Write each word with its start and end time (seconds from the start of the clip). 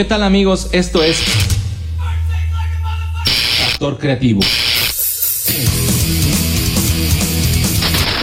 ¿Qué 0.00 0.06
tal 0.06 0.22
amigos? 0.22 0.70
Esto 0.72 1.02
es 1.02 1.22
Factor 3.58 3.98
Creativo. 3.98 4.40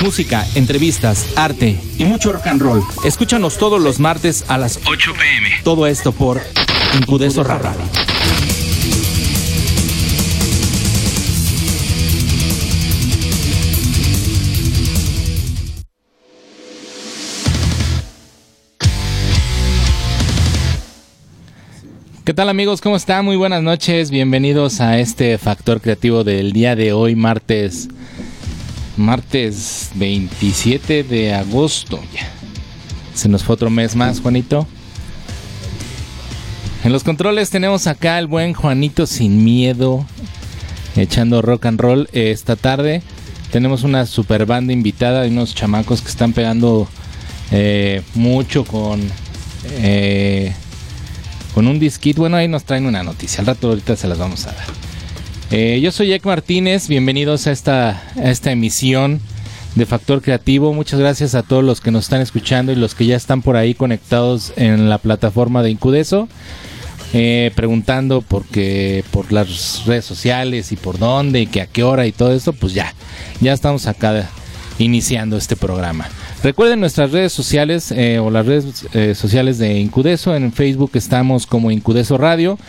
Música, 0.02 0.48
entrevistas, 0.56 1.28
arte 1.36 1.80
y 2.00 2.06
mucho 2.06 2.34
rock 2.34 2.48
and 2.48 2.62
roll. 2.64 2.84
Escúchanos 3.04 3.60
todos 3.60 3.80
los 3.80 4.00
martes 4.00 4.46
a 4.48 4.58
las 4.58 4.80
8 4.88 5.14
pm. 5.14 5.52
Todo 5.64 5.86
esto 5.86 6.14
por 6.14 6.42
Incudeso 7.00 7.44
Radio. 7.44 7.70
¿Qué 22.28 22.34
tal 22.34 22.50
amigos? 22.50 22.82
¿Cómo 22.82 22.98
están? 22.98 23.24
Muy 23.24 23.38
buenas 23.38 23.64
noches. 23.64 24.12
Bienvenidos 24.12 24.82
a 24.82 25.00
este 25.00 25.38
factor 25.38 25.80
creativo 25.80 26.26
del 26.26 26.52
día 26.52 26.76
de 26.76 26.92
hoy, 26.92 27.16
martes. 27.16 27.88
Martes 28.98 29.92
27 29.96 31.04
de 31.04 31.34
agosto. 31.34 32.02
Se 33.14 33.30
nos 33.30 33.46
fue 33.46 33.54
otro 33.54 33.70
mes 33.70 33.96
más, 33.96 34.20
Juanito. 34.20 34.68
En 36.84 36.92
los 36.92 37.06
controles 37.06 37.50
tenemos 37.50 37.88
acá 37.88 38.20
el 38.20 38.28
buen 38.28 38.54
Juanito 38.54 39.08
sin 39.08 39.46
miedo. 39.46 40.06
Echando 40.98 41.42
rock 41.42 41.68
and 41.68 41.80
roll 41.80 42.10
esta 42.12 42.58
tarde. 42.58 43.04
Tenemos 43.54 43.84
una 43.84 44.06
super 44.06 44.46
banda 44.46 44.74
invitada 44.74 45.26
y 45.26 45.30
unos 45.30 45.56
chamacos 45.56 46.02
que 46.02 46.10
están 46.10 46.34
pegando 46.34 46.90
eh, 47.52 48.02
mucho 48.16 48.66
con... 48.66 49.00
Eh, 49.80 50.54
con 51.58 51.68
un 51.68 51.80
disquito. 51.80 52.22
Bueno, 52.22 52.38
ahí 52.38 52.48
nos 52.48 52.66
traen 52.66 52.86
una 52.86 53.02
noticia. 53.02 53.40
Al 53.40 53.48
rato 53.48 53.70
ahorita 53.70 53.96
se 53.96 54.08
las 54.08 54.20
vamos 54.20 54.46
a 54.46 54.52
dar. 54.52 54.66
Eh, 55.50 55.80
yo 55.82 55.92
soy 55.92 56.10
Jack 56.10 56.24
Martínez. 56.24 56.88
Bienvenidos 56.88 57.48
a 57.48 57.52
esta, 57.52 58.04
a 58.16 58.30
esta 58.30 58.52
emisión 58.52 59.20
de 59.74 59.88
Factor 59.88 60.22
Creativo. 60.22 60.72
Muchas 60.72 61.00
gracias 61.00 61.34
a 61.34 61.42
todos 61.42 61.64
los 61.64 61.82
que 61.82 61.90
nos 61.90 62.04
están 62.04 62.22
escuchando 62.22 62.72
y 62.72 62.76
los 62.76 62.94
que 62.94 63.08
ya 63.08 63.16
están 63.16 63.42
por 63.42 63.56
ahí 63.58 63.74
conectados 63.74 64.54
en 64.56 64.88
la 64.88 65.00
plataforma 65.00 65.64
de 65.64 65.72
Incudeso. 65.72 66.30
Eh, 67.14 67.52
preguntando 67.56 68.22
por 68.22 68.46
qué, 68.46 69.04
por 69.10 69.32
las 69.32 69.84
redes 69.88 70.06
sociales 70.06 70.72
y 70.72 70.76
por 70.76 71.00
dónde 71.00 71.42
y 71.42 71.48
que 71.48 71.62
a 71.62 71.66
qué 71.66 71.82
hora 71.82 72.06
y 72.06 72.12
todo 72.12 72.34
eso, 72.34 72.54
pues 72.54 72.76
ya, 72.76 72.94
ya 73.42 73.54
estamos 73.54 73.88
acá 73.88 74.30
iniciando 74.78 75.38
este 75.38 75.56
programa. 75.56 76.08
Recuerden 76.44 76.80
nuestras 76.80 77.12
redes 77.12 77.34
sociales 77.34 77.92
eh, 77.92 78.20
o 78.20 78.30
las 78.30 78.46
redes 78.46 78.86
eh, 78.94 79.16
sociales 79.16 79.58
de 79.58 79.80
Incudeso. 79.80 80.36
En 80.36 80.54
Facebook 80.54 80.92
estamos 80.94 81.48
como 81.48 81.72
Incudeso 81.72 82.18
Radio, 82.18 82.60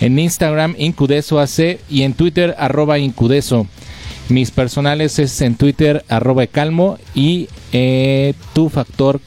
en 0.00 0.18
Instagram 0.18 0.74
Incudeso 0.78 1.38
AC 1.38 1.78
y 1.90 2.02
en 2.02 2.14
Twitter 2.14 2.54
arroba 2.58 2.98
Incudeso. 2.98 3.66
Mis 4.30 4.50
personales 4.50 5.18
es 5.18 5.40
en 5.42 5.56
Twitter 5.56 6.04
arroba 6.08 6.46
Calmo 6.46 6.98
y 7.14 7.48
eh, 7.72 8.32
tu 8.54 8.70
factor, 8.70 9.20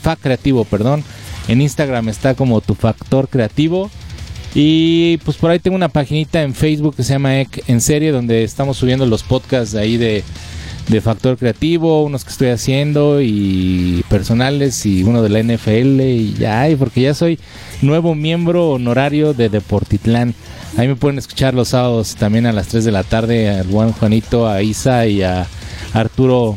fa 0.00 0.16
creativo, 0.16 0.64
perdón. 0.64 1.04
En 1.46 1.60
Instagram 1.60 2.08
está 2.08 2.34
como 2.34 2.60
tu 2.60 2.74
factor 2.74 3.28
creativo. 3.28 3.90
Y 4.54 5.18
pues 5.18 5.36
por 5.36 5.50
ahí 5.50 5.60
tengo 5.60 5.76
una 5.76 5.88
paginita 5.88 6.42
en 6.42 6.54
Facebook 6.54 6.96
que 6.96 7.04
se 7.04 7.12
llama 7.12 7.40
EC 7.40 7.62
en 7.68 7.80
serie, 7.80 8.10
donde 8.10 8.42
estamos 8.42 8.76
subiendo 8.78 9.06
los 9.06 9.22
podcasts 9.22 9.72
de 9.72 9.80
ahí 9.80 9.96
de 9.96 10.24
de 10.88 11.00
factor 11.02 11.36
creativo, 11.36 12.02
unos 12.02 12.24
que 12.24 12.30
estoy 12.30 12.48
haciendo 12.48 13.20
y 13.20 14.04
personales 14.08 14.86
y 14.86 15.02
uno 15.02 15.22
de 15.22 15.28
la 15.28 15.42
NFL 15.42 16.00
y 16.00 16.34
ya, 16.34 16.66
porque 16.78 17.02
ya 17.02 17.14
soy 17.14 17.38
nuevo 17.82 18.14
miembro 18.14 18.70
honorario 18.70 19.34
de 19.34 19.50
Deportitlán. 19.50 20.34
Ahí 20.76 20.88
me 20.88 20.96
pueden 20.96 21.18
escuchar 21.18 21.54
los 21.54 21.68
sábados 21.68 22.16
también 22.16 22.46
a 22.46 22.52
las 22.52 22.68
3 22.68 22.84
de 22.84 22.92
la 22.92 23.04
tarde 23.04 23.50
a 23.50 23.64
Juan 23.64 23.92
Juanito, 23.92 24.48
a 24.48 24.62
Isa 24.62 25.06
y 25.06 25.22
a 25.22 25.46
Arturo 25.92 26.56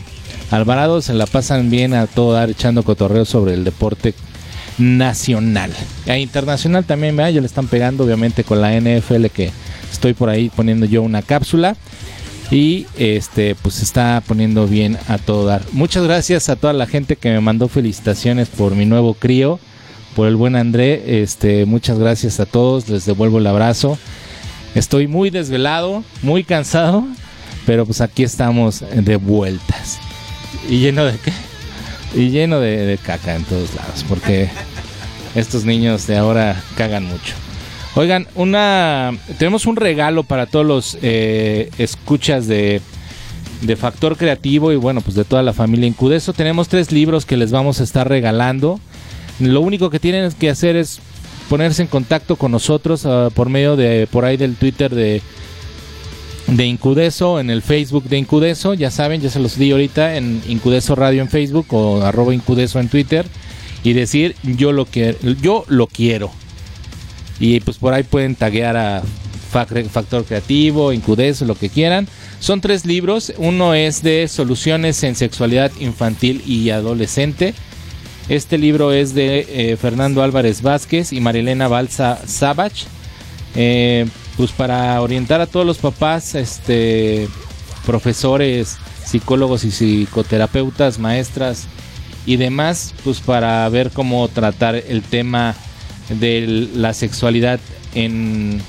Alvarado. 0.49 1.01
Se 1.01 1.13
la 1.13 1.25
pasan 1.25 1.69
bien 1.69 1.93
a 1.93 2.07
todo 2.07 2.33
dar 2.33 2.49
echando 2.49 2.83
cotorreo 2.83 3.25
sobre 3.25 3.53
el 3.53 3.65
deporte 3.65 4.13
nacional. 4.77 5.71
A 6.07 6.17
internacional 6.17 6.85
también, 6.85 7.17
ya 7.17 7.31
le 7.31 7.45
están 7.45 7.67
pegando 7.67 8.05
obviamente 8.05 8.45
con 8.45 8.61
la 8.61 8.79
NFL 8.79 9.25
que 9.27 9.51
estoy 9.91 10.13
por 10.13 10.29
ahí 10.29 10.49
poniendo 10.49 10.85
yo 10.85 11.01
una 11.01 11.21
cápsula 11.21 11.75
y 12.51 12.85
este 12.97 13.55
pues 13.55 13.81
está 13.81 14.21
poniendo 14.27 14.67
bien 14.67 14.97
a 15.07 15.17
todo 15.17 15.45
dar. 15.45 15.63
Muchas 15.71 16.03
gracias 16.03 16.49
a 16.49 16.57
toda 16.57 16.73
la 16.73 16.85
gente 16.85 17.15
que 17.15 17.29
me 17.29 17.39
mandó 17.39 17.69
felicitaciones 17.69 18.49
por 18.49 18.75
mi 18.75 18.85
nuevo 18.85 19.13
crío, 19.13 19.59
por 20.15 20.27
el 20.27 20.35
buen 20.35 20.57
André, 20.57 21.23
este 21.23 21.65
muchas 21.65 21.97
gracias 21.97 22.41
a 22.41 22.45
todos, 22.45 22.89
les 22.89 23.05
devuelvo 23.05 23.39
el 23.39 23.47
abrazo. 23.47 23.97
Estoy 24.75 25.07
muy 25.07 25.29
desvelado, 25.29 26.03
muy 26.21 26.43
cansado, 26.43 27.05
pero 27.65 27.85
pues 27.85 28.01
aquí 28.01 28.23
estamos 28.23 28.83
de 28.93 29.15
vueltas. 29.15 29.99
¿Y 30.69 30.79
lleno 30.79 31.05
de 31.05 31.17
qué? 31.17 31.33
Y 32.13 32.29
lleno 32.29 32.59
de, 32.59 32.85
de 32.85 32.97
caca 32.97 33.35
en 33.35 33.45
todos 33.45 33.73
lados, 33.73 34.05
porque 34.07 34.49
estos 35.35 35.63
niños 35.63 36.07
de 36.07 36.17
ahora 36.17 36.61
cagan 36.75 37.05
mucho. 37.05 37.40
Oigan, 37.93 38.25
una 38.35 39.11
tenemos 39.37 39.65
un 39.65 39.75
regalo 39.75 40.23
para 40.23 40.45
todos 40.45 40.65
los 40.65 40.97
eh, 41.01 41.69
escuchas 41.77 42.47
de, 42.47 42.81
Factor 43.77 44.17
Creativo 44.17 44.71
y 44.71 44.75
bueno, 44.75 45.01
pues 45.01 45.15
de 45.15 45.25
toda 45.25 45.43
la 45.43 45.53
familia 45.53 45.87
Incudeso. 45.87 46.33
Tenemos 46.33 46.67
tres 46.69 46.91
libros 46.91 47.25
que 47.25 47.37
les 47.37 47.51
vamos 47.51 47.79
a 47.79 47.83
estar 47.83 48.07
regalando. 48.07 48.79
Lo 49.39 49.61
único 49.61 49.89
que 49.89 49.99
tienen 49.99 50.31
que 50.31 50.49
hacer 50.49 50.75
es 50.75 50.99
ponerse 51.49 51.81
en 51.81 51.89
contacto 51.89 52.37
con 52.37 52.51
nosotros 52.51 53.03
uh, 53.05 53.29
por 53.33 53.49
medio 53.49 53.75
de 53.75 54.07
por 54.09 54.23
ahí 54.23 54.37
del 54.37 54.55
Twitter 54.55 54.95
de 54.95 55.21
de 56.47 56.65
Incudeso, 56.65 57.39
en 57.39 57.49
el 57.49 57.61
Facebook 57.61 58.05
de 58.05 58.17
Incudeso, 58.17 58.73
ya 58.73 58.91
saben, 58.91 59.21
ya 59.21 59.29
se 59.29 59.39
los 59.39 59.57
di 59.57 59.71
ahorita 59.71 60.17
en 60.17 60.41
Incudeso 60.47 60.95
Radio 60.95 61.21
en 61.21 61.29
Facebook 61.29 61.67
o 61.69 62.01
arroba 62.01 62.33
Incudeso 62.33 62.79
en 62.79 62.89
Twitter 62.89 63.25
y 63.83 63.93
decir 63.93 64.35
yo 64.43 64.71
lo 64.71 64.85
que 64.85 65.15
yo 65.41 65.65
lo 65.67 65.87
quiero 65.87 66.31
y 67.41 67.59
pues 67.59 67.77
por 67.77 67.93
ahí 67.93 68.03
pueden 68.03 68.35
taguear 68.35 68.77
a 68.77 69.01
Factor 69.51 70.23
Creativo, 70.25 70.93
Incudeso, 70.93 71.43
lo 71.43 71.55
que 71.55 71.69
quieran. 71.69 72.07
Son 72.39 72.61
tres 72.61 72.85
libros. 72.85 73.33
Uno 73.37 73.73
es 73.73 74.03
de 74.03 74.27
soluciones 74.27 75.03
en 75.03 75.15
sexualidad 75.15 75.71
infantil 75.79 76.43
y 76.45 76.69
adolescente. 76.69 77.55
Este 78.29 78.59
libro 78.59 78.93
es 78.93 79.15
de 79.15 79.47
eh, 79.49 79.75
Fernando 79.75 80.21
Álvarez 80.21 80.61
Vázquez 80.61 81.11
y 81.11 81.19
Marilena 81.19 81.67
Balsa 81.67 82.19
Savage. 82.27 82.85
Eh, 83.55 84.05
pues 84.37 84.51
para 84.51 85.01
orientar 85.01 85.41
a 85.41 85.47
todos 85.47 85.65
los 85.65 85.79
papás, 85.79 86.35
este, 86.35 87.27
profesores, 87.87 88.77
psicólogos 89.03 89.65
y 89.65 89.71
psicoterapeutas, 89.71 90.99
maestras 90.99 91.65
y 92.27 92.37
demás, 92.37 92.93
pues 93.03 93.19
para 93.19 93.67
ver 93.69 93.89
cómo 93.89 94.27
tratar 94.27 94.75
el 94.75 95.01
tema 95.01 95.55
de 96.19 96.69
la 96.75 96.93
sexualidad 96.93 97.59
en 97.93 98.61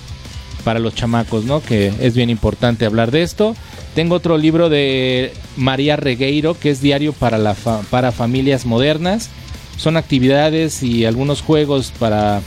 para 0.65 0.79
los 0.79 0.95
chamacos, 0.95 1.45
¿no? 1.45 1.61
Que 1.63 1.93
es 2.01 2.15
bien 2.15 2.31
importante 2.31 2.87
hablar 2.87 3.11
de 3.11 3.23
esto. 3.23 3.57
Tengo 3.95 4.15
otro 4.15 4.39
libro 4.39 4.69
de 4.69 5.33
María 5.57 5.97
Regueiro, 5.97 6.59
que 6.59 6.71
es 6.71 6.81
Diario 6.81 7.13
para, 7.13 7.39
la 7.39 7.55
para 7.55 8.13
Familias 8.13 8.65
Modernas. 8.65 9.29
Son 9.77 9.97
actividades 9.97 10.83
y 10.83 11.05
algunos 11.05 11.43
juegos 11.43 11.93
para 11.99 12.41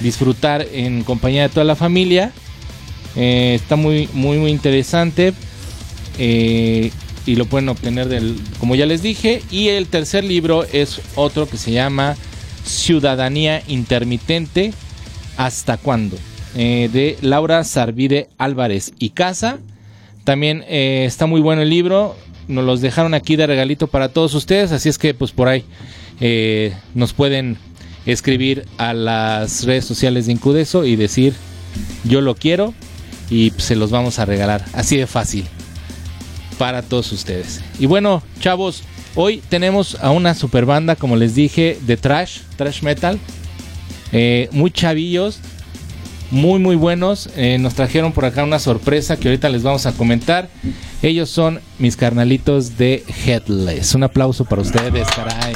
disfrutar 0.00 0.66
en 0.72 1.04
compañía 1.04 1.42
de 1.42 1.48
toda 1.48 1.64
la 1.64 1.76
familia. 1.76 2.32
Eh, 3.16 3.54
está 3.54 3.76
muy, 3.76 4.08
muy, 4.12 4.38
muy 4.38 4.50
interesante. 4.50 5.32
Eh, 6.18 6.90
y 7.24 7.36
lo 7.36 7.46
pueden 7.46 7.68
obtener 7.68 8.08
del, 8.08 8.36
como 8.58 8.74
ya 8.74 8.86
les 8.86 9.02
dije. 9.02 9.42
Y 9.50 9.68
el 9.68 9.86
tercer 9.86 10.24
libro 10.24 10.64
es 10.64 11.00
otro 11.14 11.48
que 11.48 11.56
se 11.56 11.70
llama 11.70 12.16
Ciudadanía 12.64 13.62
Intermitente, 13.66 14.72
¿hasta 15.36 15.76
cuándo? 15.76 16.16
Eh, 16.54 16.90
de 16.92 17.16
Laura 17.22 17.64
Sarvide 17.64 18.28
Álvarez 18.38 18.92
y 18.98 19.10
Casa. 19.10 19.58
También 20.24 20.64
eh, 20.68 21.04
está 21.06 21.26
muy 21.26 21.40
bueno 21.40 21.62
el 21.62 21.70
libro, 21.70 22.16
nos 22.46 22.64
los 22.64 22.80
dejaron 22.80 23.14
aquí 23.14 23.36
de 23.36 23.46
regalito 23.46 23.86
para 23.86 24.08
todos 24.08 24.34
ustedes, 24.34 24.70
así 24.70 24.88
es 24.88 24.98
que 24.98 25.14
pues 25.14 25.32
por 25.32 25.48
ahí 25.48 25.64
eh, 26.20 26.72
nos 26.94 27.12
pueden 27.12 27.56
escribir 28.06 28.66
a 28.78 28.92
las 28.92 29.64
redes 29.64 29.84
sociales 29.84 30.26
de 30.26 30.32
Incudeso 30.32 30.84
y 30.84 30.96
decir 30.96 31.34
yo 32.04 32.20
lo 32.20 32.34
quiero 32.34 32.74
y 33.30 33.52
se 33.56 33.74
los 33.74 33.90
vamos 33.90 34.18
a 34.18 34.24
regalar, 34.24 34.64
así 34.74 34.96
de 34.96 35.06
fácil 35.06 35.46
para 36.58 36.82
todos 36.82 37.10
ustedes. 37.12 37.60
Y 37.78 37.86
bueno, 37.86 38.22
chavos, 38.38 38.82
Hoy 39.14 39.42
tenemos 39.48 39.98
a 40.00 40.10
una 40.10 40.34
super 40.34 40.64
banda, 40.64 40.96
como 40.96 41.16
les 41.16 41.34
dije, 41.34 41.78
de 41.82 41.98
trash, 41.98 42.40
trash 42.56 42.82
metal. 42.82 43.18
Eh, 44.10 44.48
muy 44.52 44.70
chavillos, 44.70 45.38
muy 46.30 46.58
muy 46.58 46.76
buenos. 46.76 47.28
Eh, 47.36 47.58
nos 47.58 47.74
trajeron 47.74 48.12
por 48.12 48.24
acá 48.24 48.42
una 48.42 48.58
sorpresa 48.58 49.18
que 49.18 49.28
ahorita 49.28 49.50
les 49.50 49.62
vamos 49.62 49.84
a 49.84 49.92
comentar. 49.92 50.48
Ellos 51.02 51.28
son 51.28 51.60
mis 51.78 51.96
carnalitos 51.96 52.78
de 52.78 53.04
Headless. 53.26 53.94
Un 53.94 54.04
aplauso 54.04 54.46
para 54.46 54.62
ustedes, 54.62 55.06
caray. 55.14 55.52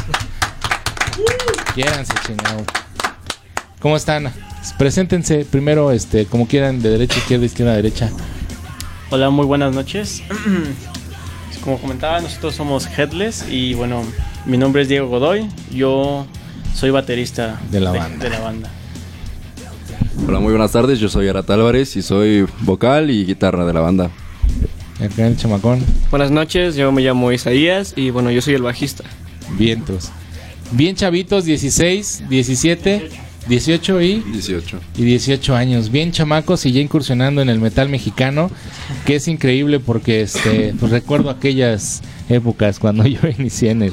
Quiéranse, 1.74 2.12
chingado. 2.26 2.62
¿Cómo 3.80 3.96
están? 3.96 4.32
Preséntense 4.76 5.46
primero, 5.46 5.92
este, 5.92 6.26
como 6.26 6.46
quieran, 6.46 6.82
de 6.82 6.90
derecha, 6.90 7.18
izquierda, 7.18 7.46
izquierda, 7.46 7.74
derecha. 7.74 8.10
Hola, 9.10 9.30
muy 9.30 9.46
buenas 9.46 9.74
noches. 9.74 10.22
Como 11.66 11.80
comentaba, 11.80 12.20
nosotros 12.20 12.54
somos 12.54 12.86
Headless 12.96 13.44
y 13.50 13.74
bueno, 13.74 14.04
mi 14.44 14.56
nombre 14.56 14.82
es 14.82 14.88
Diego 14.88 15.08
Godoy. 15.08 15.48
Yo 15.74 16.24
soy 16.72 16.90
baterista 16.90 17.60
de 17.72 17.80
la 17.80 17.90
banda. 17.90 18.24
De 18.24 18.30
la 18.30 18.38
banda. 18.38 18.70
Hola, 20.28 20.38
muy 20.38 20.52
buenas 20.52 20.70
tardes. 20.70 21.00
Yo 21.00 21.08
soy 21.08 21.26
Arat 21.26 21.50
Álvarez 21.50 21.96
y 21.96 22.02
soy 22.02 22.46
vocal 22.60 23.10
y 23.10 23.26
guitarra 23.26 23.64
de 23.64 23.72
la 23.72 23.80
banda. 23.80 24.12
El 25.00 25.36
chamacón. 25.36 25.84
Buenas 26.08 26.30
noches, 26.30 26.76
yo 26.76 26.92
me 26.92 27.02
llamo 27.02 27.32
Isaías 27.32 27.94
y 27.96 28.10
bueno, 28.10 28.30
yo 28.30 28.40
soy 28.42 28.54
el 28.54 28.62
bajista. 28.62 29.02
Vientos. 29.58 30.12
Bien 30.70 30.94
chavitos, 30.94 31.46
16, 31.46 32.28
17, 32.28 33.10
18 33.48 34.02
y 34.02 34.20
18. 34.20 34.80
Y 34.96 35.04
18 35.04 35.54
años, 35.54 35.90
bien 35.90 36.10
chamacos 36.10 36.66
y 36.66 36.72
ya 36.72 36.80
incursionando 36.80 37.42
en 37.42 37.48
el 37.48 37.60
metal 37.60 37.88
mexicano, 37.88 38.50
que 39.04 39.16
es 39.16 39.28
increíble 39.28 39.78
porque 39.78 40.22
este 40.22 40.74
pues 40.78 40.90
recuerdo 40.90 41.30
aquellas 41.30 42.02
épocas 42.28 42.78
cuando 42.78 43.06
yo 43.06 43.20
inicié 43.38 43.70
en 43.70 43.82
el 43.82 43.92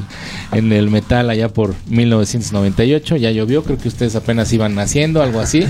en 0.52 0.72
el 0.72 0.90
metal 0.90 1.30
allá 1.30 1.50
por 1.50 1.76
1998, 1.88 3.18
ya 3.18 3.32
llovió, 3.32 3.64
creo 3.64 3.78
que 3.78 3.88
ustedes 3.88 4.16
apenas 4.16 4.52
iban 4.54 4.76
naciendo, 4.76 5.22
algo 5.22 5.40
así. 5.40 5.68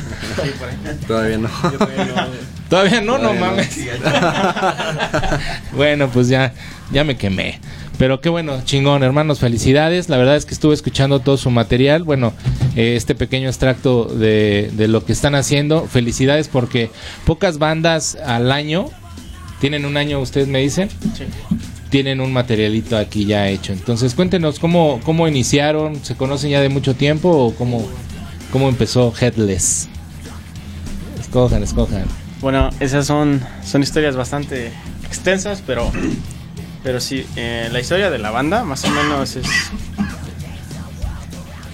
Todavía 1.07 1.37
no. 1.37 1.49
Todavía 2.69 3.01
no, 3.01 3.17
no, 3.17 3.33
mames. 3.33 3.79
bueno, 5.75 6.09
pues 6.09 6.27
ya 6.29 6.53
ya 6.91 7.03
me 7.03 7.17
quemé. 7.17 7.59
Pero 7.97 8.19
qué 8.21 8.29
bueno, 8.29 8.59
chingón, 8.65 9.03
hermanos, 9.03 9.39
felicidades. 9.39 10.09
La 10.09 10.17
verdad 10.17 10.35
es 10.35 10.45
que 10.45 10.53
estuve 10.53 10.73
escuchando 10.73 11.19
todo 11.19 11.37
su 11.37 11.51
material. 11.51 12.03
Bueno, 12.03 12.33
eh, 12.75 12.95
este 12.95 13.15
pequeño 13.15 13.47
extracto 13.47 14.05
de, 14.05 14.71
de, 14.73 14.87
lo 14.87 15.05
que 15.05 15.13
están 15.13 15.35
haciendo. 15.35 15.85
Felicidades 15.87 16.47
porque 16.47 16.89
pocas 17.25 17.59
bandas 17.59 18.15
al 18.25 18.51
año, 18.51 18.87
tienen 19.61 19.85
un 19.85 19.95
año, 19.95 20.19
ustedes 20.19 20.47
me 20.47 20.59
dicen, 20.59 20.89
Sí. 21.15 21.25
tienen 21.89 22.19
un 22.19 22.33
materialito 22.33 22.97
aquí 22.97 23.25
ya 23.25 23.47
hecho. 23.47 23.71
Entonces, 23.73 24.15
cuéntenos 24.15 24.59
cómo, 24.59 24.99
cómo 25.03 25.27
iniciaron, 25.27 26.03
¿se 26.03 26.15
conocen 26.15 26.49
ya 26.49 26.61
de 26.61 26.69
mucho 26.69 26.95
tiempo 26.95 27.29
o 27.29 27.53
cómo, 27.55 27.87
cómo 28.51 28.67
empezó 28.69 29.13
Headless? 29.17 29.87
Escojan, 31.19 31.63
escojan. 31.63 32.05
Bueno, 32.41 32.69
esas 32.79 33.05
son, 33.05 33.39
son 33.63 33.83
historias 33.83 34.15
bastante 34.15 34.71
extensas, 35.05 35.63
pero 35.65 35.89
pero 36.83 36.99
sí, 36.99 37.25
eh, 37.37 37.69
la 37.71 37.79
historia 37.79 38.11
de 38.11 38.19
la 38.19 38.29
banda 38.29 38.63
más 38.65 38.83
o 38.83 38.89
menos 38.89 39.37
es 39.37 39.47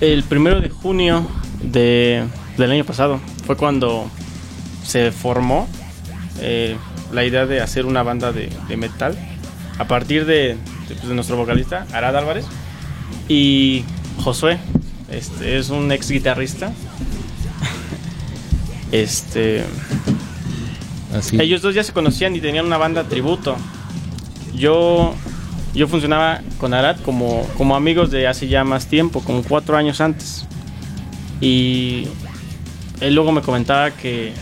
el 0.02 0.24
primero 0.24 0.62
de 0.62 0.70
junio 0.70 1.28
de, 1.62 2.26
del 2.58 2.72
año 2.72 2.86
pasado. 2.86 3.20
Fue 3.46 3.58
cuando 3.58 4.10
se 4.86 5.12
formó 5.12 5.68
eh, 6.40 6.78
la 7.12 7.26
idea 7.26 7.48
de 7.48 7.60
hacer 7.60 7.88
una 7.88 8.04
banda 8.04 8.32
de, 8.32 8.50
de 8.68 8.78
metal 8.78 9.18
a 9.80 9.88
partir 9.88 10.26
de, 10.26 10.58
de, 10.88 10.96
pues, 10.96 11.08
de, 11.08 11.16
nuestro 11.16 11.38
vocalista, 11.38 11.88
Arad 11.92 12.16
Álvarez, 12.16 12.46
y 13.28 13.84
Josué. 14.24 14.60
Este 15.10 15.58
es 15.58 15.70
un 15.70 15.92
ex 15.92 16.12
guitarrista. 16.12 16.72
este. 18.92 19.64
Así. 21.16 21.42
Ellos 21.42 21.64
dos 21.64 21.74
ya 21.74 21.84
se 21.84 21.94
conocían 21.94 22.36
y 22.36 22.42
tenían 22.42 22.68
una 22.68 22.78
banda 22.78 23.06
tributo 23.06 23.58
yo, 24.54 25.14
yo 25.74 25.88
funcionaba 25.88 26.42
con 26.60 26.74
Arad 26.74 26.98
como, 27.02 27.48
como 27.58 27.76
amigos 27.76 28.12
de 28.12 28.28
hace 28.28 28.48
ya 28.48 28.64
más 28.64 28.88
tiempo, 28.88 29.22
como 29.22 29.44
cuatro 29.44 29.78
años 29.78 30.02
antes. 30.02 30.46
Y 31.42 32.08
él 33.00 33.16
luego 33.16 33.32
me 33.32 33.42
comentaba 33.42 33.92
que 33.92 34.34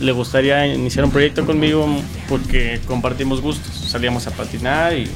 le 0.00 0.12
gustaría 0.12 0.66
iniciar 0.66 1.04
un 1.04 1.10
proyecto 1.10 1.44
conmigo 1.44 1.86
porque 2.28 2.80
compartimos 2.86 3.40
gustos. 3.40 3.72
Salíamos 3.74 4.26
a 4.26 4.30
patinar 4.30 4.94
y 4.94 5.08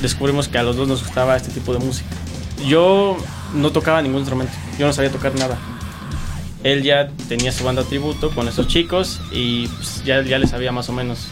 descubrimos 0.00 0.48
que 0.48 0.58
a 0.58 0.62
los 0.62 0.76
dos 0.76 0.88
nos 0.88 1.02
gustaba 1.02 1.36
este 1.36 1.50
tipo 1.50 1.72
de 1.72 1.80
música. 1.80 2.08
Yo 2.66 3.16
no 3.54 3.70
tocaba 3.70 4.02
ningún 4.02 4.20
instrumento, 4.20 4.52
yo 4.78 4.86
no 4.86 4.92
sabía 4.92 5.10
tocar 5.10 5.34
nada. 5.34 5.58
Él 6.64 6.82
ya 6.82 7.08
tenía 7.28 7.52
su 7.52 7.64
banda 7.64 7.84
tributo 7.84 8.30
con 8.30 8.48
esos 8.48 8.66
chicos 8.66 9.20
y 9.32 9.68
pues 9.68 10.02
ya, 10.04 10.22
ya 10.22 10.38
le 10.38 10.46
sabía 10.46 10.72
más 10.72 10.88
o 10.88 10.92
menos 10.92 11.28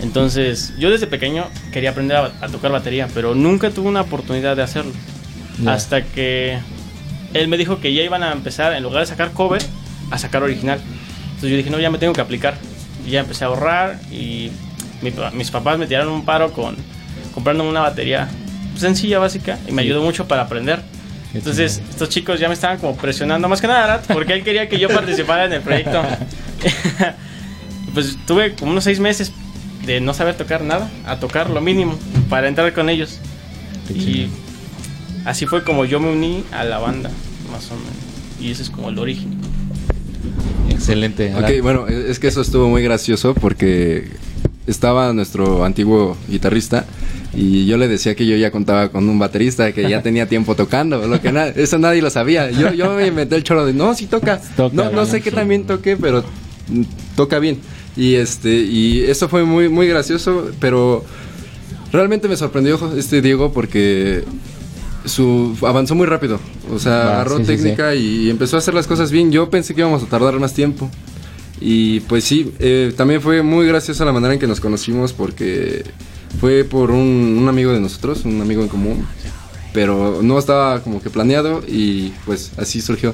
entonces, 0.00 0.74
yo 0.78 0.90
desde 0.90 1.06
pequeño 1.06 1.46
quería 1.72 1.90
aprender 1.90 2.16
a, 2.16 2.32
a, 2.40 2.48
tocar 2.48 2.70
batería, 2.70 3.08
pero 3.14 3.34
nunca 3.34 3.70
tuve 3.70 3.88
una 3.88 4.02
oportunidad 4.02 4.56
de 4.56 4.62
hacerlo. 4.62 4.92
Yeah. 5.60 5.72
Hasta 5.72 6.04
que 6.04 6.58
él 7.34 7.48
me 7.48 7.56
dijo 7.56 7.80
que 7.80 7.92
ya 7.92 8.02
iban 8.02 8.22
a 8.22 8.32
empezar, 8.32 8.72
en 8.72 8.82
lugar 8.82 9.00
de 9.00 9.06
sacar 9.06 9.32
cover, 9.32 9.62
a 10.10 10.18
sacar 10.18 10.42
original. 10.42 10.80
Entonces 11.24 11.50
yo 11.50 11.56
dije, 11.56 11.70
no, 11.70 11.78
ya 11.80 11.90
me 11.90 11.98
tengo 11.98 12.12
que 12.12 12.20
aplicar. 12.20 12.56
Y 13.06 13.10
ya 13.10 13.20
empecé 13.20 13.44
a 13.44 13.48
ahorrar 13.48 13.98
y 14.10 14.50
mi, 15.02 15.12
mis 15.34 15.50
papás 15.50 15.78
me 15.78 15.86
tiraron 15.86 16.12
un 16.12 16.24
paro 16.24 16.52
con 16.52 16.76
comprándome 17.34 17.70
una 17.70 17.80
batería 17.80 18.28
sencilla, 18.76 19.18
básica, 19.18 19.58
y 19.66 19.72
me 19.72 19.82
ayudó 19.82 20.02
mucho 20.02 20.26
para 20.26 20.42
aprender. 20.42 20.80
Entonces, 21.34 21.82
estos 21.90 22.08
chicos 22.08 22.40
ya 22.40 22.48
me 22.48 22.54
estaban 22.54 22.78
como 22.78 22.96
presionando, 22.96 23.48
más 23.48 23.60
que 23.60 23.66
nada, 23.66 24.02
porque 24.12 24.32
él 24.32 24.44
quería 24.44 24.68
que 24.68 24.78
yo 24.78 24.88
participara 24.94 25.44
en 25.44 25.52
el 25.54 25.60
proyecto. 25.60 26.02
pues 27.94 28.16
tuve 28.26 28.54
como 28.54 28.72
unos 28.72 28.84
seis 28.84 29.00
meses 29.00 29.32
de 29.88 30.02
no 30.02 30.12
saber 30.12 30.36
tocar 30.36 30.62
nada 30.62 30.90
a 31.06 31.18
tocar 31.18 31.48
lo 31.48 31.62
mínimo 31.62 31.98
para 32.28 32.46
entrar 32.46 32.74
con 32.74 32.90
ellos. 32.90 33.18
Y 33.88 34.28
así 35.24 35.46
fue 35.46 35.64
como 35.64 35.86
yo 35.86 35.98
me 35.98 36.12
uní 36.12 36.44
a 36.52 36.62
la 36.62 36.78
banda, 36.78 37.10
más 37.50 37.70
o 37.70 37.74
menos. 37.74 37.94
Y 38.38 38.50
ese 38.50 38.64
es 38.64 38.70
como 38.70 38.90
el 38.90 38.98
origen. 38.98 39.38
Excelente. 40.68 41.34
Ok, 41.34 41.62
bueno, 41.62 41.88
es 41.88 42.18
que 42.18 42.28
eso 42.28 42.42
estuvo 42.42 42.68
muy 42.68 42.82
gracioso 42.82 43.32
porque 43.32 44.10
estaba 44.66 45.10
nuestro 45.14 45.64
antiguo 45.64 46.18
guitarrista 46.28 46.84
y 47.32 47.64
yo 47.64 47.78
le 47.78 47.88
decía 47.88 48.14
que 48.14 48.26
yo 48.26 48.36
ya 48.36 48.50
contaba 48.50 48.90
con 48.90 49.08
un 49.08 49.18
baterista 49.18 49.72
que 49.72 49.88
ya 49.88 50.02
tenía 50.02 50.28
tiempo 50.28 50.54
tocando, 50.54 51.06
lo 51.06 51.18
que 51.22 51.32
na 51.32 51.46
eso 51.46 51.78
nadie 51.78 52.02
lo 52.02 52.10
sabía. 52.10 52.50
Yo, 52.50 52.74
yo 52.74 52.94
me 52.94 53.06
inventé 53.06 53.36
el 53.36 53.42
choro 53.42 53.64
de, 53.64 53.72
no, 53.72 53.94
sí 53.94 54.06
toca. 54.06 54.38
toca 54.54 54.74
no, 54.74 54.90
no 54.90 55.06
sé 55.06 55.22
qué 55.22 55.30
también 55.30 55.64
toque, 55.64 55.96
pero 55.96 56.24
toca 57.16 57.38
bien. 57.38 57.58
Y 57.98 58.14
este 58.14 58.54
y 58.54 59.02
eso 59.02 59.28
fue 59.28 59.44
muy 59.44 59.68
muy 59.68 59.88
gracioso, 59.88 60.52
pero 60.60 61.04
realmente 61.92 62.28
me 62.28 62.36
sorprendió 62.36 62.78
este 62.96 63.20
Diego 63.20 63.52
porque 63.52 64.24
su 65.04 65.56
avanzó 65.62 65.96
muy 65.96 66.06
rápido, 66.06 66.38
o 66.72 66.78
sea, 66.78 66.92
ah, 66.92 67.14
agarró 67.14 67.38
sí, 67.38 67.44
técnica 67.44 67.92
sí, 67.92 67.98
sí. 67.98 68.04
y 68.04 68.30
empezó 68.30 68.54
a 68.54 68.60
hacer 68.60 68.72
las 68.72 68.86
cosas 68.86 69.10
bien. 69.10 69.32
Yo 69.32 69.50
pensé 69.50 69.74
que 69.74 69.80
íbamos 69.80 70.04
a 70.04 70.06
tardar 70.06 70.38
más 70.38 70.54
tiempo. 70.54 70.88
Y 71.60 72.00
pues 72.00 72.22
sí, 72.22 72.52
eh, 72.60 72.94
también 72.96 73.20
fue 73.20 73.42
muy 73.42 73.66
graciosa 73.66 74.04
la 74.04 74.12
manera 74.12 74.32
en 74.32 74.38
que 74.38 74.46
nos 74.46 74.60
conocimos 74.60 75.12
porque 75.12 75.84
fue 76.40 76.62
por 76.62 76.92
un, 76.92 77.36
un 77.36 77.48
amigo 77.48 77.72
de 77.72 77.80
nosotros, 77.80 78.24
un 78.24 78.40
amigo 78.40 78.62
en 78.62 78.68
común, 78.68 79.04
pero 79.72 80.20
no 80.22 80.38
estaba 80.38 80.84
como 80.84 81.02
que 81.02 81.10
planeado 81.10 81.64
y 81.66 82.12
pues 82.26 82.52
así 82.58 82.80
surgió. 82.80 83.12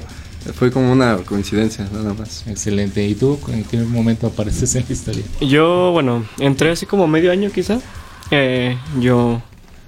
Fue 0.53 0.71
como 0.71 0.91
una 0.91 1.17
coincidencia, 1.17 1.87
nada 1.91 2.13
más. 2.13 2.45
Excelente. 2.47 3.05
¿Y 3.07 3.15
tú 3.15 3.39
en 3.49 3.63
qué 3.63 3.77
momento 3.77 4.27
apareces 4.27 4.75
en 4.75 4.85
la 4.87 4.93
historia? 4.93 5.23
Yo, 5.41 5.91
bueno, 5.91 6.25
entré 6.39 6.71
así 6.71 6.85
como 6.85 7.07
medio 7.07 7.31
año 7.31 7.49
quizá. 7.51 7.79
Eh, 8.31 8.77
yo, 8.99 9.41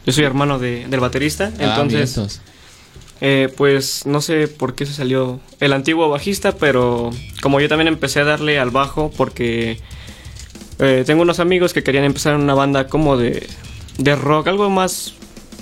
yo 0.06 0.14
soy 0.14 0.24
hermano 0.24 0.60
de, 0.60 0.88
del 0.88 1.00
baterista, 1.00 1.52
ah, 1.60 1.64
entonces... 1.64 2.42
Eh, 3.20 3.52
pues 3.58 4.06
no 4.06 4.22
sé 4.22 4.48
por 4.48 4.76
qué 4.76 4.86
se 4.86 4.94
salió 4.94 5.40
el 5.60 5.74
antiguo 5.74 6.08
bajista, 6.08 6.52
pero 6.52 7.10
como 7.42 7.60
yo 7.60 7.68
también 7.68 7.88
empecé 7.88 8.20
a 8.20 8.26
darle 8.26 8.60
al 8.60 8.70
bajo 8.70 9.12
porque 9.18 9.80
eh, 10.78 11.04
tengo 11.04 11.24
unos 11.24 11.40
amigos 11.40 11.74
que 11.74 11.82
querían 11.82 12.04
empezar 12.04 12.36
una 12.36 12.54
banda 12.54 12.88
como 12.88 13.18
de, 13.18 13.48
de 13.98 14.16
rock, 14.16 14.48
algo 14.48 14.70
más 14.70 15.14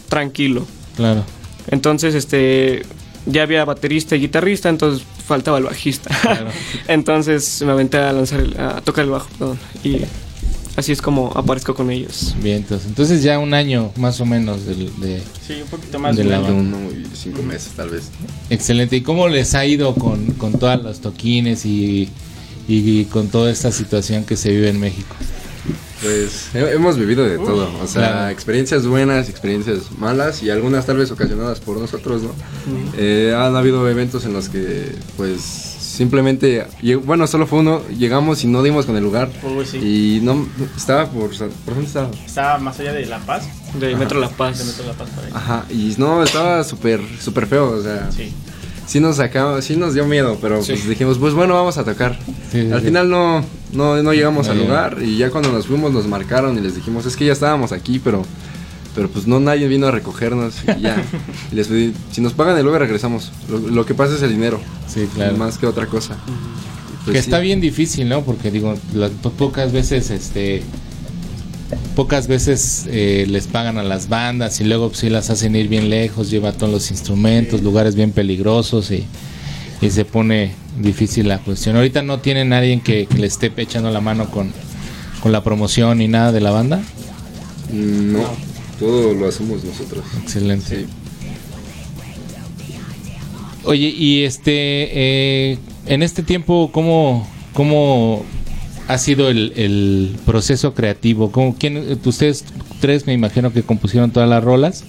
tranquilo. 0.09 0.65
Claro. 0.97 1.23
Entonces, 1.71 2.13
este, 2.13 2.85
ya 3.25 3.43
había 3.43 3.65
baterista 3.65 4.15
y 4.15 4.21
guitarrista, 4.21 4.69
entonces 4.69 5.05
faltaba 5.25 5.57
el 5.57 5.65
bajista. 5.65 6.15
Claro. 6.21 6.49
entonces 6.87 7.61
me 7.63 7.71
aventé 7.71 7.97
a 7.97 8.11
lanzar, 8.11 8.39
el, 8.39 8.59
a 8.59 8.81
tocar 8.81 9.05
el 9.05 9.11
bajo, 9.11 9.27
perdón, 9.37 9.59
y 9.83 10.01
así 10.75 10.91
es 10.91 11.01
como 11.01 11.31
aparezco 11.35 11.73
con 11.73 11.89
ellos. 11.89 12.35
Bien, 12.41 12.57
entonces, 12.57 12.87
entonces 12.87 13.23
ya 13.23 13.39
un 13.39 13.53
año 13.53 13.91
más 13.97 14.19
o 14.21 14.25
menos 14.25 14.65
de, 14.65 14.75
de 14.75 15.21
sí, 15.45 15.61
un 15.61 15.67
poquito 15.67 15.99
más 15.99 16.15
de, 16.15 16.23
la 16.23 16.41
de 16.41 16.51
uno 16.51 16.77
y 16.91 17.07
cinco 17.15 17.41
meses 17.41 17.73
tal 17.75 17.89
vez. 17.89 18.09
Excelente. 18.49 18.95
¿Y 18.97 19.01
cómo 19.01 19.27
les 19.27 19.55
ha 19.55 19.65
ido 19.65 19.95
con, 19.95 20.25
con 20.33 20.53
todos 20.53 20.81
los 20.83 20.99
toquines 20.99 21.65
y, 21.65 22.09
y, 22.67 23.05
con 23.05 23.27
toda 23.29 23.51
esta 23.51 23.71
situación 23.71 24.23
que 24.25 24.35
se 24.35 24.51
vive 24.51 24.69
en 24.69 24.79
México? 24.79 25.15
Pues 26.01 26.49
hemos 26.53 26.97
vivido 26.97 27.23
de 27.23 27.37
todo, 27.37 27.71
o 27.81 27.87
sea, 27.87 28.11
claro. 28.11 28.29
experiencias 28.29 28.85
buenas, 28.85 29.29
experiencias 29.29 29.91
malas 29.97 30.43
y 30.43 30.49
algunas 30.49 30.85
tal 30.85 30.97
vez 30.97 31.09
ocasionadas 31.11 31.59
por 31.61 31.77
nosotros, 31.77 32.21
¿no? 32.23 32.29
Uh 32.29 32.31
-huh. 32.31 32.93
eh, 32.97 33.33
han 33.35 33.55
habido 33.55 33.87
eventos 33.89 34.25
en 34.25 34.33
los 34.33 34.49
que, 34.49 34.93
pues, 35.15 35.41
simplemente, 35.41 36.67
bueno, 37.05 37.25
solo 37.27 37.47
fue 37.47 37.59
uno, 37.59 37.81
llegamos 37.87 38.43
y 38.43 38.47
no 38.47 38.61
dimos 38.61 38.85
con 38.85 38.97
el 38.97 39.03
lugar. 39.03 39.29
Uy, 39.43 39.65
sí. 39.65 39.77
Y 39.77 40.19
no, 40.21 40.45
estaba 40.75 41.09
por, 41.09 41.29
¿por 41.29 41.73
dónde 41.73 41.87
estaba? 41.87 42.11
Estaba 42.25 42.57
más 42.59 42.77
allá 42.79 42.91
de 42.91 43.05
La 43.05 43.19
Paz. 43.19 43.45
De 43.79 43.89
Ajá. 43.89 43.97
Metro 43.97 44.19
La 44.19 44.29
Paz. 44.29 44.59
De 44.59 44.65
Metro 44.65 44.85
La 44.85 44.93
Paz, 44.93 45.09
por 45.15 45.23
ahí. 45.23 45.31
Ajá, 45.33 45.65
y 45.69 45.95
no, 45.97 46.21
estaba 46.23 46.63
súper, 46.65 46.99
súper 47.21 47.47
feo, 47.47 47.69
o 47.71 47.81
sea. 47.81 48.11
Sí. 48.11 48.33
Sí 48.87 48.99
nos 48.99 49.17
sacamos, 49.17 49.63
sí 49.65 49.75
nos 49.75 49.93
dio 49.93 50.05
miedo, 50.05 50.37
pero 50.41 50.61
pues 50.61 50.87
dijimos, 50.87 51.17
pues 51.17 51.33
bueno, 51.33 51.53
vamos 51.53 51.77
a 51.77 51.83
tocar. 51.83 52.17
Sí, 52.51 52.69
Al 52.71 52.79
sí. 52.81 52.87
final 52.87 53.09
no, 53.09 53.43
no, 53.73 54.01
no 54.01 54.13
llegamos 54.13 54.47
No 54.47 54.53
al 54.53 54.59
lugar 54.59 54.97
y 55.01 55.17
ya 55.17 55.29
cuando 55.31 55.51
nos 55.51 55.67
fuimos 55.67 55.91
nos 55.91 56.07
marcaron 56.07 56.57
y 56.57 56.61
les 56.61 56.75
dijimos, 56.75 57.05
es 57.05 57.15
que 57.15 57.25
ya 57.25 57.33
estábamos 57.33 57.71
aquí, 57.71 57.99
pero, 57.99 58.23
pero 58.95 59.09
pues 59.09 59.27
no 59.27 59.39
nadie 59.39 59.67
vino 59.67 59.87
a 59.87 59.91
recogernos 59.91 60.55
y 60.77 60.81
ya. 60.81 61.03
y 61.51 61.55
les 61.55 61.67
pedí, 61.67 61.93
si 62.11 62.21
nos 62.21 62.33
pagan 62.33 62.57
el 62.57 62.65
lugar 62.65 62.81
regresamos. 62.81 63.31
Lo, 63.49 63.59
lo 63.59 63.85
que 63.85 63.93
pasa 63.93 64.15
es 64.15 64.21
el 64.21 64.31
dinero, 64.31 64.59
Sí, 64.87 65.07
claro. 65.13 65.35
más 65.37 65.57
que 65.57 65.65
otra 65.67 65.87
cosa. 65.87 66.17
Pues 67.03 67.17
que 67.17 67.21
sí. 67.21 67.27
está 67.29 67.39
bien 67.39 67.61
difícil, 67.61 68.09
¿no? 68.09 68.23
Porque 68.23 68.49
digo, 68.49 68.75
las 68.93 69.11
po- 69.11 69.29
pocas 69.31 69.71
veces, 69.71 70.09
este, 70.09 70.63
pocas 71.95 72.27
veces 72.27 72.85
eh, 72.89 73.25
les 73.27 73.47
pagan 73.47 73.77
a 73.77 73.83
las 73.83 74.09
bandas 74.09 74.59
y 74.59 74.65
luego 74.65 74.89
pues, 74.89 74.99
sí 74.99 75.09
las 75.09 75.29
hacen 75.29 75.55
ir 75.55 75.67
bien 75.67 75.89
lejos, 75.89 76.29
lleva 76.29 76.51
todos 76.51 76.71
los 76.71 76.91
instrumentos, 76.91 77.61
lugares 77.61 77.95
bien 77.95 78.11
peligrosos 78.11 78.91
y, 78.91 79.05
y 79.81 79.89
se 79.89 80.05
pone 80.05 80.51
difícil 80.79 81.27
la 81.27 81.39
cuestión. 81.39 81.75
Ahorita 81.75 82.01
no 82.01 82.19
tienen 82.19 82.49
nadie 82.49 82.79
que, 82.81 83.07
que 83.07 83.17
le 83.17 83.27
esté 83.27 83.51
echando 83.57 83.89
la 83.89 84.01
mano 84.01 84.29
con, 84.29 84.51
con 85.21 85.31
la 85.31 85.43
promoción 85.43 85.97
ni 85.97 86.07
nada 86.07 86.31
de 86.31 86.41
la 86.41 86.51
banda. 86.51 86.81
No, 87.71 88.23
todo 88.79 89.13
lo 89.13 89.27
hacemos 89.27 89.63
nosotros. 89.63 90.03
Excelente. 90.21 90.81
Sí. 90.81 90.85
Oye, 93.63 93.87
y 93.87 94.23
este, 94.23 94.51
eh, 94.53 95.57
en 95.87 96.03
este 96.03 96.21
tiempo, 96.21 96.69
¿cómo, 96.71 97.27
cómo 97.53 98.23
ha 98.87 98.97
sido 98.97 99.29
el, 99.29 99.53
el 99.55 100.15
proceso 100.25 100.73
creativo? 100.73 101.31
¿Cómo, 101.31 101.55
quién, 101.57 101.99
ustedes 102.05 102.45
tres 102.79 103.07
me 103.07 103.13
imagino 103.13 103.51
que 103.51 103.63
compusieron 103.63 104.11
todas 104.11 104.29
las 104.29 104.43
rolas. 104.43 104.83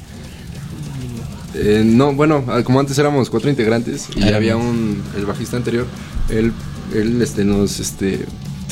Eh, 1.54 1.82
no, 1.84 2.12
bueno, 2.12 2.44
ah, 2.48 2.62
como 2.62 2.80
antes 2.80 2.98
éramos 2.98 3.30
cuatro 3.30 3.48
integrantes 3.48 4.08
y 4.14 4.18
Éramos. 4.18 4.36
había 4.36 4.56
un 4.56 5.02
el 5.16 5.24
bajista 5.24 5.56
anterior, 5.56 5.86
él, 6.28 6.52
él 6.94 7.22
este 7.22 7.44
nos 7.44 7.80
este 7.80 8.26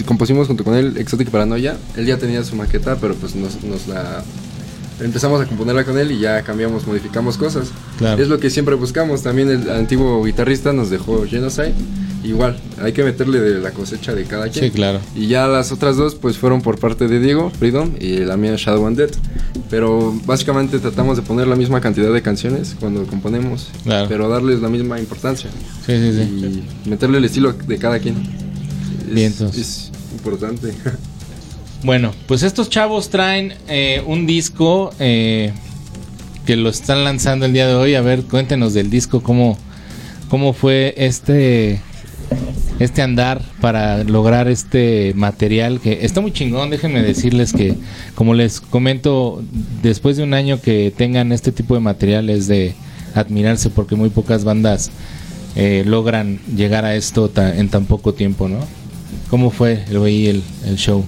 compusimos 0.06 0.48
junto 0.48 0.64
con 0.64 0.74
él 0.74 0.96
Exotic 0.98 1.30
Paranoia, 1.30 1.78
él 1.96 2.04
ya 2.04 2.18
tenía 2.18 2.44
su 2.44 2.56
maqueta, 2.56 2.96
pero 2.96 3.14
pues 3.14 3.34
nos, 3.34 3.62
nos 3.64 3.86
la 3.86 4.22
empezamos 5.00 5.40
a 5.40 5.46
componerla 5.46 5.84
con 5.84 5.98
él 5.98 6.12
y 6.12 6.18
ya 6.18 6.42
cambiamos, 6.42 6.86
modificamos 6.86 7.38
cosas. 7.38 7.68
Claro. 7.96 8.22
Es 8.22 8.28
lo 8.28 8.38
que 8.38 8.50
siempre 8.50 8.74
buscamos. 8.74 9.22
También 9.22 9.48
el 9.48 9.70
antiguo 9.70 10.22
guitarrista 10.22 10.72
nos 10.72 10.90
dejó 10.90 11.24
Genocide. 11.26 11.74
Igual, 12.24 12.58
hay 12.82 12.92
que 12.92 13.04
meterle 13.04 13.38
de 13.38 13.60
la 13.60 13.70
cosecha 13.72 14.14
de 14.14 14.24
cada 14.24 14.48
quien. 14.48 14.64
Sí, 14.64 14.70
claro. 14.70 14.98
Y 15.14 15.26
ya 15.26 15.46
las 15.46 15.70
otras 15.72 15.96
dos 15.96 16.14
pues 16.14 16.38
fueron 16.38 16.62
por 16.62 16.78
parte 16.78 17.06
de 17.06 17.20
Diego, 17.20 17.50
Freedom, 17.50 17.92
y 18.00 18.18
la 18.20 18.36
mía 18.38 18.54
Shadow 18.56 18.86
and 18.86 18.96
Dead. 18.96 19.10
Pero 19.68 20.14
básicamente 20.24 20.78
tratamos 20.78 21.16
de 21.18 21.22
poner 21.22 21.46
la 21.46 21.54
misma 21.56 21.80
cantidad 21.82 22.12
de 22.12 22.22
canciones 22.22 22.76
cuando 22.80 23.06
componemos, 23.06 23.68
Claro. 23.84 24.06
pero 24.08 24.28
darles 24.28 24.60
la 24.60 24.68
misma 24.70 24.98
importancia 24.98 25.50
Sí, 25.84 25.92
sí, 25.98 26.12
sí. 26.12 26.62
y 26.84 26.88
meterle 26.88 27.18
el 27.18 27.24
estilo 27.24 27.52
de 27.52 27.78
cada 27.78 27.98
quien. 27.98 28.16
Es, 29.08 29.14
Vientos. 29.14 29.56
es 29.56 29.90
importante. 30.12 30.72
Bueno, 31.84 32.12
pues 32.26 32.42
estos 32.42 32.70
chavos 32.70 33.10
traen 33.10 33.52
eh, 33.68 34.02
un 34.06 34.24
disco 34.26 34.90
eh, 34.98 35.52
que 36.46 36.56
lo 36.56 36.70
están 36.70 37.04
lanzando 37.04 37.44
el 37.44 37.52
día 37.52 37.66
de 37.66 37.74
hoy. 37.74 37.94
A 37.94 38.00
ver, 38.00 38.22
cuéntenos 38.22 38.72
del 38.72 38.88
disco, 38.88 39.22
cómo, 39.22 39.58
cómo 40.30 40.54
fue 40.54 40.94
este 40.96 41.82
este 42.78 43.02
andar 43.02 43.40
para 43.60 44.02
lograr 44.04 44.48
este 44.48 45.12
material 45.14 45.80
que 45.80 46.04
está 46.04 46.20
muy 46.20 46.32
chingón. 46.32 46.70
Déjenme 46.70 47.02
decirles 47.02 47.52
que, 47.52 47.74
como 48.14 48.34
les 48.34 48.60
comento, 48.60 49.42
después 49.82 50.16
de 50.16 50.22
un 50.22 50.34
año 50.34 50.60
que 50.60 50.92
tengan 50.96 51.32
este 51.32 51.52
tipo 51.52 51.74
de 51.74 51.80
material 51.80 52.30
es 52.30 52.46
de 52.48 52.74
admirarse 53.14 53.70
porque 53.70 53.94
muy 53.94 54.10
pocas 54.10 54.44
bandas 54.44 54.90
eh, 55.56 55.84
logran 55.86 56.40
llegar 56.56 56.84
a 56.84 56.96
esto 56.96 57.30
en 57.36 57.68
tan 57.68 57.86
poco 57.86 58.14
tiempo, 58.14 58.48
¿no? 58.48 58.58
¿Cómo 59.30 59.50
fue 59.50 59.84
el, 59.88 59.96
el, 59.96 60.42
el 60.66 60.76
show? 60.76 61.04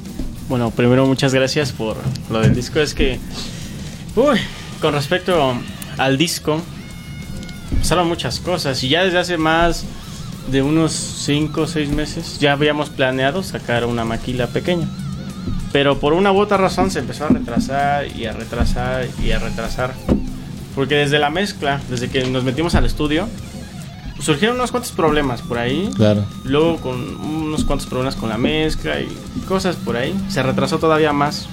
Bueno, 0.48 0.70
primero 0.70 1.06
muchas 1.06 1.34
gracias 1.34 1.72
por 1.72 1.96
lo 2.30 2.40
del 2.40 2.54
disco. 2.54 2.78
Es 2.78 2.94
que, 2.94 3.18
uy, 4.14 4.38
con 4.80 4.94
respecto 4.94 5.54
al 5.98 6.16
disco, 6.16 6.62
pasaron 7.80 8.06
muchas 8.06 8.38
cosas. 8.38 8.82
Y 8.84 8.88
ya 8.88 9.04
desde 9.04 9.18
hace 9.18 9.36
más 9.36 9.84
de 10.50 10.62
unos 10.62 10.92
5 10.92 11.60
o 11.60 11.66
6 11.66 11.90
meses 11.90 12.38
ya 12.38 12.52
habíamos 12.52 12.90
planeado 12.90 13.42
sacar 13.42 13.84
una 13.84 14.04
maquila 14.04 14.46
pequeña. 14.48 14.88
Pero 15.72 15.98
por 15.98 16.12
una 16.12 16.32
u 16.32 16.38
otra 16.38 16.56
razón 16.56 16.90
se 16.90 17.00
empezó 17.00 17.24
a 17.24 17.28
retrasar 17.28 18.06
y 18.16 18.26
a 18.26 18.32
retrasar 18.32 19.06
y 19.22 19.32
a 19.32 19.38
retrasar. 19.38 19.92
Porque 20.74 20.94
desde 20.94 21.18
la 21.18 21.30
mezcla, 21.30 21.80
desde 21.90 22.08
que 22.08 22.24
nos 22.26 22.44
metimos 22.44 22.74
al 22.74 22.84
estudio, 22.84 23.28
surgieron 24.20 24.56
unos 24.56 24.70
cuantos 24.70 24.92
problemas 24.92 25.42
por 25.42 25.58
ahí. 25.58 25.90
Claro. 25.96 26.24
Luego 26.44 26.76
con 26.78 27.16
unos 27.20 27.64
cuantos 27.64 27.86
problemas 27.86 28.16
con 28.16 28.28
la 28.28 28.38
mezcla 28.38 29.00
y 29.00 29.08
cosas 29.46 29.76
por 29.76 29.96
ahí. 29.96 30.14
Se 30.28 30.42
retrasó 30.42 30.78
todavía 30.78 31.12
más. 31.12 31.48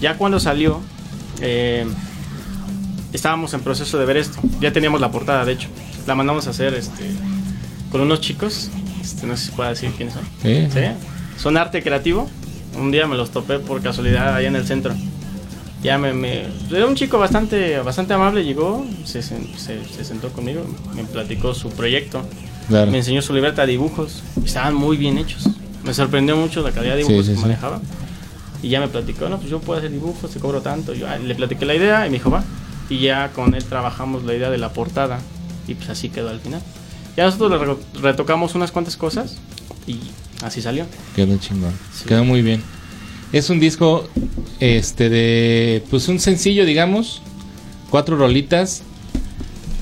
Ya 0.00 0.16
cuando 0.16 0.40
salió, 0.40 0.80
eh, 1.40 1.86
estábamos 3.12 3.54
en 3.54 3.60
proceso 3.60 3.98
de 3.98 4.06
ver 4.06 4.16
esto. 4.16 4.38
Ya 4.60 4.72
teníamos 4.72 5.00
la 5.00 5.10
portada, 5.10 5.44
de 5.44 5.52
hecho. 5.52 5.68
La 6.06 6.14
mandamos 6.14 6.46
a 6.46 6.50
hacer 6.50 6.74
este, 6.74 7.10
con 7.90 8.00
unos 8.00 8.20
chicos. 8.20 8.70
Este, 9.02 9.26
no 9.26 9.36
sé 9.36 9.46
si 9.46 9.50
puedo 9.52 9.68
decir 9.70 9.90
quiénes 9.96 10.14
son. 10.14 10.24
Sí. 10.42 10.66
¿Sí? 10.72 10.80
Son 11.38 11.56
arte 11.56 11.82
creativo. 11.82 12.28
Un 12.78 12.90
día 12.90 13.06
me 13.06 13.16
los 13.16 13.30
topé 13.30 13.58
por 13.58 13.80
casualidad 13.82 14.34
allá 14.34 14.48
en 14.48 14.56
el 14.56 14.66
centro. 14.66 14.94
Ya 15.82 15.98
me, 15.98 16.12
me- 16.12 16.46
Era 16.70 16.86
un 16.86 16.94
chico 16.96 17.18
bastante, 17.18 17.78
bastante 17.78 18.12
amable, 18.14 18.44
llegó, 18.44 18.84
se, 19.04 19.20
sen- 19.20 19.54
se- 19.56 19.84
se 19.84 20.04
sentó 20.04 20.30
conmigo, 20.30 20.62
me 20.94 21.04
platicó 21.04 21.54
su 21.54 21.70
proyecto. 21.70 22.22
Claro. 22.68 22.90
Me 22.90 22.98
enseñó 22.98 23.22
su 23.22 23.32
libreta 23.32 23.62
de 23.62 23.68
dibujos. 23.72 24.22
Estaban 24.44 24.74
muy 24.74 24.96
bien 24.96 25.18
hechos. 25.18 25.48
Me 25.84 25.94
sorprendió 25.94 26.36
mucho 26.36 26.62
la 26.62 26.72
calidad 26.72 26.94
de 26.96 27.04
dibujos 27.04 27.26
Sí, 27.26 27.34
que 27.34 27.40
manejaba. 27.40 27.80
Y 28.62 28.68
ya 28.70 28.80
me 28.80 28.88
platicó, 28.88 29.28
no, 29.28 29.36
pues 29.38 29.50
yo 29.50 29.60
puedo 29.60 29.78
hacer 29.78 29.92
dibujos, 29.92 30.30
te 30.30 30.40
cobro 30.40 30.60
tanto. 30.60 30.92
Yo 30.92 31.06
ah, 31.08 31.16
le 31.18 31.34
platiqué 31.36 31.64
la 31.64 31.74
idea 31.76 32.06
y 32.06 32.10
me 32.10 32.14
dijo, 32.14 32.30
va. 32.30 32.42
Y 32.90 32.98
ya 33.00 33.30
con 33.32 33.54
él 33.54 33.64
trabajamos 33.64 34.24
la 34.24 34.34
idea 34.34 34.50
de 34.50 34.58
la 34.58 34.70
portada. 34.70 35.20
Y 35.68 35.74
pues 35.74 35.88
así 35.90 36.08
quedó 36.08 36.30
al 36.30 36.40
final. 36.40 36.60
Ya 37.16 37.24
nosotros 37.24 37.78
le 37.94 38.00
retocamos 38.02 38.54
unas 38.54 38.72
cuantas 38.72 38.96
cosas 38.96 39.38
y 39.86 39.98
así 40.42 40.60
salió. 40.60 40.86
Quedó 41.14 41.36
chingón. 41.38 41.72
Sí. 41.94 42.04
Quedó 42.06 42.24
muy 42.24 42.42
bien. 42.42 42.62
Es 43.32 43.50
un 43.50 43.58
disco 43.58 44.08
este 44.60 45.08
de 45.08 45.82
pues 45.90 46.08
un 46.08 46.20
sencillo, 46.20 46.64
digamos, 46.64 47.22
cuatro 47.90 48.16
rolitas 48.16 48.82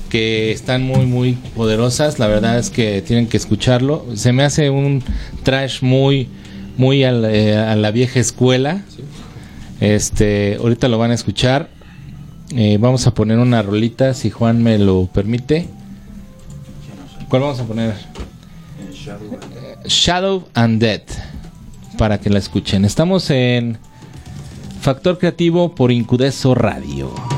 que 0.09 0.51
están 0.51 0.83
muy 0.83 1.05
muy 1.05 1.33
poderosas, 1.55 2.19
la 2.19 2.27
verdad 2.27 2.57
es 2.57 2.69
que 2.69 3.01
tienen 3.01 3.27
que 3.27 3.37
escucharlo. 3.37 4.05
Se 4.15 4.31
me 4.31 4.43
hace 4.43 4.69
un 4.69 5.03
trash 5.43 5.81
muy 5.81 6.29
muy 6.77 7.03
a 7.03 7.11
la, 7.11 7.33
eh, 7.33 7.57
a 7.57 7.75
la 7.75 7.91
vieja 7.91 8.19
escuela. 8.19 8.83
Este, 9.79 10.57
ahorita 10.59 10.87
lo 10.87 10.97
van 10.97 11.11
a 11.11 11.15
escuchar. 11.15 11.69
Eh, 12.55 12.77
vamos 12.79 13.07
a 13.07 13.13
poner 13.13 13.39
una 13.39 13.61
rolita 13.61 14.13
si 14.13 14.29
Juan 14.29 14.63
me 14.63 14.77
lo 14.77 15.07
permite. 15.07 15.67
¿Cuál 17.29 17.41
vamos 17.41 17.59
a 17.59 17.63
poner? 17.63 17.95
Shadow 19.85 20.47
and 20.53 20.81
Dead 20.81 21.01
para 21.97 22.19
que 22.19 22.29
la 22.29 22.39
escuchen. 22.39 22.85
Estamos 22.85 23.29
en 23.29 23.77
Factor 24.81 25.17
Creativo 25.17 25.73
por 25.73 25.91
Incudeso 25.91 26.53
Radio. 26.55 27.34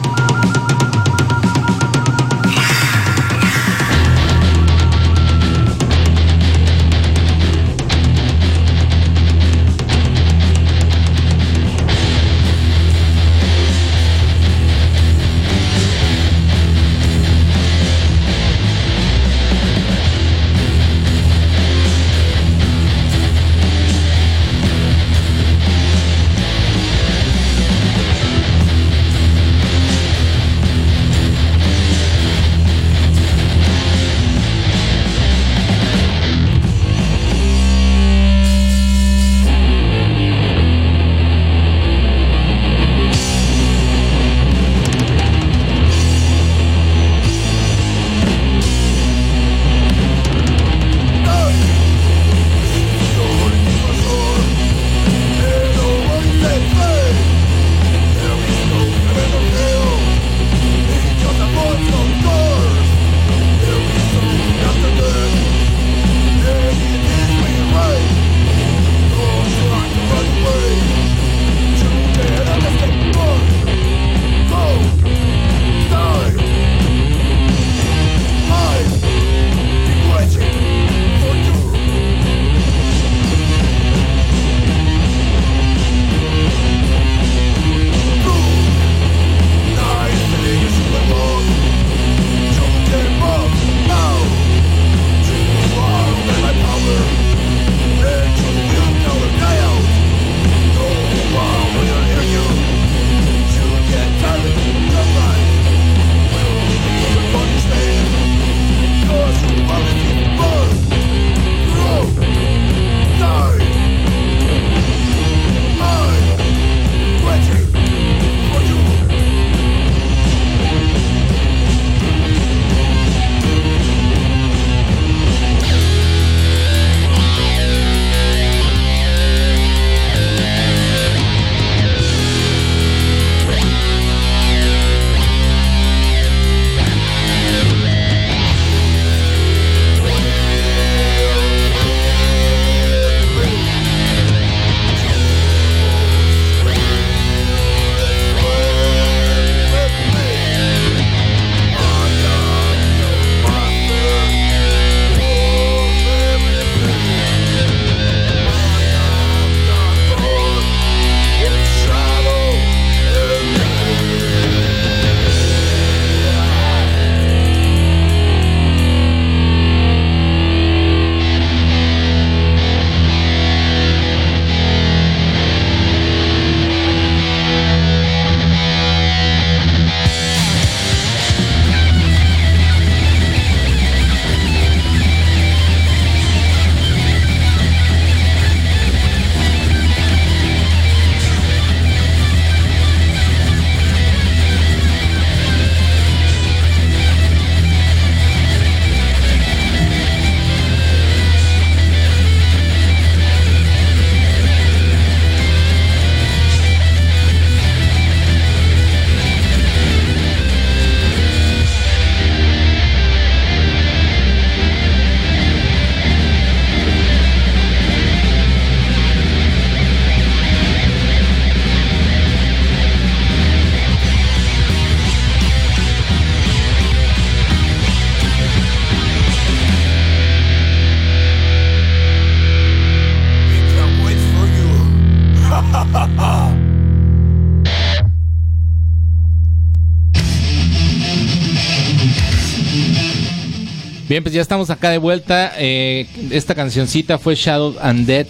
Bien, 244.18 244.24
pues 244.24 244.34
ya 244.34 244.42
estamos 244.42 244.72
acá 244.72 244.90
de 244.90 244.98
vuelta. 244.98 245.54
Eh, 245.60 246.08
esta 246.32 246.56
cancioncita 246.56 247.20
fue 247.20 247.36
Shadow 247.36 247.76
and 247.80 248.08
Dead 248.08 248.26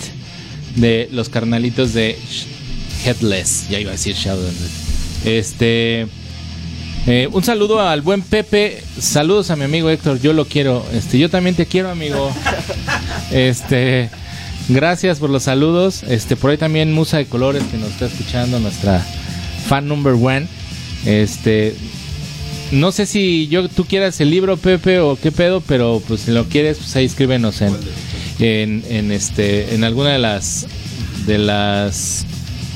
de 0.76 1.08
los 1.14 1.30
carnalitos 1.30 1.94
de 1.94 2.20
Headless. 3.06 3.70
Ya 3.70 3.80
iba 3.80 3.92
a 3.92 3.94
decir 3.94 4.14
Shadow 4.14 4.46
and 4.46 4.58
Dead. 4.60 5.34
Este. 5.38 6.08
eh, 7.06 7.30
un 7.32 7.42
saludo 7.42 7.80
al 7.80 8.02
buen 8.02 8.22
Pepe. 8.22 8.84
Saludos 9.00 9.50
a 9.50 9.56
mi 9.56 9.64
amigo 9.64 9.90
Héctor. 9.90 10.20
Yo 10.20 10.34
lo 10.34 10.44
quiero. 10.44 10.86
Este, 10.92 11.20
yo 11.20 11.30
también 11.30 11.56
te 11.56 11.66
quiero, 11.66 11.90
amigo. 11.90 12.34
Este. 13.32 14.10
Gracias 14.68 15.20
por 15.20 15.30
los 15.30 15.44
saludos. 15.44 16.04
Este, 16.04 16.36
por 16.36 16.52
ahí 16.52 16.58
también 16.58 16.92
Musa 16.92 17.16
de 17.16 17.28
Colores 17.28 17.64
que 17.72 17.78
nos 17.78 17.92
está 17.92 18.08
escuchando, 18.08 18.60
nuestra 18.60 19.02
fan 19.70 19.88
number 19.88 20.16
one. 20.16 20.48
Este, 21.06 21.78
no 22.72 22.92
sé 22.92 23.06
si 23.06 23.48
yo 23.48 23.68
tú 23.70 23.86
quieras 23.86 24.20
el 24.20 24.30
libro, 24.30 24.58
Pepe, 24.58 25.00
o 25.00 25.16
qué 25.16 25.32
pedo, 25.32 25.62
pero 25.62 26.02
pues 26.08 26.22
si 26.22 26.32
lo 26.32 26.46
quieres, 26.46 26.78
pues 26.78 26.96
ahí 26.96 27.06
escríbenos 27.06 27.62
en, 27.62 27.76
en, 28.40 28.84
en 28.90 29.12
este, 29.12 29.76
en 29.76 29.84
alguna 29.84 30.12
de 30.12 30.20
las 30.20 30.68
de 31.26 31.38
las 31.38 32.26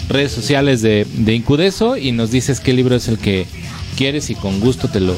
redes 0.10 0.32
sociales 0.32 0.82
de, 0.82 1.08
de 1.14 1.34
Incudeso 1.34 1.96
y 1.96 2.12
nos 2.12 2.32
dices 2.32 2.60
qué 2.60 2.74
libro 2.74 2.96
es 2.96 3.08
el 3.08 3.18
que 3.18 3.46
quieres 3.96 4.30
y 4.30 4.36
con 4.36 4.60
gusto 4.60 4.90
te 4.90 5.00
lo 5.00 5.16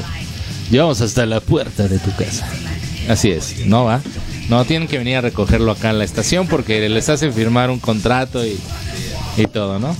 llevamos 0.70 1.00
hasta 1.00 1.26
la 1.26 1.40
puerta 1.40 1.88
de 1.88 1.98
tu 1.98 2.14
casa. 2.14 2.48
Así 3.08 3.30
es, 3.30 3.66
¿no 3.66 3.84
va? 3.84 4.00
No, 4.48 4.64
tienen 4.64 4.88
que 4.88 4.98
venir 4.98 5.16
a 5.16 5.20
recogerlo 5.20 5.72
acá 5.72 5.90
en 5.90 5.98
la 5.98 6.04
estación 6.04 6.46
porque 6.46 6.88
les 6.88 7.08
hacen 7.08 7.32
firmar 7.32 7.70
un 7.70 7.80
contrato 7.80 8.44
y, 8.46 8.56
y 9.36 9.46
todo, 9.46 9.78
¿no? 9.78 9.96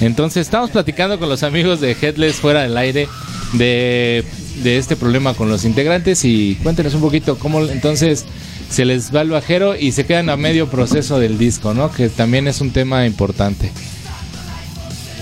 Entonces 0.00 0.42
estamos 0.42 0.70
platicando 0.70 1.18
con 1.18 1.28
los 1.28 1.42
amigos 1.44 1.80
de 1.80 1.96
Headless 2.00 2.36
fuera 2.36 2.62
del 2.62 2.76
aire 2.76 3.08
de, 3.52 4.24
de 4.62 4.78
este 4.78 4.96
problema 4.96 5.34
con 5.34 5.48
los 5.48 5.64
integrantes 5.64 6.24
y 6.24 6.56
cuéntenos 6.62 6.94
un 6.94 7.00
poquito 7.02 7.38
cómo 7.38 7.60
entonces 7.66 8.24
se 8.70 8.84
les 8.84 9.14
va 9.14 9.20
el 9.20 9.30
bajero 9.30 9.76
y 9.76 9.92
se 9.92 10.06
quedan 10.06 10.30
a 10.30 10.36
medio 10.36 10.68
proceso 10.68 11.18
del 11.18 11.36
disco, 11.38 11.74
¿no? 11.74 11.92
Que 11.92 12.08
también 12.08 12.48
es 12.48 12.60
un 12.60 12.70
tema 12.70 13.06
importante. 13.06 13.70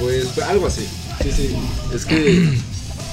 Pues 0.01 0.39
algo 0.49 0.67
así. 0.67 0.87
Sí, 1.23 1.31
sí. 1.37 1.51
Es 1.95 2.07
que 2.07 2.49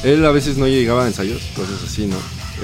él 0.03 0.25
a 0.25 0.32
veces 0.32 0.58
no 0.58 0.67
llegaba 0.67 1.03
a 1.06 1.08
ensayos, 1.08 1.41
cosas 1.56 1.84
así, 1.86 2.06
¿no? 2.06 2.15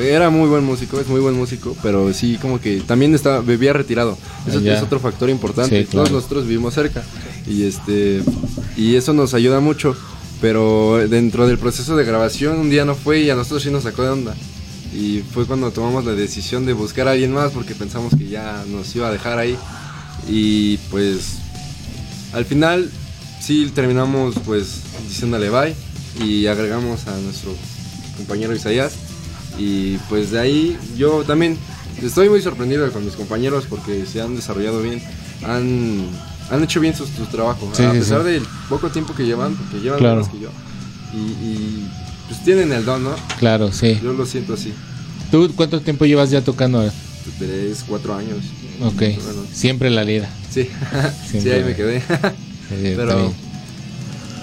Era 0.02 0.30
muy 0.32 0.48
buen 0.50 0.64
músico, 0.64 1.00
es 1.00 1.08
muy 1.08 1.20
buen 1.20 1.36
músico, 1.36 1.76
pero 1.84 2.12
sí 2.14 2.38
como 2.42 2.60
que 2.60 2.82
también 2.82 3.14
estaba 3.14 3.42
vivía 3.42 3.74
retirado. 3.74 4.18
Eso 4.48 4.60
Ah, 4.66 4.74
es 4.74 4.82
otro 4.82 5.00
factor 5.00 5.30
importante. 5.30 5.82
Sí, 5.82 5.86
claro. 5.86 6.06
Todos 6.06 6.12
nosotros 6.12 6.48
vivimos 6.48 6.74
cerca 6.74 7.04
y 7.48 7.64
este 7.66 8.24
y 8.76 8.96
eso 8.96 9.14
nos 9.14 9.34
ayuda 9.36 9.60
mucho, 9.60 9.96
pero 10.44 10.98
dentro 11.08 11.48
del 11.48 11.58
proceso 11.58 11.96
de 11.96 12.04
grabación 12.04 12.60
un 12.60 12.70
día 12.70 12.84
no 12.84 12.96
fue 12.96 13.22
y 13.22 13.30
a 13.30 13.36
nosotros 13.36 13.64
sí 13.64 13.72
nos 13.72 13.84
sacó 13.84 14.04
de 14.04 14.10
onda. 14.10 14.36
Y 14.94 15.24
fue 15.34 15.46
cuando 15.46 15.72
tomamos 15.72 16.04
la 16.04 16.12
decisión 16.12 16.66
de 16.66 16.74
buscar 16.74 17.08
a 17.08 17.12
alguien 17.12 17.32
más 17.32 17.54
porque 17.54 17.74
pensamos 17.74 18.14
que 18.14 18.28
ya 18.28 18.62
nos 18.68 18.94
iba 18.94 19.08
a 19.08 19.12
dejar 19.14 19.40
ahí. 19.40 19.58
Y 20.28 20.76
pues 20.92 21.38
al 22.34 22.44
final 22.44 22.92
sí 23.40 23.72
terminamos 23.74 24.36
pues 24.46 24.82
diciéndole 25.08 25.50
bye 25.50 25.74
y 26.22 26.48
agregamos 26.48 27.08
a 27.08 27.18
nuestro 27.20 27.56
compañero 28.18 28.54
Isaías 28.54 28.96
y 29.58 29.96
pues 30.10 30.32
de 30.32 30.42
ahí 30.42 30.78
yo 30.98 31.24
también 31.24 31.58
estoy 32.02 32.28
muy 32.28 32.42
sorprendido 32.42 32.92
con 32.92 33.06
mis 33.06 33.16
compañeros 33.16 33.66
porque 33.70 34.06
se 34.06 34.20
han 34.20 34.36
desarrollado 34.36 34.82
bien, 34.82 35.02
han, 35.48 36.06
han 36.54 36.64
hecho 36.64 36.80
bien 36.80 36.96
su, 36.96 37.06
su 37.06 37.26
trabajo, 37.32 37.70
Sí, 37.74 37.84
a 37.84 37.92
sí, 37.94 38.00
pesar 38.00 38.22
sí. 38.24 38.28
del 38.32 38.44
poco 38.70 38.90
tiempo 38.90 39.14
que 39.16 39.26
llevan, 39.26 39.56
porque 39.56 39.80
llevan 39.82 40.00
Claro. 40.00 40.16
menos 40.18 40.30
que 40.30 40.40
yo. 40.40 40.50
Y, 41.14 41.18
y, 41.46 41.88
pues 42.28 42.44
tienen 42.44 42.72
el 42.72 42.86
don, 42.86 43.04
¿no? 43.04 43.16
Claro, 43.40 43.72
sí. 43.72 44.00
Yo 44.04 44.14
lo 44.14 44.26
siento 44.26 44.54
así, 44.54 44.74
¿Tú 45.32 45.52
cuánto 45.56 45.82
tiempo 45.82 46.06
llevas 46.06 46.30
ya 46.30 46.42
tocando? 46.42 46.84
tres, 47.40 47.84
cuatro 47.88 48.14
años. 48.16 48.38
Ok, 48.82 48.96
Bueno. 48.98 49.44
siempre 49.52 49.90
la 49.90 50.04
lira. 50.04 50.30
Sí, 50.52 50.68
sí, 51.32 51.50
ahí 51.50 51.64
me 51.64 51.76
quedé. 51.76 52.04
Pero-. 52.70 53.34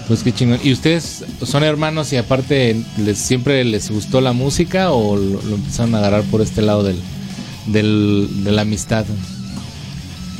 Pues 0.08 0.22
qué 0.24 0.32
chingón. 0.32 0.58
¿Y 0.64 0.72
ustedes 0.72 1.24
son 1.44 1.62
hermanos 1.62 2.12
y 2.12 2.16
aparte 2.16 2.82
les 2.98 3.18
siempre 3.18 3.64
les 3.64 3.90
gustó 3.90 4.20
la 4.20 4.32
música 4.32 4.90
o 4.90 5.16
lo, 5.16 5.40
lo 5.42 5.54
empezaron 5.56 5.94
a 5.94 5.98
agarrar 5.98 6.24
por 6.24 6.40
este 6.40 6.62
lado 6.62 6.82
del, 6.82 6.98
del 7.66 8.28
de 8.42 8.50
la 8.50 8.62
amistad? 8.62 9.04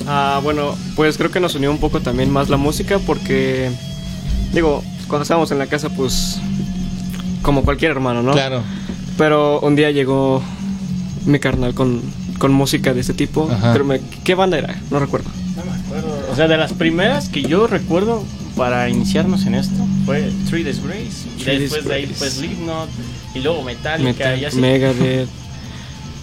Ah, 0.07 0.41
bueno, 0.43 0.75
pues 0.97 1.17
creo 1.17 1.31
que 1.31 1.41
nos 1.41 1.55
unió 1.55 1.71
un 1.71 1.79
poco 1.79 2.01
también 2.01 2.31
más 2.31 2.49
la 2.49 2.57
música 2.57 2.99
porque, 2.99 3.71
digo, 4.53 4.83
cuando 5.09 5.23
estábamos 5.23 5.51
en 5.51 5.59
la 5.59 5.67
casa, 5.67 5.89
pues, 5.91 6.39
como 7.43 7.63
cualquier 7.63 7.93
hermano, 7.93 8.23
¿no? 8.23 8.33
Claro. 8.33 8.63
Pero 9.19 9.61
un 9.61 9.77
día 9.77 9.91
llegó 9.91 10.43
mi 11.27 11.39
carnal 11.39 11.75
con, 11.75 12.01
con 12.39 12.53
música 12.53 12.95
de 12.95 13.01
este 13.01 13.13
tipo. 13.15 13.49
Ajá. 13.51 13.73
Pero 13.73 13.85
me- 13.85 14.01
¿Qué 14.25 14.35
banda 14.35 14.59
era? 14.59 14.75
No 14.91 14.99
recuerdo. 14.99 15.29
No 15.57 15.65
me 15.71 15.79
acuerdo. 15.79 16.29
O 16.33 16.37
sea, 16.37 16.49
de 16.49 16.57
las 16.57 16.73
primeras 16.73 17.29
que 17.29 17.43
yo 17.43 17.67
recuerdo 17.67 18.25
para 18.57 18.89
iniciarnos 18.89 19.45
en 19.47 19.55
esto 19.55 19.75
fue 20.07 20.31
Three 20.49 20.65
Days 20.65 20.83
Grace. 20.83 21.29
Y 21.39 21.43
Three 21.43 21.59
después 21.59 21.85
de 21.85 21.95
ahí 21.95 22.07
Grace. 22.07 22.31
Slipknot. 22.31 22.89
Y 23.35 23.41
luego 23.41 23.63
Metallica. 23.63 24.09
Metal, 24.11 24.41
y 24.41 24.45
así. 24.47 24.57
Megadeth. 24.59 25.29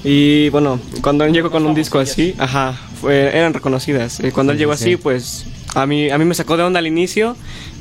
Y 0.03 0.49
bueno, 0.49 0.79
cuando 1.01 1.23
él 1.25 1.33
llegó 1.33 1.51
con 1.51 1.65
un 1.65 1.73
disco 1.75 1.99
así, 1.99 2.33
ajá, 2.37 2.75
fue, 2.99 3.36
eran 3.38 3.53
reconocidas. 3.53 4.19
Eh, 4.19 4.31
cuando 4.31 4.51
él 4.53 4.57
Sí, 4.57 4.62
llegó 4.62 4.75
sí, 4.75 4.83
así, 4.83 4.91
sí. 4.91 4.97
pues 4.97 5.45
a 5.75 5.86
mí, 5.86 6.10
a 6.10 6.17
mí 6.17 6.25
me 6.25 6.33
sacó 6.36 6.57
de 6.57 6.63
onda 6.63 6.79
al 6.79 6.88
inicio, 6.88 7.36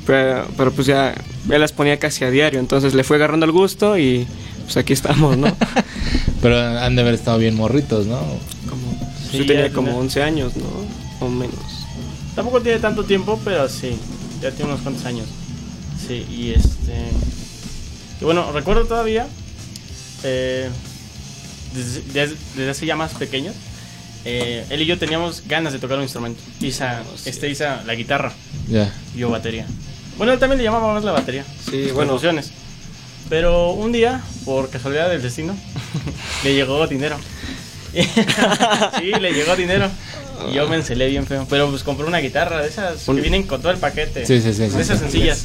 pero, 0.06 0.46
pero 0.56 0.72
pues 0.72 0.86
ya 0.86 1.14
él 1.50 1.60
las 1.60 1.72
ponía 1.72 1.98
casi 1.98 2.24
a 2.24 2.30
diario, 2.30 2.60
entonces 2.60 2.94
le 2.94 3.04
fue 3.04 3.16
agarrando 3.16 3.46
el 3.46 3.52
gusto 3.52 3.98
y 3.98 4.26
pues 4.64 4.76
aquí 4.76 4.92
estamos, 4.92 5.36
¿no? 5.38 5.56
Pero 6.42 6.58
han 6.60 6.94
de 6.96 7.02
haber 7.02 7.14
estado 7.14 7.38
bien 7.38 7.54
morritos, 7.56 8.06
¿no? 8.06 8.18
Como, 8.68 9.00
Sí, 9.30 9.38
yo 9.38 9.46
tenía 9.46 9.72
como 9.72 9.86
tenía- 9.88 10.00
11 10.02 10.22
años, 10.22 10.52
¿no? 10.56 10.66
O 11.26 11.28
menos. 11.30 11.54
Tampoco 12.34 12.60
tiene 12.60 12.78
tanto 12.78 13.04
tiempo, 13.04 13.40
pero 13.44 13.68
sí. 13.68 13.96
Ya 14.42 14.50
tiene 14.50 14.70
unos 14.72 14.82
cuantos 14.82 15.04
años. 15.06 15.26
Sí, 16.06 16.26
y 16.30 16.50
este. 16.50 16.92
Y 18.20 18.24
bueno, 18.24 18.52
recuerdo 18.52 18.84
todavía. 18.86 19.26
eh, 20.24 20.68
desde, 21.74 22.02
desde- 22.12 22.36
desde 22.56 22.70
hace 22.70 22.86
ya 22.86 22.96
más 22.96 23.12
pequeños. 23.14 23.54
Eh, 24.28 24.66
él 24.70 24.82
y 24.82 24.86
yo 24.86 24.98
teníamos 24.98 25.42
ganas 25.46 25.72
de 25.72 25.78
tocar 25.78 25.96
un 25.98 26.02
instrumento. 26.02 26.42
Isa, 26.60 27.02
este 27.24 27.48
Isa, 27.48 27.82
la 27.86 27.94
guitarra. 27.94 28.32
Ya. 28.68 28.92
y 29.14 29.18
yo 29.20 29.30
batería. 29.30 29.64
Bueno, 30.18 30.32
él 30.32 30.38
también 30.38 30.58
le 30.58 30.64
llamaba 30.64 30.92
más 30.94 31.04
la 31.04 31.12
batería. 31.12 31.44
Sí, 31.70 31.90
bueno. 31.94 32.12
Percusiones. 32.12 32.50
Pero 33.28 33.70
un 33.72 33.92
día, 33.92 34.20
por 34.44 34.68
casualidad 34.70 35.08
del 35.10 35.22
destino, 35.22 35.56
le 36.44 36.54
llegó 36.54 36.86
dinero. 36.86 37.16
sí, 37.94 39.12
le 39.20 39.32
llegó 39.32 39.56
dinero. 39.56 39.88
Y 40.50 40.54
yo 40.54 40.68
me 40.68 40.76
encelé 40.76 41.08
bien 41.08 41.26
feo. 41.26 41.46
Pero 41.48 41.70
pues 41.70 41.82
compré 41.82 42.06
una 42.06 42.18
guitarra 42.18 42.60
de 42.62 42.68
esas 42.68 43.08
Un- 43.08 43.16
que 43.16 43.22
vienen 43.22 43.44
con 43.44 43.60
todo 43.62 43.72
el 43.72 43.78
paquete. 43.78 44.26
Sí, 44.26 44.40
sí, 44.40 44.52
sí, 44.52 44.68
sí, 44.68 44.76
De 44.76 44.82
esas 44.82 44.98
sí. 44.98 45.04
sencillas. 45.04 45.44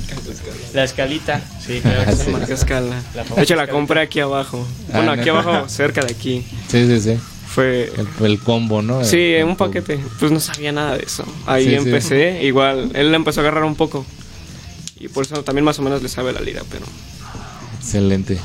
La 0.74 0.84
escalita. 0.84 1.40
Sí, 1.66 1.82
que 1.82 2.46
Sí. 2.46 2.52
escala. 2.54 3.02
La 3.16 3.24
De 3.24 3.30
hecho, 3.42 3.56
la 3.56 3.64
escalita. 3.64 3.68
compré 3.68 4.02
aquí 4.02 4.20
abajo. 4.20 4.68
Bueno, 4.92 5.12
Ah, 5.12 5.16
aquí 5.16 5.30
¿no? 5.30 5.40
abajo, 5.40 5.70
cerca 5.70 6.02
de 6.02 6.14
aquí. 6.14 6.46
Sí, 6.68 6.86
sí, 6.88 7.00
sí. 7.00 7.18
Fue 7.54 7.92
El, 8.20 8.26
el 8.26 8.40
combo, 8.40 8.82
¿no? 8.82 9.04
Sí, 9.04 9.18
El- 9.18 9.42
en 9.42 9.48
un 9.50 9.56
paquete. 9.58 10.00
Pues 10.20 10.32
no 10.32 10.40
sabía 10.40 10.72
nada 10.72 10.98
de 10.98 11.04
eso. 11.04 11.26
Ahí 11.46 11.64
Sí, 11.66 11.70
sí. 11.72 11.76
empecé. 11.76 12.44
Igual, 12.44 12.92
él 12.94 13.10
le 13.12 13.16
empezó 13.18 13.42
a 13.42 13.44
agarrar 13.44 13.64
un 13.66 13.76
poco. 13.76 14.06
Y 15.00 15.08
por 15.10 15.26
eso 15.26 15.44
también 15.44 15.66
más 15.66 15.78
o 15.80 15.82
menos 15.82 16.02
le 16.02 16.10
sabe 16.10 16.32
la 16.32 16.40
lira, 16.42 16.62
pero... 16.70 16.86
Excelente. 17.78 18.38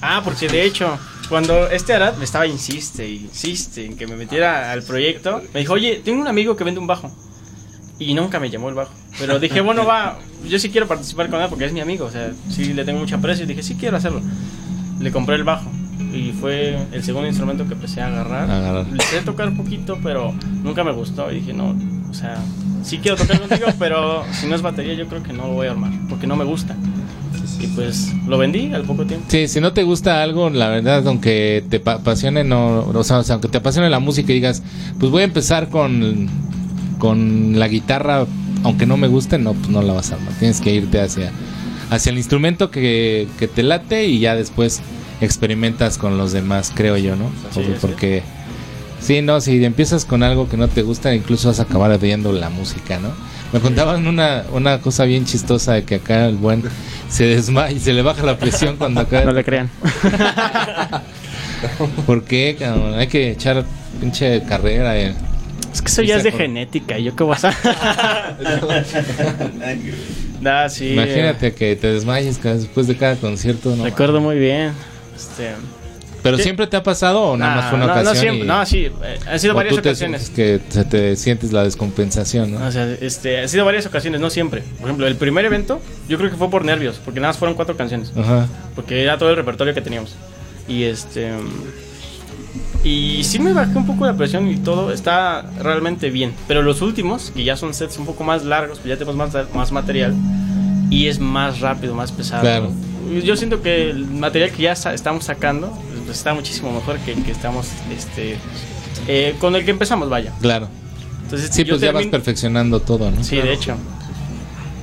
Ah, 0.00 0.20
porque 0.24 0.48
de 0.48 0.64
hecho, 0.64 0.98
cuando 1.28 1.68
este 1.68 1.94
Arad 1.94 2.16
me 2.16 2.24
estaba 2.24 2.46
insiste, 2.46 3.08
insiste 3.08 3.86
en 3.86 3.96
que 3.96 4.06
me 4.06 4.16
metiera 4.16 4.72
al 4.72 4.82
proyecto, 4.82 5.42
me 5.54 5.60
dijo, 5.60 5.72
oye, 5.74 6.02
tengo 6.04 6.20
un 6.20 6.28
amigo 6.28 6.56
que 6.56 6.64
vende 6.64 6.80
un 6.80 6.86
bajo. 6.86 7.10
Y 7.98 8.14
nunca 8.14 8.40
me 8.40 8.50
llamó 8.50 8.68
el 8.68 8.74
bajo. 8.74 8.92
Pero 9.18 9.38
dije, 9.38 9.60
bueno, 9.62 9.84
va, 9.86 10.18
yo 10.46 10.58
sí 10.58 10.70
quiero 10.70 10.86
participar 10.88 11.30
con 11.30 11.40
él 11.40 11.48
porque 11.48 11.64
es 11.66 11.72
mi 11.72 11.80
amigo. 11.80 12.06
O 12.06 12.10
sea, 12.10 12.32
sí 12.50 12.72
le 12.74 12.84
tengo 12.84 12.98
mucho 13.00 13.16
aprecio. 13.16 13.44
Y 13.44 13.48
dije, 13.48 13.62
sí 13.62 13.76
quiero 13.78 13.96
hacerlo. 13.96 14.20
Le 15.00 15.10
compré 15.12 15.36
el 15.36 15.44
bajo. 15.44 15.70
Y 16.14 16.32
fue 16.32 16.78
el 16.92 17.02
segundo 17.02 17.28
instrumento 17.28 17.66
que 17.66 17.74
empecé 17.74 18.00
a 18.00 18.08
agarrar. 18.08 18.50
Agarrar. 18.50 18.86
Le 18.86 19.02
sé 19.04 19.20
tocar 19.22 19.54
poquito, 19.56 19.98
pero 20.02 20.34
nunca 20.62 20.84
me 20.84 20.92
gustó. 20.92 21.30
Y 21.30 21.36
dije, 21.36 21.52
no, 21.52 21.74
o 22.10 22.14
sea, 22.14 22.36
sí 22.82 22.98
quiero 22.98 23.16
tocar 23.16 23.40
contigo, 23.40 23.66
pero 23.78 24.22
si 24.32 24.46
no 24.46 24.54
es 24.54 24.62
batería, 24.62 24.94
yo 24.94 25.06
creo 25.08 25.22
que 25.22 25.32
no 25.32 25.46
lo 25.46 25.52
voy 25.54 25.66
a 25.68 25.70
armar. 25.72 25.92
Porque 26.08 26.26
no 26.26 26.36
me 26.36 26.44
gusta. 26.44 26.76
Y 27.60 27.66
pues 27.68 28.12
lo 28.26 28.38
vendí 28.38 28.72
al 28.74 28.82
poco 28.82 29.04
tiempo. 29.06 29.24
Sí, 29.28 29.46
si 29.46 29.60
no 29.60 29.72
te 29.72 29.84
gusta 29.84 30.22
algo, 30.22 30.50
la 30.50 30.68
verdad, 30.68 31.06
aunque 31.06 31.64
te 31.70 31.78
pa- 31.78 31.92
apasione, 31.94 32.42
no, 32.42 32.80
o 32.80 33.04
sea, 33.04 33.18
o 33.18 33.22
sea, 33.22 33.34
aunque 33.34 33.46
te 33.48 33.58
apasione 33.58 33.88
la 33.88 34.00
música 34.00 34.32
y 34.32 34.36
digas, 34.36 34.62
pues 34.98 35.12
voy 35.12 35.22
a 35.22 35.24
empezar 35.26 35.68
con, 35.68 36.28
con 36.98 37.58
la 37.60 37.68
guitarra, 37.68 38.26
aunque 38.64 38.84
no 38.86 38.96
me 38.96 39.06
guste, 39.06 39.38
no, 39.38 39.52
pues 39.54 39.68
no 39.68 39.80
la 39.82 39.92
vas 39.92 40.10
a 40.10 40.16
armar. 40.16 40.32
Tienes 40.40 40.60
que 40.60 40.74
irte 40.74 41.00
hacia, 41.00 41.30
hacia 41.90 42.10
el 42.10 42.18
instrumento 42.18 42.70
que, 42.70 43.28
que 43.38 43.46
te 43.46 43.62
late 43.62 44.06
y 44.06 44.18
ya 44.18 44.34
después 44.34 44.80
experimentas 45.22 45.96
con 45.98 46.18
los 46.18 46.32
demás, 46.32 46.72
creo 46.74 46.96
yo, 46.96 47.16
¿no? 47.16 47.30
Sí, 47.52 47.60
porque, 47.62 47.78
porque 47.80 48.22
sí, 49.00 49.22
no, 49.22 49.40
si 49.40 49.64
empiezas 49.64 50.04
con 50.04 50.22
algo 50.22 50.48
que 50.48 50.56
no 50.56 50.68
te 50.68 50.82
gusta, 50.82 51.14
incluso 51.14 51.48
vas 51.48 51.60
a 51.60 51.64
acabar 51.64 51.98
viendo 51.98 52.32
la 52.32 52.50
música, 52.50 52.98
¿no? 52.98 53.10
Me 53.52 53.60
contaban 53.60 54.06
una, 54.06 54.44
una 54.52 54.80
cosa 54.80 55.04
bien 55.04 55.24
chistosa 55.26 55.74
de 55.74 55.84
que 55.84 55.96
acá 55.96 56.26
el 56.26 56.36
buen 56.36 56.62
se 57.10 57.24
desmaya 57.26 57.70
y 57.76 57.80
se 57.80 57.92
le 57.92 58.00
baja 58.02 58.22
la 58.22 58.38
presión 58.38 58.76
cuando 58.76 59.00
acaba 59.02 59.26
No 59.26 59.32
le 59.32 59.44
crean. 59.44 59.68
¿Por 62.06 62.24
qué, 62.24 62.56
cabrón? 62.58 62.94
Hay 62.94 63.06
que 63.08 63.30
echar 63.32 63.64
pinche 64.00 64.42
carrera. 64.44 64.98
eh. 64.98 65.14
Es 65.72 65.80
que 65.82 65.88
eso 65.88 66.02
ya 66.02 66.16
es 66.16 66.24
de 66.24 66.30
Por- 66.32 66.40
genética. 66.40 66.98
¿Yo 66.98 67.14
qué 67.14 67.24
voy 67.24 67.36
a 67.42 67.54
nah, 70.40 70.68
sí. 70.68 70.92
Imagínate 70.92 71.52
que 71.54 71.76
te 71.76 71.92
desmayes 71.92 72.42
después 72.42 72.86
de 72.86 72.96
cada 72.96 73.16
concierto, 73.16 73.72
eh, 73.72 73.76
¿no? 73.76 73.84
recuerdo 73.84 74.20
muy 74.20 74.38
bien. 74.38 74.72
Este, 75.30 75.52
¿Pero 76.22 76.36
Sí. 76.36 76.44
siempre 76.44 76.68
te 76.68 76.76
ha 76.76 76.84
pasado 76.84 77.20
o 77.20 77.36
nada 77.36 77.56
más 77.56 77.64
fue 77.70 77.78
una 77.78 77.86
no, 77.86 77.92
ocasión? 77.94 78.14
No, 78.14 78.20
siempre, 78.20 78.44
y- 78.44 78.46
no, 78.46 78.66
sí. 78.66 78.78
eh, 79.04 79.18
han 79.28 79.40
sido 79.40 79.54
o 79.54 79.56
varias 79.56 79.74
tú 79.74 79.82
te 79.82 79.88
ocasiones. 79.88 80.22
sientes 80.22 80.60
que 80.68 80.72
se 80.72 80.84
te 80.84 81.16
sientes 81.16 81.52
la 81.52 81.64
descompensación, 81.64 82.52
¿no? 82.52 82.64
O 82.64 82.70
sea, 82.70 82.88
este, 83.00 83.40
ha 83.40 83.48
sido 83.48 83.64
varias 83.64 83.86
ocasiones, 83.86 84.20
no 84.20 84.30
siempre. 84.30 84.62
Por 84.78 84.84
ejemplo, 84.86 85.08
el 85.08 85.16
primer 85.16 85.44
evento, 85.46 85.80
yo 86.08 86.18
creo 86.18 86.30
que 86.30 86.36
fue 86.36 86.48
por 86.48 86.64
nervios, 86.64 87.00
porque 87.04 87.18
nada 87.18 87.30
más 87.30 87.38
fueron 87.38 87.56
cuatro 87.56 87.76
canciones. 87.76 88.12
Ajá. 88.16 88.46
Porque 88.76 89.02
era 89.02 89.18
todo 89.18 89.30
el 89.30 89.36
repertorio 89.36 89.74
que 89.74 89.80
teníamos. 89.80 90.14
Y 90.68 90.84
este. 90.84 91.32
Y 92.84 93.22
sí 93.24 93.38
me 93.38 93.52
bajé 93.52 93.76
un 93.78 93.86
poco 93.86 94.06
la 94.06 94.14
presión 94.16 94.48
y 94.48 94.56
todo 94.58 94.92
está 94.92 95.42
realmente 95.60 96.10
bien. 96.10 96.32
Pero 96.48 96.62
los 96.62 96.82
últimos, 96.82 97.32
que 97.34 97.44
ya 97.44 97.56
son 97.56 97.74
sets 97.74 97.98
un 97.98 98.06
poco 98.06 98.22
más 98.24 98.44
largos, 98.44 98.78
pues 98.78 98.90
ya 98.90 98.96
tenemos 98.96 99.16
más, 99.16 99.52
más 99.54 99.72
material. 99.72 100.14
Y 100.90 101.06
es 101.06 101.18
más 101.18 101.60
rápido, 101.60 101.94
más 101.94 102.12
pesado. 102.12 102.42
Claro. 102.42 102.70
Yo 103.20 103.36
siento 103.36 103.62
que 103.62 103.90
el 103.90 104.06
material 104.06 104.50
que 104.50 104.62
ya 104.62 104.76
sa- 104.76 104.94
estamos 104.94 105.24
sacando 105.24 105.68
pues, 106.06 106.18
está 106.18 106.34
muchísimo 106.34 106.72
mejor 106.72 106.98
que 106.98 107.12
el 107.12 107.22
que 107.24 107.32
estamos. 107.32 107.68
Este, 107.96 108.36
eh, 109.08 109.34
con 109.40 109.54
el 109.56 109.64
que 109.64 109.70
empezamos, 109.72 110.08
vaya. 110.08 110.32
Claro. 110.40 110.68
Entonces, 111.24 111.50
Sí, 111.52 111.64
pues 111.64 111.80
ya 111.80 111.92
vas 111.92 112.06
perfeccionando 112.06 112.80
todo, 112.80 113.10
¿no? 113.10 113.22
Sí, 113.24 113.36
de 113.36 113.52
hecho. 113.52 113.74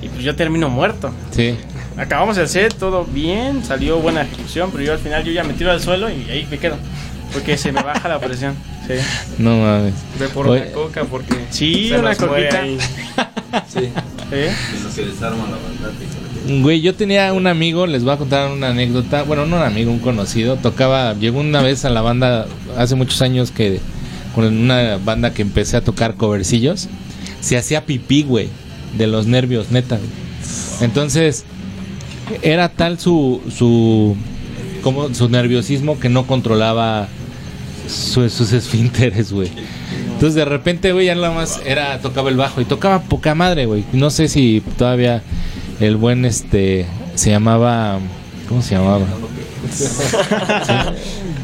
Y 0.01 0.09
pues 0.09 0.23
yo 0.23 0.35
termino 0.35 0.69
muerto. 0.69 1.11
Sí. 1.31 1.55
Acabamos 1.97 2.37
el 2.37 2.47
set, 2.47 2.73
todo 2.75 3.03
bien, 3.05 3.63
salió 3.65 3.97
buena 3.99 4.21
ejecución, 4.21 4.69
pero 4.71 4.83
yo 4.83 4.93
al 4.93 4.99
final 4.99 5.23
yo 5.23 5.31
ya 5.31 5.43
me 5.43 5.53
tiro 5.53 5.71
al 5.71 5.81
suelo 5.81 6.09
y 6.09 6.29
ahí 6.29 6.47
me 6.49 6.57
quedo. 6.57 6.77
Porque 7.33 7.57
se 7.57 7.71
me 7.71 7.83
baja 7.83 8.07
la 8.09 8.19
presión. 8.19 8.55
Sí, 8.87 8.93
No 9.37 9.57
mames. 9.59 9.93
Ve 10.19 10.27
por 10.29 10.47
Oye. 10.47 10.61
una 10.63 10.71
coca 10.71 11.03
porque. 11.03 11.45
Sí, 11.51 11.89
se 11.89 11.99
una 11.99 12.15
coquita. 12.15 12.59
ahí. 12.61 12.77
¿Sí? 13.67 13.91
Güey, 16.61 16.81
yo 16.81 16.95
tenía 16.95 17.33
un 17.33 17.47
amigo, 17.47 17.87
les 17.87 18.03
voy 18.03 18.13
a 18.13 18.17
contar 18.17 18.51
una 18.51 18.69
anécdota. 18.69 19.23
Bueno, 19.23 19.45
no 19.45 19.57
un 19.57 19.63
amigo, 19.63 19.91
un 19.91 19.99
conocido. 19.99 20.57
Tocaba, 20.57 21.13
llegó 21.15 21.39
una 21.39 21.61
vez 21.61 21.85
a 21.85 21.89
la 21.89 22.01
banda 22.01 22.47
hace 22.77 22.95
muchos 22.95 23.21
años 23.21 23.51
que 23.51 23.79
con 24.35 24.45
una 24.45 24.97
banda 24.97 25.33
que 25.33 25.41
empecé 25.41 25.77
a 25.77 25.81
tocar 25.81 26.15
covercillos. 26.15 26.87
Se 27.41 27.57
hacía 27.57 27.85
pipí, 27.85 28.23
güey, 28.23 28.49
de 28.97 29.07
los 29.07 29.25
nervios, 29.27 29.71
neta. 29.71 29.97
güey. 29.97 30.09
Entonces, 30.81 31.45
era 32.41 32.69
tal 32.69 32.99
su 32.99 33.41
su 33.55 34.15
como 34.83 35.13
su 35.13 35.27
nerviosismo 35.29 35.99
que 35.99 36.09
no 36.09 36.25
controlaba 36.27 37.07
su- 37.87 38.29
sus 38.29 38.53
esfínteres, 38.53 39.31
güey. 39.33 39.49
Entonces 40.19 40.35
de 40.35 40.43
repente, 40.43 40.91
güey, 40.91 41.05
ya 41.05 41.15
nada 41.15 41.31
más 41.31 41.61
era 41.65 41.97
tocaba 41.99 42.29
el 42.29 42.35
bajo 42.35 42.59
y 42.59 42.65
tocaba 42.65 43.01
poca 43.03 43.35
madre, 43.35 43.67
güey. 43.67 43.85
No 43.93 44.09
sé 44.09 44.27
si 44.27 44.61
todavía 44.77 45.21
el 45.79 45.95
buen 45.95 46.25
este 46.25 46.85
se 47.15 47.29
llamaba 47.31 47.99
¿cómo 48.49 48.61
se 48.61 48.75
llamaba? 48.75 49.05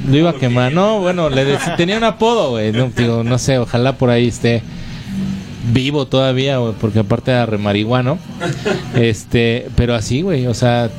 Lo 0.10 0.18
iba 0.18 0.32
a 0.32 0.34
quemar. 0.34 0.74
No, 0.74 1.00
bueno, 1.00 1.30
le 1.30 1.56
dec- 1.58 1.78
tenía 1.78 1.98
un 1.98 2.04
apodo, 2.04 2.52
güey. 2.52 2.72
No, 2.72 2.92
digo, 2.96 3.24
no 3.24 3.38
sé, 3.38 3.58
ojalá 3.60 3.94
por 3.98 4.10
ahí 4.10 4.28
esté 4.28 4.62
vivo 5.72 6.06
todavía, 6.06 6.58
güey, 6.58 6.74
porque 6.80 7.00
aparte 7.00 7.32
era 7.32 7.46
re 7.46 7.58
marihuano. 7.58 8.18
Este, 8.96 9.68
pero 9.76 9.96
así, 9.96 10.22
güey, 10.22 10.48
o 10.48 10.54
sea, 10.54 10.90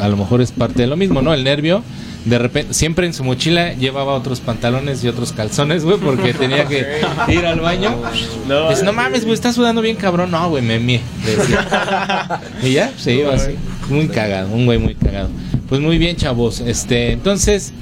a 0.00 0.08
lo 0.08 0.16
mejor 0.16 0.40
es 0.40 0.50
parte 0.52 0.82
de 0.82 0.88
lo 0.88 0.96
mismo, 0.96 1.22
¿no? 1.22 1.34
El 1.34 1.44
nervio, 1.44 1.82
de 2.24 2.38
repente, 2.38 2.72
siempre 2.72 3.06
en 3.06 3.14
su 3.14 3.24
mochila 3.24 3.72
llevaba 3.74 4.14
otros 4.14 4.40
pantalones 4.40 5.02
y 5.02 5.08
otros 5.08 5.32
calzones, 5.32 5.84
güey, 5.84 5.98
porque 5.98 6.32
tenía 6.38 6.66
que 6.66 7.00
ir 7.28 7.44
al 7.44 7.60
baño. 7.60 7.96
No, 8.46 8.70
Dice, 8.70 8.84
no 8.84 8.92
mames, 8.92 9.22
güey, 9.22 9.34
estás 9.34 9.54
sudando 9.54 9.82
bien 9.82 9.96
cabrón. 9.96 10.30
No, 10.30 10.48
güey, 10.48 10.62
me 10.62 10.78
decía. 10.78 12.40
y 12.62 12.72
ya, 12.72 12.92
se 12.96 13.14
iba 13.14 13.34
así. 13.34 13.52
Muy 13.88 14.08
cagado, 14.08 14.52
un 14.52 14.66
güey 14.66 14.78
muy 14.78 14.94
cagado. 14.94 15.30
Pues 15.68 15.80
muy 15.80 15.98
bien, 15.98 16.16
chavos. 16.16 16.60
Este, 16.60 17.12
entonces, 17.12 17.72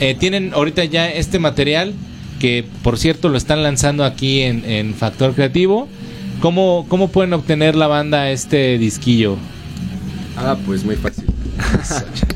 eh, 0.00 0.14
tienen 0.18 0.52
ahorita 0.54 0.84
ya 0.84 1.10
este 1.10 1.38
material 1.38 1.92
que, 2.40 2.64
por 2.82 2.98
cierto, 2.98 3.28
lo 3.28 3.36
están 3.36 3.62
lanzando 3.62 4.04
aquí 4.04 4.42
en, 4.42 4.64
en 4.64 4.94
Factor 4.94 5.34
Creativo. 5.34 5.88
¿Cómo, 6.40 6.86
¿Cómo 6.88 7.08
pueden 7.08 7.34
obtener 7.34 7.76
la 7.76 7.86
banda 7.86 8.30
este 8.30 8.78
disquillo? 8.78 9.36
Ah, 10.36 10.56
pues 10.66 10.84
muy 10.84 10.96
fácil. 10.96 11.31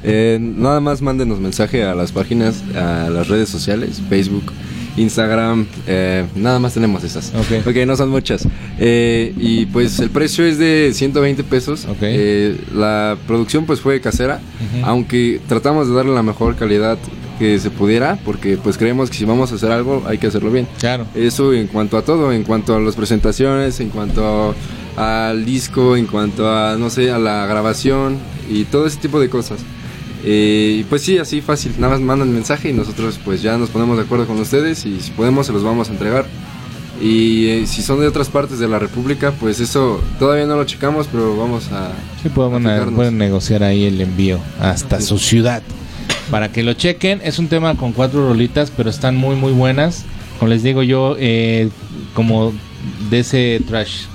Eh, 0.09 0.39
nada 0.41 0.79
más 0.81 1.03
mándenos 1.03 1.41
mensaje 1.41 1.83
a 1.83 1.95
las 1.95 2.13
páginas, 2.13 2.63
a 2.77 3.11
las 3.11 3.27
redes 3.27 3.49
sociales, 3.49 4.01
Facebook, 4.09 4.53
Instagram, 4.97 5.67
eh, 5.87 6.25
nada 6.35 6.59
más 6.59 6.75
tenemos 6.75 7.05
esas. 7.05 7.33
Ok. 7.35 7.67
Ok, 7.67 7.77
no 7.87 7.97
son 7.97 8.11
muchas. 8.11 8.47
Eh, 8.79 9.35
y 9.37 9.67
pues 9.67 9.99
el 10.01 10.11
precio 10.11 10.45
es 10.45 10.59
de 10.59 10.93
120 10.95 11.45
pesos. 11.45 11.85
Ok. 11.87 11.99
Eh, 12.03 12.57
la 12.75 13.17
producción 13.27 13.67
pues 13.67 13.81
fue 13.81 14.01
casera, 14.01 14.41
aunque 14.85 15.41
tratamos 15.49 15.89
de 15.89 15.95
darle 15.95 16.15
la 16.15 16.23
mejor 16.23 16.57
calidad 16.57 16.99
que 17.39 17.59
se 17.59 17.71
pudiera, 17.71 18.19
porque 18.25 18.57
pues 18.57 18.79
creemos 18.79 19.11
que 19.11 19.17
si 19.19 19.27
vamos 19.27 19.53
a 19.53 19.57
hacer 19.57 19.71
algo 19.71 20.03
hay 20.07 20.19
que 20.19 20.27
hacerlo 20.27 20.51
bien. 20.51 20.67
Claro. 20.79 21.07
Eso 21.15 21.53
en 21.53 21.67
cuanto 21.67 21.99
a 21.99 22.03
todo, 22.03 22.33
en 22.33 22.45
cuanto 22.45 22.75
a 22.75 22.81
las 22.81 22.97
presentaciones, 22.97 23.81
en 23.81 23.91
cuanto 23.91 24.55
al 24.97 25.45
disco, 25.45 25.97
en 25.97 26.07
cuanto 26.07 26.51
a, 26.51 26.77
no 26.77 26.91
sé, 26.91 27.11
a 27.11 27.19
la 27.19 27.47
grabación 27.47 28.19
y 28.51 28.65
todo 28.65 28.87
ese 28.87 28.99
tipo 28.99 29.21
de 29.21 29.29
cosas. 29.29 29.61
Eh, 30.25 30.85
pues 30.89 31.03
sí, 31.03 31.19
así 31.19 31.41
fácil, 31.41 31.75
nada 31.79 31.93
más 31.93 32.01
mandan 32.01 32.33
mensaje 32.33 32.71
y 32.71 32.73
nosotros 32.73 33.21
pues 33.25 33.43
ya 33.43 33.59
nos 33.59 33.71
ponemos 33.71 33.97
de 33.97 34.05
acuerdo 34.05 34.27
con 34.27 34.41
ustedes 34.41 34.85
y 34.87 35.01
si 35.01 35.11
podemos 35.13 35.47
se 35.47 35.53
los 35.53 35.63
vamos 35.63 35.89
a 35.89 35.93
entregar. 35.93 36.27
Y 37.01 37.49
eh, 37.49 37.67
si 37.67 37.83
son 37.83 38.01
de 38.01 38.07
otras 38.07 38.31
partes 38.31 38.59
de 38.59 38.69
la 38.69 38.79
República, 38.79 39.33
pues 39.39 39.61
eso 39.61 40.01
todavía 40.19 40.47
no 40.47 40.57
lo 40.57 40.65
checamos, 40.65 41.07
pero 41.13 41.37
vamos 41.37 41.71
a... 41.71 41.93
Sí, 42.23 42.31
podemos 42.31 42.65
a 42.65 42.87
pueden 42.87 43.19
negociar 43.19 43.63
ahí 43.63 43.85
el 43.85 44.01
envío 44.01 44.41
hasta 44.61 45.03
su 45.03 45.19
ciudad. 45.19 45.63
Para 46.31 46.51
que 46.51 46.63
lo 46.63 46.73
chequen, 46.73 47.21
es 47.23 47.39
un 47.39 47.49
tema 47.49 47.77
con 47.77 47.93
cuatro 47.93 48.27
rolitas, 48.27 48.73
pero 48.75 48.89
están 48.89 49.15
muy, 49.15 49.37
muy 49.37 49.53
buenas. 49.53 50.07
Como 50.39 50.49
les 50.49 50.63
digo 50.63 50.83
yo, 50.83 51.17
eh, 51.19 51.69
como 52.15 52.55
de 53.11 53.21
ese 53.21 53.63
trash 53.69 54.07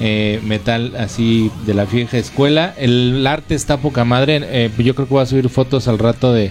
eh, 0.00 0.40
metal 0.44 0.94
así 0.98 1.50
de 1.66 1.74
la 1.74 1.84
vieja 1.84 2.18
escuela. 2.18 2.74
El 2.78 3.26
arte 3.26 3.54
está 3.54 3.78
poca 3.78 4.04
madre. 4.04 4.40
eh, 4.44 4.70
yo 4.78 4.94
creo 4.94 5.06
que 5.08 5.14
voy 5.14 5.22
a 5.22 5.26
subir 5.26 5.48
fotos 5.48 5.88
al 5.88 5.98
rato 5.98 6.32
de, 6.32 6.50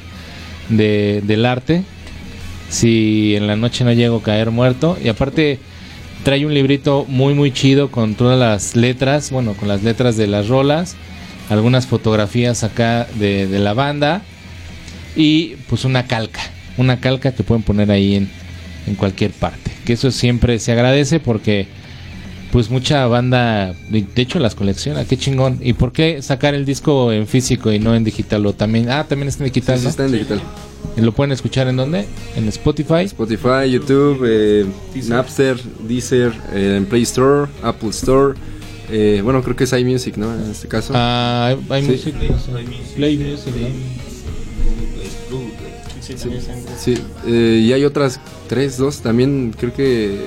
de- 0.69 1.21
del 1.25 1.45
arte. 1.45 1.83
Si 2.69 3.35
en 3.35 3.47
la 3.47 3.55
noche 3.55 3.83
no 3.83 3.93
llego 3.93 4.17
a 4.17 4.23
caer 4.23 4.51
muerto. 4.51 4.97
Y 5.03 5.07
aparte 5.07 5.59
trae 6.23 6.45
un 6.45 6.53
librito 6.53 7.05
muy 7.07 7.33
muy 7.33 7.51
chido 7.51 7.89
con 7.91 8.15
todas 8.15 8.37
las 8.37 8.75
letras. 8.75 9.31
Bueno, 9.31 9.53
con 9.53 9.67
las 9.67 9.83
letras 9.83 10.17
de 10.17 10.27
las 10.27 10.47
rolas. 10.47 10.95
Algunas 11.49 11.87
fotografías 11.87 12.63
acá 12.65 13.07
de, 13.15 13.47
de 13.47 13.59
la 13.59 13.73
banda. 13.73 14.21
Y 15.15 15.55
pues 15.69 15.85
una 15.85 16.05
calca. 16.07 16.41
Una 16.75 16.99
calca 16.99 17.31
que 17.33 17.43
pueden 17.43 17.63
poner 17.63 17.89
ahí 17.89 18.15
en, 18.15 18.29
en 18.85 18.95
cualquier 18.95 19.31
parte. 19.31 19.71
Que 19.85 19.93
eso 19.93 20.11
siempre 20.11 20.59
se 20.59 20.73
agradece 20.73 21.19
porque 21.21 21.67
pues 22.51 22.69
mucha 22.69 23.05
banda, 23.07 23.73
de 23.89 24.05
hecho 24.15 24.39
las 24.39 24.55
colecciona, 24.55 25.05
qué 25.05 25.17
chingón. 25.17 25.59
¿Y 25.61 25.73
por 25.73 25.91
qué 25.91 26.21
sacar 26.21 26.53
el 26.55 26.65
disco 26.65 27.11
en 27.11 27.27
físico 27.27 27.71
y 27.71 27.79
no 27.79 27.93
en 27.95 28.03
digital? 28.03 28.45
O 28.45 28.53
también, 28.53 28.89
ah, 28.89 29.05
también 29.07 29.27
está 29.27 29.43
en 29.43 29.51
digital, 29.51 29.75
Sí, 29.75 29.79
sí 29.81 29.83
¿no? 29.85 29.89
está 29.89 30.05
en 30.05 30.11
digital. 30.13 30.41
¿Y 30.95 31.01
¿Lo 31.01 31.11
pueden 31.11 31.31
escuchar 31.31 31.67
en 31.67 31.75
dónde? 31.77 32.05
En 32.35 32.47
Spotify. 32.47 33.03
Spotify, 33.05 33.69
YouTube, 33.69 34.23
eh, 34.25 34.65
Napster, 35.07 35.57
Deezer, 35.87 36.31
eh, 36.53 36.75
en 36.77 36.85
Play 36.85 37.03
Store, 37.03 37.49
Apple 37.63 37.89
Store. 37.89 38.35
eh, 38.89 39.19
bueno, 39.21 39.43
creo 39.43 39.53
que 39.55 39.65
es 39.65 39.73
iMusic, 39.73 40.15
¿no? 40.15 40.33
En 40.33 40.49
este 40.49 40.69
caso. 40.69 40.93
Ah, 40.95 41.47
hay- 41.49 41.59
hay 41.69 41.81
Sí. 41.83 41.91
music, 41.91 42.15
no 42.31 42.39
sé. 42.39 42.51
Play 42.95 43.17
Music. 43.17 43.53
Sí, 45.99 46.15
Sí, 46.77 46.97
eh, 47.27 47.61
y 47.65 47.73
hay 47.73 47.83
otras 47.83 48.19
tres, 48.47 48.77
dos, 48.77 49.01
también 49.01 49.53
creo 49.59 49.73
que 49.73 50.17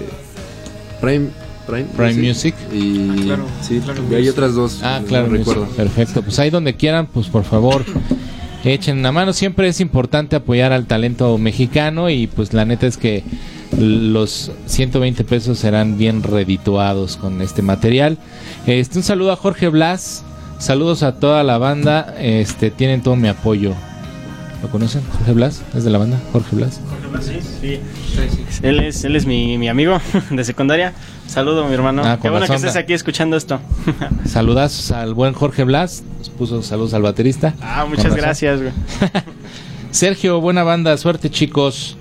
Prime, 1.01 1.29
Prime, 1.71 1.89
Prime 1.97 2.29
Music. 2.29 2.55
Y 2.73 3.23
Claro, 3.23 3.45
sí, 3.63 3.81
Claro 3.81 4.03
y 4.11 4.15
hay 4.15 4.21
Music. 4.21 4.33
otras 4.33 4.55
dos. 4.55 4.81
Ah, 4.83 4.99
no 5.01 5.07
claro, 5.07 5.29
recuerdo. 5.29 5.67
Perfecto. 5.69 6.23
Pues 6.23 6.39
ahí 6.39 6.51
donde 6.51 6.75
quieran, 6.75 7.07
pues 7.07 7.29
por 7.29 7.45
favor, 7.45 7.85
echen 8.65 8.99
una 8.99 9.13
mano. 9.13 9.33
Siempre 9.33 9.69
es 9.69 9.81
importante 9.81 10.37
apoyar 10.37 10.73
al 10.73 10.87
talento 10.87 11.37
mexicano 11.39 12.11
y 12.11 12.27
pues 12.27 12.53
la 12.53 12.65
neta 12.65 12.87
es 12.87 12.97
que 12.97 13.23
los 13.79 14.51
120 14.67 15.25
pesos 15.25 15.59
serán 15.59 15.97
bien 15.97 16.23
redituados 16.23 17.17
con 17.17 17.41
este 17.41 17.63
material. 17.63 18.19
Este, 18.67 18.99
un 18.99 19.05
saludo 19.05 19.33
a 19.33 19.37
Jorge 19.37 19.69
Blas. 19.69 20.25
Saludos 20.59 21.03
a 21.03 21.19
toda 21.19 21.43
la 21.43 21.57
banda. 21.57 22.15
Este, 22.21 22.71
tienen 22.71 23.03
todo 23.03 23.17
mi 23.17 23.29
apoyo. 23.29 23.75
¿Lo 24.63 24.69
conocen? 24.71 25.03
Jorge 25.17 25.33
Blas, 25.33 25.63
es 25.75 25.85
de 25.85 25.91
la 25.91 25.99
banda, 25.99 26.19
Jorge 26.33 26.57
Blas. 26.57 26.81
Sí, 27.21 27.39
sí. 27.61 27.81
Él 28.63 28.81
es, 28.81 29.05
él 29.05 29.17
es 29.17 29.25
mi, 29.27 29.57
mi 29.57 29.69
amigo 29.69 29.99
de 30.31 30.45
secundaria. 30.45 30.93
Saludo, 31.27 31.67
mi 31.67 31.75
hermano. 31.75 32.03
Ah, 32.05 32.19
Qué 32.21 32.29
bueno 32.29 32.47
que 32.47 32.55
estés 32.55 32.77
aquí 32.77 32.93
escuchando 32.93 33.37
esto. 33.37 33.59
Saludazos 34.27 34.91
al 34.91 35.15
buen 35.15 35.33
Jorge 35.33 35.65
Blas. 35.65 36.03
Nos 36.19 36.29
puso 36.31 36.63
saludos 36.63 36.93
al 36.95 37.03
baterista. 37.03 37.55
ah, 37.63 37.87
muchas 37.89 38.15
gracias, 38.15 38.61
güey. 38.61 38.73
Sergio, 39.93 40.41
buena 40.41 40.63
banda, 40.63 40.97
suerte 40.99 41.31
chicos. 41.31 41.97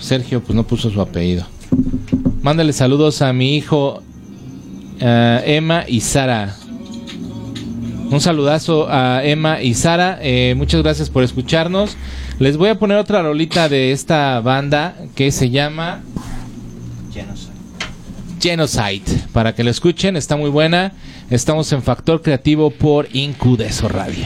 Sergio, 0.00 0.42
pues 0.42 0.54
no 0.56 0.64
puso 0.64 0.90
su 0.90 1.00
apellido. 1.00 1.46
Mándale 2.42 2.72
saludos 2.72 3.22
a 3.22 3.32
mi 3.32 3.56
hijo 3.56 4.02
eh, 5.00 5.42
Emma 5.46 5.84
y 5.86 6.00
Sara. 6.00 6.56
Un 8.10 8.20
saludazo 8.20 8.88
a 8.90 9.22
Emma 9.22 9.62
y 9.62 9.74
Sara. 9.74 10.18
Eh, 10.22 10.54
muchas 10.56 10.82
gracias 10.82 11.10
por 11.10 11.22
escucharnos. 11.22 11.96
Les 12.38 12.56
voy 12.56 12.70
a 12.70 12.78
poner 12.78 12.96
otra 12.96 13.22
rolita 13.22 13.68
de 13.68 13.92
esta 13.92 14.40
banda 14.40 14.96
que 15.14 15.30
se 15.30 15.50
llama 15.50 16.02
Genocide. 18.40 19.02
Para 19.32 19.54
que 19.54 19.62
lo 19.62 19.70
escuchen, 19.70 20.16
está 20.16 20.36
muy 20.36 20.48
buena. 20.48 20.92
Estamos 21.28 21.70
en 21.72 21.82
Factor 21.82 22.22
Creativo 22.22 22.70
por 22.70 23.08
Incudeso 23.12 23.88
Radio. 23.88 24.24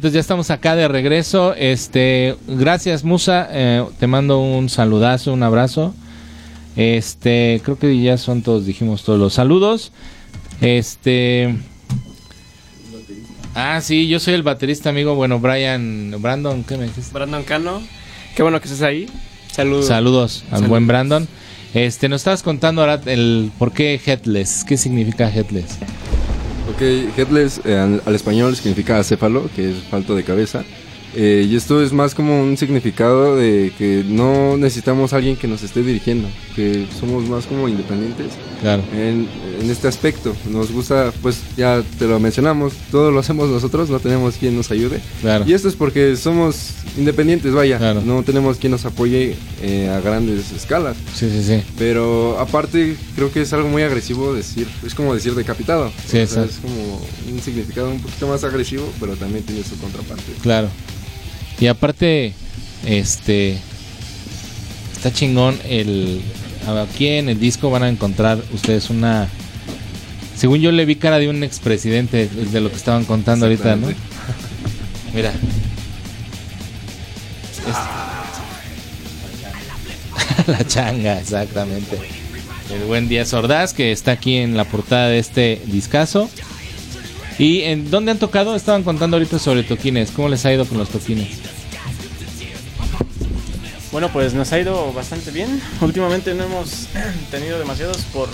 Entonces 0.00 0.14
ya 0.14 0.20
estamos 0.20 0.50
acá 0.50 0.76
de 0.76 0.88
regreso. 0.88 1.54
Este, 1.54 2.34
gracias 2.48 3.04
Musa, 3.04 3.46
eh, 3.50 3.84
te 3.98 4.06
mando 4.06 4.40
un 4.40 4.70
saludazo, 4.70 5.30
un 5.30 5.42
abrazo. 5.42 5.94
Este, 6.74 7.60
creo 7.62 7.78
que 7.78 8.00
ya 8.00 8.16
son 8.16 8.40
todos, 8.40 8.64
dijimos 8.64 9.04
todos 9.04 9.18
los 9.18 9.34
saludos. 9.34 9.92
Este, 10.62 11.54
ah, 13.54 13.78
sí, 13.82 14.08
yo 14.08 14.20
soy 14.20 14.32
el 14.32 14.42
baterista 14.42 14.88
amigo, 14.88 15.16
bueno, 15.16 15.38
Brian, 15.38 16.14
Brandon, 16.18 16.64
¿qué 16.64 16.78
me 16.78 16.84
dijiste? 16.84 17.12
Brandon 17.12 17.42
Cano, 17.42 17.82
qué 18.34 18.42
bueno 18.42 18.58
que 18.58 18.68
estés 18.68 18.80
ahí. 18.80 19.06
Saludos. 19.52 19.88
Saludos 19.88 20.44
al 20.50 20.66
buen 20.66 20.86
Brandon. 20.86 21.28
Este, 21.74 22.08
nos 22.08 22.22
estabas 22.22 22.42
contando 22.42 22.80
ahora 22.80 23.02
el 23.04 23.52
por 23.58 23.72
qué 23.72 24.00
Headless, 24.02 24.64
qué 24.64 24.78
significa 24.78 25.30
Headless. 25.30 25.76
Ok, 26.80 26.86
headless 27.14 27.60
eh, 27.66 27.76
al, 27.76 28.14
español 28.14 28.56
significa 28.56 28.98
acéfalo, 28.98 29.50
que 29.54 29.70
es 29.70 29.76
falto 29.90 30.16
de 30.16 30.24
cabeza. 30.24 30.64
Eh, 31.14 31.46
y 31.46 31.54
esto 31.54 31.82
es 31.82 31.92
más 31.92 32.14
como 32.14 32.42
un 32.42 32.56
significado 32.56 33.36
de 33.36 33.70
que 33.76 34.02
no 34.08 34.56
necesitamos 34.56 35.12
alguien 35.12 35.36
que 35.36 35.46
nos 35.46 35.62
esté 35.62 35.82
dirigiendo, 35.82 36.26
que 36.56 36.86
somos 36.98 37.28
más 37.28 37.46
como 37.46 37.68
independientes 37.68 38.32
Claro. 38.60 38.82
en, 38.92 39.28
en 39.60 39.70
este 39.70 39.88
aspecto. 39.88 40.34
Nos 40.48 40.70
gusta, 40.72 41.12
pues 41.22 41.38
ya 41.56 41.82
te 41.98 42.06
lo 42.06 42.18
mencionamos, 42.20 42.72
todo 42.90 43.10
lo 43.10 43.20
hacemos 43.20 43.48
nosotros, 43.48 43.88
no 43.90 44.00
tenemos 44.00 44.34
quien 44.34 44.56
nos 44.56 44.70
ayude. 44.70 45.00
Claro. 45.20 45.44
Y 45.46 45.52
esto 45.54 45.68
es 45.68 45.76
porque 45.76 46.16
somos 46.16 46.70
independientes, 46.98 47.52
vaya, 47.54 47.78
Claro. 47.78 48.02
no 48.04 48.22
tenemos 48.22 48.58
quien 48.58 48.72
nos 48.72 48.84
apoye 48.84 49.36
eh, 49.62 49.88
a 49.88 50.00
grandes 50.00 50.50
escalas. 50.52 50.96
Sí, 51.14 51.30
sí, 51.30 51.42
sí. 51.42 51.62
Pero 51.78 52.38
aparte 52.38 52.96
creo 53.16 53.32
que 53.32 53.42
es 53.42 53.52
algo 53.52 53.68
muy 53.68 53.82
agresivo 53.82 54.34
decir, 54.34 54.66
es 54.84 54.94
como 54.94 55.14
decir 55.14 55.34
decapitado. 55.34 55.90
Sí, 56.06 56.18
O 56.18 56.26
sea, 56.26 56.44
es 56.44 56.56
como 56.56 57.00
un 57.32 57.40
significado 57.40 57.90
un 57.90 58.00
poquito 58.00 58.26
más 58.28 58.42
agresivo, 58.44 58.90
pero 58.98 59.14
también 59.16 59.44
tiene 59.44 59.62
su 59.62 59.78
contraparte. 59.78 60.32
Claro. 60.42 60.68
Y 61.60 61.66
aparte, 61.66 62.32
este. 62.86 63.58
Está 64.96 65.12
chingón 65.12 65.56
el. 65.68 66.20
Aquí 66.66 67.06
en 67.08 67.28
el 67.28 67.38
disco 67.40 67.70
van 67.70 67.82
a 67.82 67.88
encontrar 67.88 68.38
ustedes 68.52 68.90
una. 68.90 69.28
Según 70.36 70.60
yo 70.60 70.70
le 70.72 70.84
vi 70.84 70.96
cara 70.96 71.18
de 71.18 71.28
un 71.28 71.42
expresidente 71.42 72.28
de 72.28 72.60
lo 72.60 72.70
que 72.70 72.76
estaban 72.76 73.04
contando 73.04 73.46
ahorita, 73.46 73.76
¿no? 73.76 73.88
Mira. 75.14 75.32
Es- 80.40 80.46
la 80.46 80.66
changa, 80.66 81.18
exactamente. 81.20 81.98
El 82.72 82.84
buen 82.84 83.08
Díaz 83.08 83.32
Ordaz 83.34 83.74
que 83.74 83.90
está 83.92 84.12
aquí 84.12 84.36
en 84.36 84.56
la 84.56 84.64
portada 84.64 85.08
de 85.08 85.18
este 85.18 85.60
discazo. 85.66 86.30
¿Y 87.38 87.62
en 87.62 87.90
dónde 87.90 88.12
han 88.12 88.18
tocado? 88.18 88.54
Estaban 88.54 88.82
contando 88.82 89.16
ahorita 89.16 89.38
sobre 89.38 89.62
toquines. 89.62 90.10
¿Cómo 90.10 90.28
les 90.28 90.44
ha 90.46 90.52
ido 90.52 90.66
con 90.66 90.78
los 90.78 90.88
toquines? 90.90 91.28
Bueno, 93.92 94.08
pues 94.12 94.34
nos 94.34 94.52
ha 94.52 94.58
ido 94.60 94.92
bastante 94.92 95.30
bien. 95.30 95.60
Últimamente 95.80 96.34
no 96.34 96.44
hemos 96.44 96.86
tenido 97.30 97.58
demasiados 97.58 97.98
por, 98.12 98.28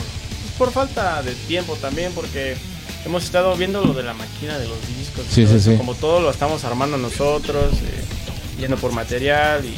por 0.58 0.70
falta 0.70 1.22
de 1.22 1.32
tiempo 1.34 1.76
también, 1.76 2.12
porque 2.14 2.56
hemos 3.06 3.24
estado 3.24 3.56
viendo 3.56 3.82
lo 3.84 3.94
de 3.94 4.02
la 4.02 4.12
máquina 4.14 4.58
de 4.58 4.68
los 4.68 4.78
discos. 4.98 5.24
Sí, 5.30 5.42
todo 5.44 5.52
sí, 5.52 5.56
eso. 5.58 5.70
sí. 5.72 5.76
Como 5.78 5.94
todo 5.94 6.20
lo 6.20 6.30
estamos 6.30 6.64
armando 6.64 6.98
nosotros, 6.98 7.72
eh, 7.72 8.04
yendo 8.60 8.76
por 8.76 8.92
material 8.92 9.64
y 9.64 9.74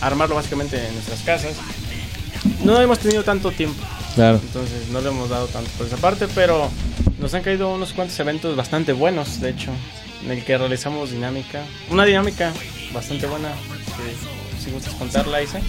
armarlo 0.00 0.34
básicamente 0.34 0.84
en 0.86 0.94
nuestras 0.94 1.20
casas. 1.20 1.54
No 2.64 2.80
hemos 2.80 2.98
tenido 3.00 3.24
tanto 3.24 3.50
tiempo, 3.50 3.82
Claro. 4.14 4.40
entonces 4.42 4.88
no 4.88 5.00
le 5.00 5.08
hemos 5.08 5.28
dado 5.28 5.46
tanto 5.48 5.70
por 5.76 5.86
esa 5.86 5.96
parte, 5.96 6.26
pero 6.34 6.68
nos 7.20 7.34
han 7.34 7.42
caído 7.42 7.72
unos 7.74 7.92
cuantos 7.92 8.18
eventos 8.20 8.56
bastante 8.56 8.92
buenos, 8.92 9.40
de 9.40 9.50
hecho, 9.50 9.70
en 10.24 10.30
el 10.32 10.44
que 10.44 10.56
realizamos 10.58 11.10
dinámica. 11.10 11.64
Una 11.90 12.04
dinámica 12.04 12.52
bastante 12.92 13.26
buena, 13.26 13.48
que 13.48 14.37
si 14.68 14.74
gustas 14.74 14.94
contarla, 14.94 15.42
Isa. 15.42 15.60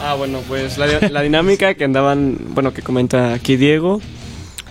Ah, 0.00 0.14
bueno, 0.14 0.40
pues 0.46 0.78
la, 0.78 0.86
la 1.08 1.22
dinámica 1.22 1.74
que 1.74 1.84
andaban, 1.84 2.38
bueno, 2.50 2.72
que 2.72 2.82
comenta 2.82 3.32
aquí 3.34 3.56
Diego, 3.56 4.00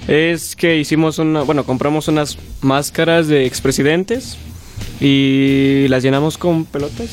es 0.08 0.56
que 0.56 0.78
hicimos 0.78 1.18
una, 1.20 1.42
bueno, 1.42 1.64
compramos 1.66 2.08
unas 2.08 2.38
máscaras 2.62 3.28
de 3.28 3.46
expresidentes 3.46 4.38
y 5.02 5.88
las 5.90 6.04
llenamos 6.04 6.38
con 6.38 6.66
pelotas. 6.66 7.10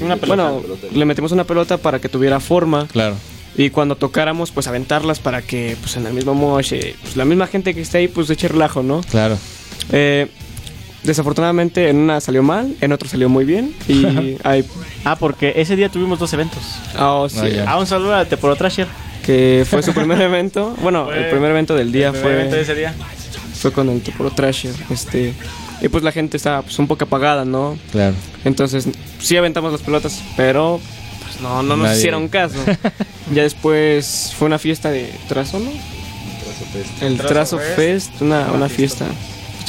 Una 0.00 0.16
pelota. 0.16 0.50
Bueno, 0.52 0.62
le 0.94 1.04
metimos 1.04 1.32
una 1.32 1.44
pelota 1.44 1.76
para 1.76 1.98
que 2.00 2.08
tuviera 2.08 2.40
forma 2.40 2.86
Claro. 2.86 3.16
y 3.56 3.68
cuando 3.70 3.96
tocáramos, 3.96 4.50
pues 4.50 4.66
aventarlas 4.66 5.18
para 5.18 5.42
que, 5.42 5.76
pues 5.80 5.96
en 5.96 6.06
el 6.06 6.14
mismo 6.14 6.34
mosh, 6.34 6.72
eh, 6.72 6.94
pues 7.02 7.16
la 7.16 7.24
misma 7.26 7.46
gente 7.48 7.74
que 7.74 7.82
esté 7.82 7.98
ahí, 7.98 8.08
pues 8.08 8.30
eche 8.30 8.48
relajo, 8.48 8.82
¿no? 8.82 9.02
Claro. 9.10 9.36
Eh, 9.92 10.28
desafortunadamente 11.02 11.88
en 11.88 11.96
una 11.96 12.20
salió 12.20 12.42
mal, 12.42 12.74
en 12.80 12.92
otra 12.92 13.08
salió 13.08 13.28
muy 13.28 13.44
bien 13.44 13.74
y 13.88 14.36
hay, 14.44 14.64
Ah, 15.04 15.16
porque 15.16 15.54
ese 15.56 15.76
día 15.76 15.88
tuvimos 15.88 16.18
dos 16.18 16.32
eventos. 16.32 16.62
ah, 16.96 17.12
oh, 17.14 17.28
sí, 17.28 17.38
Ah. 17.60 17.64
Ah, 17.68 17.78
un 17.78 17.86
saludo 17.86 18.14
a 18.14 18.24
Teporo 18.24 18.56
Trasher. 18.56 18.86
que 19.24 19.66
fue 19.68 19.82
su 19.82 19.92
primer 19.92 20.20
evento. 20.22 20.74
Bueno, 20.82 21.06
Fue 21.06 21.18
el 21.24 21.30
primer 21.30 21.50
evento 21.50 21.74
del 21.74 21.92
día 21.92 22.08
El 22.08 22.12
primer 22.14 22.32
evento 22.32 22.56
de 22.56 22.64
fue, 22.64 22.72
ese 22.72 22.80
día. 22.80 22.94
fue 23.54 23.72
con 23.72 23.88
el 23.88 24.00
Toporo 24.02 24.30
Trasher. 24.30 24.74
Este, 24.90 25.34
y 25.82 25.88
pues 25.88 26.02
la 26.04 26.12
gente 26.12 26.36
estaba 26.36 26.62
pues, 26.62 26.78
un 26.78 26.86
poco 26.86 27.04
apagada, 27.04 27.44
¿no? 27.44 27.78
Claro. 27.92 28.14
Entonces 28.44 28.88
sí 29.18 29.36
aventamos 29.36 29.72
las 29.72 29.80
pelotas, 29.82 30.22
pero 30.36 30.80
pues, 31.22 31.40
no, 31.40 31.62
no 31.62 31.76
nos 31.76 31.86
Nadie- 31.88 31.98
hicieron 31.98 32.28
caso. 32.28 32.56
ya 33.34 33.42
después 33.42 34.34
fue 34.38 34.46
una 34.46 34.58
fiesta 34.58 34.90
de 34.90 35.10
trazo, 35.28 35.58
¿no? 35.58 35.70
El 37.00 37.16
Trazo 37.16 37.28
Trazo 37.28 37.58
Fest. 37.58 37.76
Fest, 38.10 38.22
una, 38.22 38.40
Una 38.42 38.52
una 38.52 38.68
fiesta. 38.68 39.06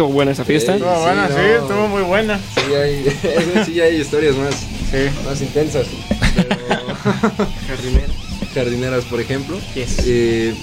Estuvo 0.01 0.13
buena 0.15 0.31
esa 0.31 0.43
fiesta. 0.45 0.73
Estuvo 0.73 0.95
Sí, 0.95 1.01
buena, 1.03 1.29
no. 1.29 1.35
sí, 1.35 1.41
estuvo 1.61 1.87
muy 1.89 2.01
buena. 2.01 2.39
Sí 2.55 2.73
hay, 2.73 3.65
sí 3.67 3.79
hay 3.81 4.01
historias 4.01 4.35
más, 4.35 4.55
Sí. 4.89 4.97
más 5.23 5.39
intensas. 5.43 5.85
Pero... 7.67 8.01
Jardineras, 8.55 9.03
por 9.05 9.21
ejemplo. 9.21 9.57
Yes. 9.75 9.97
Eh, 10.07 10.55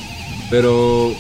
pero 0.50 1.14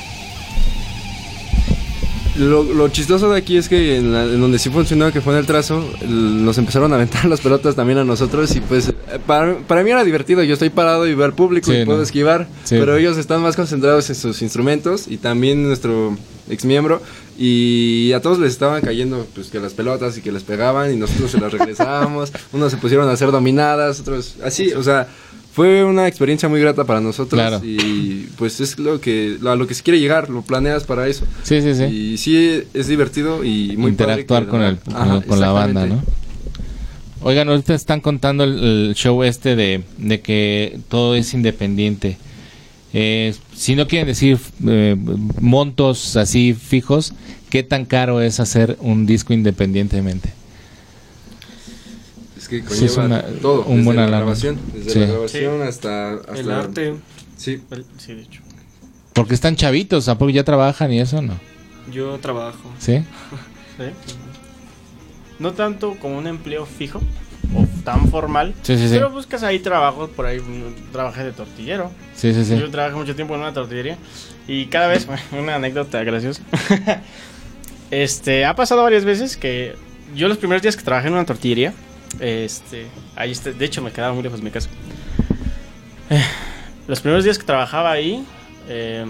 lo, 2.38 2.62
lo 2.64 2.88
chistoso 2.88 3.30
de 3.30 3.38
aquí 3.38 3.56
es 3.56 3.68
que 3.68 3.96
en, 3.98 4.12
la- 4.12 4.24
en 4.24 4.40
donde 4.40 4.58
sí 4.58 4.68
funcionó, 4.68 5.12
que 5.12 5.20
fue 5.20 5.32
en 5.34 5.38
el 5.38 5.46
trazo, 5.46 5.88
el- 6.00 6.44
nos 6.44 6.58
empezaron 6.58 6.92
a 6.92 6.96
aventar 6.96 7.24
las 7.26 7.40
pelotas 7.40 7.74
también 7.76 7.98
a 7.98 8.04
nosotros 8.04 8.54
y 8.56 8.60
pues 8.60 8.88
eh, 8.88 8.94
para, 9.26 9.58
para 9.58 9.82
mí 9.84 9.90
era 9.90 10.02
divertido, 10.04 10.42
yo 10.42 10.54
estoy 10.54 10.70
parado 10.70 11.06
y 11.06 11.14
veo 11.14 11.24
al 11.24 11.34
público 11.34 11.70
Sí, 11.70 11.78
y 11.78 11.84
puedo 11.84 11.98
no. 11.98 12.04
esquivar, 12.04 12.48
Sí. 12.64 12.76
pero 12.80 12.96
ellos 12.96 13.16
están 13.16 13.42
más 13.42 13.54
concentrados 13.56 14.08
en 14.10 14.16
sus 14.16 14.42
instrumentos 14.42 15.06
y 15.08 15.16
también 15.18 15.62
nuestro 15.62 16.16
ex 16.50 16.64
miembro 16.64 17.02
y 17.38 18.12
a 18.12 18.20
todos 18.20 18.38
les 18.38 18.52
estaban 18.52 18.80
cayendo 18.82 19.26
pues 19.34 19.48
que 19.48 19.60
las 19.60 19.72
pelotas 19.74 20.18
y 20.18 20.22
que 20.22 20.32
les 20.32 20.42
pegaban 20.42 20.92
y 20.92 20.96
nosotros 20.96 21.30
se 21.30 21.38
las 21.40 21.52
regresábamos, 21.52 22.32
unos 22.52 22.70
se 22.72 22.78
pusieron 22.78 23.08
a 23.08 23.12
hacer 23.12 23.30
dominadas, 23.30 24.00
otros 24.00 24.36
así, 24.44 24.72
o 24.72 24.82
sea, 24.82 25.06
fue 25.52 25.82
una 25.84 26.06
experiencia 26.06 26.48
muy 26.48 26.60
grata 26.60 26.84
para 26.84 27.00
nosotros 27.00 27.40
Claro. 27.40 27.60
y 27.64 28.28
pues 28.36 28.60
es 28.60 28.78
lo 28.78 29.00
que 29.00 29.38
a 29.44 29.56
lo 29.56 29.66
que 29.66 29.74
se 29.74 29.82
quiere 29.82 29.98
llegar, 29.98 30.30
lo 30.30 30.42
planeas 30.42 30.84
para 30.84 31.08
eso. 31.08 31.24
Sí, 31.42 31.60
sí, 31.62 31.74
sí. 31.74 31.84
Y 31.84 32.16
sí 32.18 32.62
es 32.74 32.86
divertido 32.86 33.42
y 33.44 33.76
muy 33.76 33.90
Interactuar 33.90 34.46
con, 34.46 34.62
el, 34.62 34.78
Ajá, 34.94 35.20
con 35.22 35.40
la 35.40 35.50
banda, 35.50 35.86
¿no? 35.86 36.02
Oigan, 37.22 37.48
ahorita 37.48 37.74
están 37.74 38.00
contando 38.00 38.44
el, 38.44 38.62
el 38.62 38.94
show 38.94 39.24
este 39.24 39.56
de, 39.56 39.82
de 39.96 40.20
que 40.20 40.78
todo 40.88 41.16
es 41.16 41.34
independiente. 41.34 42.16
Eh, 42.94 43.34
si 43.54 43.74
no 43.74 43.86
quieren 43.86 44.06
decir 44.08 44.38
eh, 44.66 44.96
montos 45.40 46.16
así 46.16 46.54
fijos, 46.54 47.12
¿qué 47.50 47.62
tan 47.62 47.84
caro 47.84 48.20
es 48.22 48.40
hacer 48.40 48.76
un 48.80 49.04
disco 49.06 49.32
independientemente? 49.34 50.32
Es 52.36 52.48
que 52.48 52.62
Sí, 52.68 52.84
es 52.86 52.92
conlleva 52.94 53.04
una- 53.06 53.22
todo, 53.40 53.62
un 53.64 53.68
desde 53.78 53.84
buena 53.84 54.02
la 54.02 54.06
lana. 54.08 54.18
grabación, 54.22 54.58
desde 54.72 54.90
Sí. 54.90 54.98
la 55.00 55.06
grabación 55.06 55.62
hasta, 55.62 56.14
hasta 56.14 56.34
El 56.38 56.50
arte. 56.50 56.94
Sí, 57.36 57.60
Sí, 57.98 58.14
de 58.14 58.22
hecho. 58.22 58.40
Porque 59.12 59.34
están 59.34 59.56
chavitos, 59.56 60.08
¿a 60.08 60.16
poco 60.16 60.30
ya 60.30 60.44
trabajan 60.44 60.92
y 60.92 61.00
eso 61.00 61.20
no? 61.22 61.34
Yo 61.92 62.18
trabajo. 62.18 62.70
¿Sí? 62.78 62.98
Sí. 63.78 63.84
No 65.38 65.52
tanto 65.52 65.94
como 66.00 66.18
un 66.18 66.26
empleo 66.26 66.66
fijo 66.66 67.00
o 67.54 67.66
tan 67.84 68.08
formal. 68.10 68.54
Sí, 68.62 68.76
sí. 68.76 68.86
Pero 68.90 69.10
buscas 69.10 69.42
ahí 69.42 69.58
trabajo, 69.58 70.08
por 70.08 70.26
ahí 70.26 70.40
trabajé 70.92 71.24
de 71.24 71.32
tortillero. 71.32 71.90
Sí, 72.14 72.32
sí, 72.34 72.44
sí. 72.44 72.58
Yo 72.58 72.70
trabajé 72.70 72.96
mucho 72.96 73.14
tiempo 73.14 73.34
en 73.34 73.40
una 73.40 73.52
tortillería 73.52 73.96
y 74.46 74.66
cada 74.66 74.88
vez, 74.88 75.06
una 75.32 75.56
anécdota 75.56 76.02
graciosa. 76.04 76.42
este, 77.90 78.44
ha 78.44 78.54
pasado 78.54 78.82
varias 78.82 79.04
veces 79.04 79.36
que 79.36 79.74
yo 80.14 80.28
los 80.28 80.38
primeros 80.38 80.62
días 80.62 80.76
que 80.76 80.82
trabajé 80.82 81.08
en 81.08 81.14
una 81.14 81.26
tortillería, 81.26 81.72
este, 82.20 82.86
ahí 83.16 83.30
está, 83.32 83.50
de 83.52 83.64
hecho 83.64 83.82
me 83.82 83.90
quedaba 83.92 84.12
muy 84.14 84.22
lejos 84.22 84.40
de 84.40 84.44
mi 84.44 84.50
casa. 84.50 84.68
Eh, 86.10 86.22
Los 86.86 87.00
primeros 87.00 87.24
días 87.24 87.38
que 87.38 87.44
trabajaba 87.44 87.92
ahí, 87.92 88.24
eh, 88.68 89.04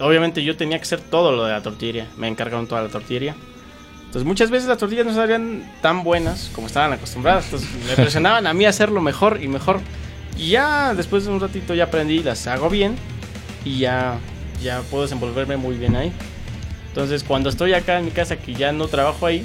obviamente 0.00 0.42
yo 0.42 0.56
tenía 0.56 0.78
que 0.78 0.82
hacer 0.82 1.00
todo 1.00 1.32
lo 1.32 1.44
de 1.44 1.52
la 1.52 1.62
tortillería, 1.62 2.06
me 2.16 2.26
encargaron 2.28 2.66
toda 2.66 2.82
la 2.82 2.88
tortillería. 2.88 3.34
Entonces 4.08 4.26
muchas 4.26 4.50
veces 4.50 4.66
las 4.70 4.78
tortillas 4.78 5.04
no 5.04 5.14
salían 5.14 5.70
tan 5.82 6.02
buenas 6.02 6.50
como 6.54 6.66
estaban 6.66 6.94
acostumbradas. 6.94 7.44
Entonces 7.44 7.68
me 7.86 7.94
presionaban 7.94 8.46
a 8.46 8.54
mí 8.54 8.64
a 8.64 8.70
hacerlo 8.70 9.02
mejor 9.02 9.40
y 9.42 9.48
mejor. 9.48 9.80
Y 10.38 10.48
ya 10.50 10.94
después 10.94 11.26
de 11.26 11.30
un 11.30 11.40
ratito 11.40 11.74
ya 11.74 11.84
aprendí, 11.84 12.22
las 12.22 12.46
hago 12.46 12.70
bien 12.70 12.96
y 13.66 13.80
ya, 13.80 14.16
ya 14.62 14.80
puedo 14.90 15.02
desenvolverme 15.02 15.58
muy 15.58 15.76
bien 15.76 15.94
ahí. 15.94 16.10
Entonces 16.88 17.22
cuando 17.22 17.50
estoy 17.50 17.74
acá 17.74 17.98
en 17.98 18.06
mi 18.06 18.10
casa 18.10 18.36
que 18.36 18.54
ya 18.54 18.72
no 18.72 18.88
trabajo 18.88 19.26
ahí 19.26 19.44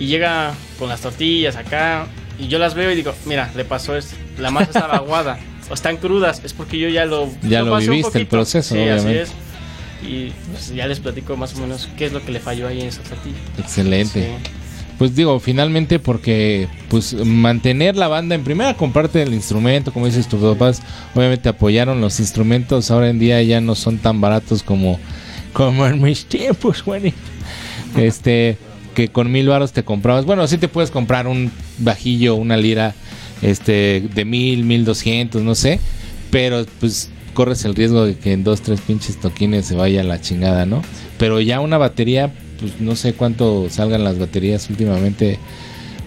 y 0.00 0.06
llega 0.06 0.52
con 0.80 0.88
las 0.88 1.00
tortillas 1.00 1.54
acá 1.54 2.06
y 2.40 2.48
yo 2.48 2.58
las 2.58 2.74
veo 2.74 2.90
y 2.90 2.96
digo, 2.96 3.14
mira, 3.24 3.52
le 3.54 3.64
pasó 3.64 3.94
esto, 3.96 4.16
la 4.36 4.50
masa 4.50 4.66
estaba 4.66 4.96
aguada 4.96 5.38
o 5.70 5.74
están 5.74 5.96
crudas, 5.96 6.42
es 6.44 6.52
porque 6.52 6.76
yo 6.76 6.88
ya 6.88 7.04
lo... 7.04 7.30
Ya 7.42 7.62
lo 7.62 7.74
un 7.74 7.78
viviste, 7.78 8.18
el 8.18 8.26
proceso, 8.26 8.74
Sí, 8.74 8.80
obviamente. 8.80 9.22
así 9.22 9.32
es. 9.32 9.45
Y 10.02 10.32
pues, 10.50 10.74
ya 10.74 10.86
les 10.86 11.00
platico 11.00 11.36
más 11.36 11.54
o 11.54 11.60
menos 11.60 11.88
qué 11.96 12.06
es 12.06 12.12
lo 12.12 12.24
que 12.24 12.32
le 12.32 12.40
falló 12.40 12.68
ahí 12.68 12.80
en 12.80 12.88
esa 12.88 13.02
tortilla. 13.02 13.36
Excelente. 13.58 14.22
Sí. 14.22 14.50
Pues 14.98 15.14
digo, 15.14 15.38
finalmente 15.40 15.98
porque 15.98 16.68
pues 16.88 17.12
mantener 17.12 17.96
la 17.96 18.08
banda 18.08 18.34
en 18.34 18.44
primera 18.44 18.74
comparte 18.74 19.22
el 19.22 19.34
instrumento, 19.34 19.92
como 19.92 20.06
dices 20.06 20.26
tus 20.26 20.40
papás, 20.40 20.80
obviamente 21.14 21.50
apoyaron 21.50 22.00
los 22.00 22.18
instrumentos, 22.18 22.90
ahora 22.90 23.10
en 23.10 23.18
día 23.18 23.42
ya 23.42 23.60
no 23.60 23.74
son 23.74 23.98
tan 23.98 24.22
baratos 24.22 24.62
como 24.62 24.98
como 25.52 25.86
en 25.86 26.02
mis 26.02 26.26
tiempos, 26.26 26.82
güey. 26.84 27.14
Este, 27.96 28.58
que 28.94 29.08
con 29.08 29.30
mil 29.32 29.48
varos 29.48 29.72
te 29.72 29.84
comprabas. 29.84 30.24
Bueno, 30.24 30.46
sí 30.46 30.58
te 30.58 30.68
puedes 30.68 30.90
comprar 30.90 31.26
un 31.26 31.50
bajillo, 31.78 32.34
una 32.34 32.56
lira 32.56 32.94
este 33.42 34.06
de 34.14 34.24
mil, 34.24 34.64
mil 34.64 34.84
doscientos, 34.84 35.42
no 35.42 35.54
sé. 35.54 35.80
Pero 36.30 36.66
pues 36.80 37.10
corres 37.36 37.64
el 37.66 37.74
riesgo 37.76 38.04
de 38.06 38.16
que 38.16 38.32
en 38.32 38.42
dos, 38.42 38.62
tres 38.62 38.80
pinches 38.80 39.20
toquines 39.20 39.66
se 39.66 39.76
vaya 39.76 40.00
a 40.00 40.04
la 40.04 40.20
chingada, 40.20 40.64
¿no? 40.66 40.82
Pero 41.18 41.40
ya 41.40 41.60
una 41.60 41.76
batería, 41.78 42.32
pues 42.58 42.80
no 42.80 42.96
sé 42.96 43.12
cuánto 43.12 43.68
salgan 43.70 44.02
las 44.02 44.18
baterías 44.18 44.68
últimamente. 44.70 45.38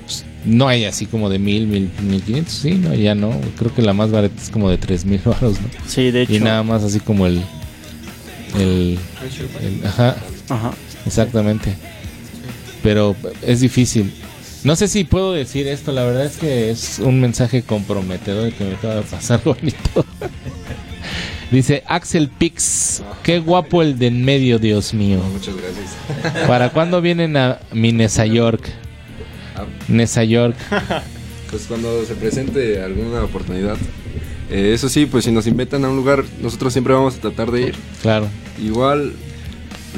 pues, 0.05 0.25
no 0.45 0.67
hay 0.67 0.85
así 0.85 1.05
como 1.05 1.29
de 1.29 1.37
mil, 1.39 1.67
mil, 1.67 1.91
mil 2.01 2.21
quinientos, 2.23 2.53
sí, 2.55 2.71
no, 2.73 2.93
ya 2.95 3.13
no. 3.13 3.31
Creo 3.57 3.73
que 3.73 3.81
la 3.83 3.93
más 3.93 4.09
barata 4.11 4.33
es 4.41 4.49
como 4.49 4.69
de 4.69 4.77
tres 4.79 5.05
mil 5.05 5.21
varos, 5.23 5.61
¿no? 5.61 5.67
Sí, 5.87 6.09
de 6.11 6.23
hecho. 6.23 6.33
Y 6.33 6.39
nada 6.39 6.63
más 6.63 6.83
así 6.83 6.99
como 6.99 7.27
el, 7.27 7.41
el, 8.57 8.97
el- 9.61 9.85
ajá, 9.87 10.15
Ajá. 10.49 10.71
exactamente. 11.05 11.73
Pero 12.81 13.15
es 13.45 13.59
difícil. 13.59 14.11
No 14.63 14.75
sé 14.75 14.89
si 14.89 15.05
puedo 15.05 15.33
decir 15.33 15.67
esto, 15.67 15.93
la 15.93 16.03
verdad 16.03 16.25
es 16.25 16.37
que 16.37 16.69
es 16.69 16.99
un 16.99 17.21
mensaje 17.21 17.63
comprometedor 17.63 18.51
que 18.51 18.65
me 18.65 18.75
acaba 18.75 18.95
de 18.95 19.01
pasar 19.03 19.41
bonito. 19.45 20.05
Dice 21.49 21.83
Axel 21.87 22.29
Pix, 22.29 23.01
qué 23.23 23.39
guapo 23.39 23.81
el 23.81 23.97
de 23.97 24.07
en 24.07 24.23
medio, 24.23 24.59
Dios 24.59 24.93
mío. 24.93 25.19
Muchas 25.33 25.55
gracias. 25.55 26.45
¿Para 26.47 26.69
cuándo 26.71 27.01
vienen 27.01 27.37
a 27.37 27.59
mi 27.71 27.91
Nesa 27.91 28.25
York? 28.25 28.69
Ah, 29.55 29.65
Nesa 29.87 30.23
York. 30.25 30.55
pues 31.49 31.65
cuando 31.67 32.05
se 32.05 32.15
presente 32.15 32.83
alguna 32.83 33.23
oportunidad. 33.23 33.77
Eh, 34.51 34.73
eso 34.73 34.89
sí, 34.89 35.05
pues 35.05 35.25
si 35.25 35.31
nos 35.31 35.47
invitan 35.47 35.85
a 35.85 35.89
un 35.89 35.95
lugar, 35.95 36.23
nosotros 36.41 36.73
siempre 36.73 36.93
vamos 36.93 37.15
a 37.15 37.21
tratar 37.21 37.49
de 37.51 37.61
ir. 37.61 37.75
Claro. 38.01 38.27
Igual, 38.61 39.13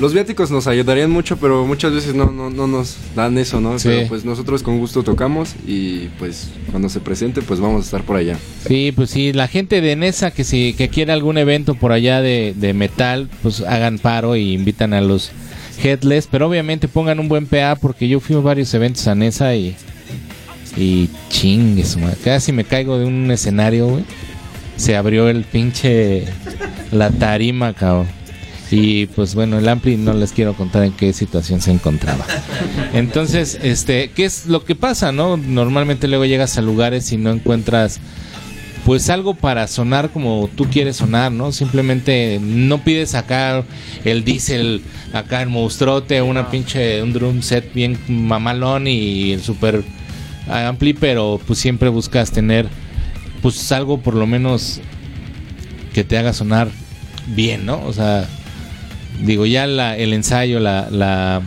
los 0.01 0.13
viáticos 0.13 0.49
nos 0.49 0.65
ayudarían 0.65 1.11
mucho, 1.11 1.37
pero 1.37 1.65
muchas 1.67 1.93
veces 1.93 2.15
no, 2.15 2.31
no, 2.31 2.49
no 2.49 2.65
nos 2.65 2.97
dan 3.15 3.37
eso, 3.37 3.61
¿no? 3.61 3.77
Sí. 3.77 3.87
Pero 3.87 4.07
pues 4.07 4.25
nosotros 4.25 4.63
con 4.63 4.79
gusto 4.79 5.03
tocamos 5.03 5.53
y 5.67 6.07
pues 6.17 6.49
cuando 6.71 6.89
se 6.89 6.99
presente, 6.99 7.43
pues 7.43 7.59
vamos 7.59 7.83
a 7.83 7.85
estar 7.85 8.03
por 8.03 8.17
allá. 8.17 8.37
Sí, 8.67 8.91
pues 8.95 9.11
sí, 9.11 9.31
la 9.31 9.47
gente 9.47 9.79
de 9.79 9.95
Nesa 9.95 10.31
que 10.31 10.43
si 10.43 10.73
que 10.73 10.89
quiere 10.89 11.13
algún 11.13 11.37
evento 11.37 11.75
por 11.75 11.91
allá 11.91 12.19
de, 12.21 12.55
de 12.57 12.73
metal, 12.73 13.29
pues 13.43 13.61
hagan 13.61 13.99
paro 13.99 14.35
y 14.35 14.53
invitan 14.53 14.93
a 14.93 15.01
los 15.01 15.31
Headless, 15.81 16.27
pero 16.29 16.47
obviamente 16.47 16.87
pongan 16.87 17.19
un 17.19 17.29
buen 17.29 17.45
PA 17.45 17.77
porque 17.79 18.07
yo 18.07 18.19
fui 18.19 18.35
a 18.35 18.39
varios 18.39 18.73
eventos 18.73 19.07
a 19.07 19.13
Nesa 19.13 19.55
y 19.55 19.75
y 20.75 21.09
chingue 21.29 21.85
su 21.85 21.99
madre. 21.99 22.17
casi 22.23 22.51
me 22.51 22.63
caigo 22.63 22.97
de 22.97 23.05
un 23.05 23.29
escenario, 23.29 23.87
güey. 23.87 24.03
Se 24.77 24.95
abrió 24.95 25.29
el 25.29 25.43
pinche 25.43 26.25
la 26.91 27.11
tarima, 27.11 27.73
cabrón. 27.73 28.07
Y 28.71 29.07
pues 29.07 29.35
bueno, 29.35 29.59
el 29.59 29.67
Ampli 29.67 29.97
no 29.97 30.13
les 30.13 30.31
quiero 30.31 30.53
contar 30.53 30.83
en 30.83 30.93
qué 30.93 31.13
situación 31.13 31.61
se 31.61 31.71
encontraba. 31.71 32.25
Entonces, 32.93 33.59
este, 33.61 34.11
¿qué 34.11 34.25
es 34.25 34.45
lo 34.45 34.63
que 34.63 34.75
pasa, 34.75 35.11
no? 35.11 35.37
Normalmente 35.37 36.07
luego 36.07 36.25
llegas 36.25 36.57
a 36.57 36.61
lugares 36.61 37.11
y 37.11 37.17
no 37.17 37.31
encuentras 37.31 37.99
pues 38.85 39.09
algo 39.09 39.35
para 39.35 39.67
sonar 39.67 40.09
como 40.09 40.49
tú 40.55 40.65
quieres 40.65 40.97
sonar, 40.97 41.31
¿no? 41.31 41.51
Simplemente 41.51 42.39
no 42.41 42.83
pides 42.83 43.13
acá 43.13 43.63
el 44.03 44.23
diesel, 44.23 44.81
acá 45.13 45.41
el 45.41 45.49
monstruote, 45.49 46.21
una 46.21 46.49
pinche, 46.49 47.03
un 47.03 47.13
drum 47.13 47.41
set 47.41 47.73
bien 47.73 47.99
mamalón 48.07 48.87
y 48.87 49.33
el 49.33 49.41
super 49.41 49.83
ampli, 50.49 50.93
pero 50.93 51.39
pues 51.45 51.59
siempre 51.59 51.89
buscas 51.89 52.31
tener 52.31 52.67
pues 53.41 53.71
algo 53.71 53.99
por 53.99 54.15
lo 54.15 54.25
menos 54.25 54.81
que 55.93 56.03
te 56.03 56.17
haga 56.17 56.33
sonar 56.33 56.69
bien, 57.27 57.65
¿no? 57.65 57.83
O 57.85 57.93
sea, 57.93 58.27
digo, 59.21 59.45
ya 59.45 59.67
la, 59.67 59.97
el 59.97 60.13
ensayo, 60.13 60.59
la, 60.59 61.41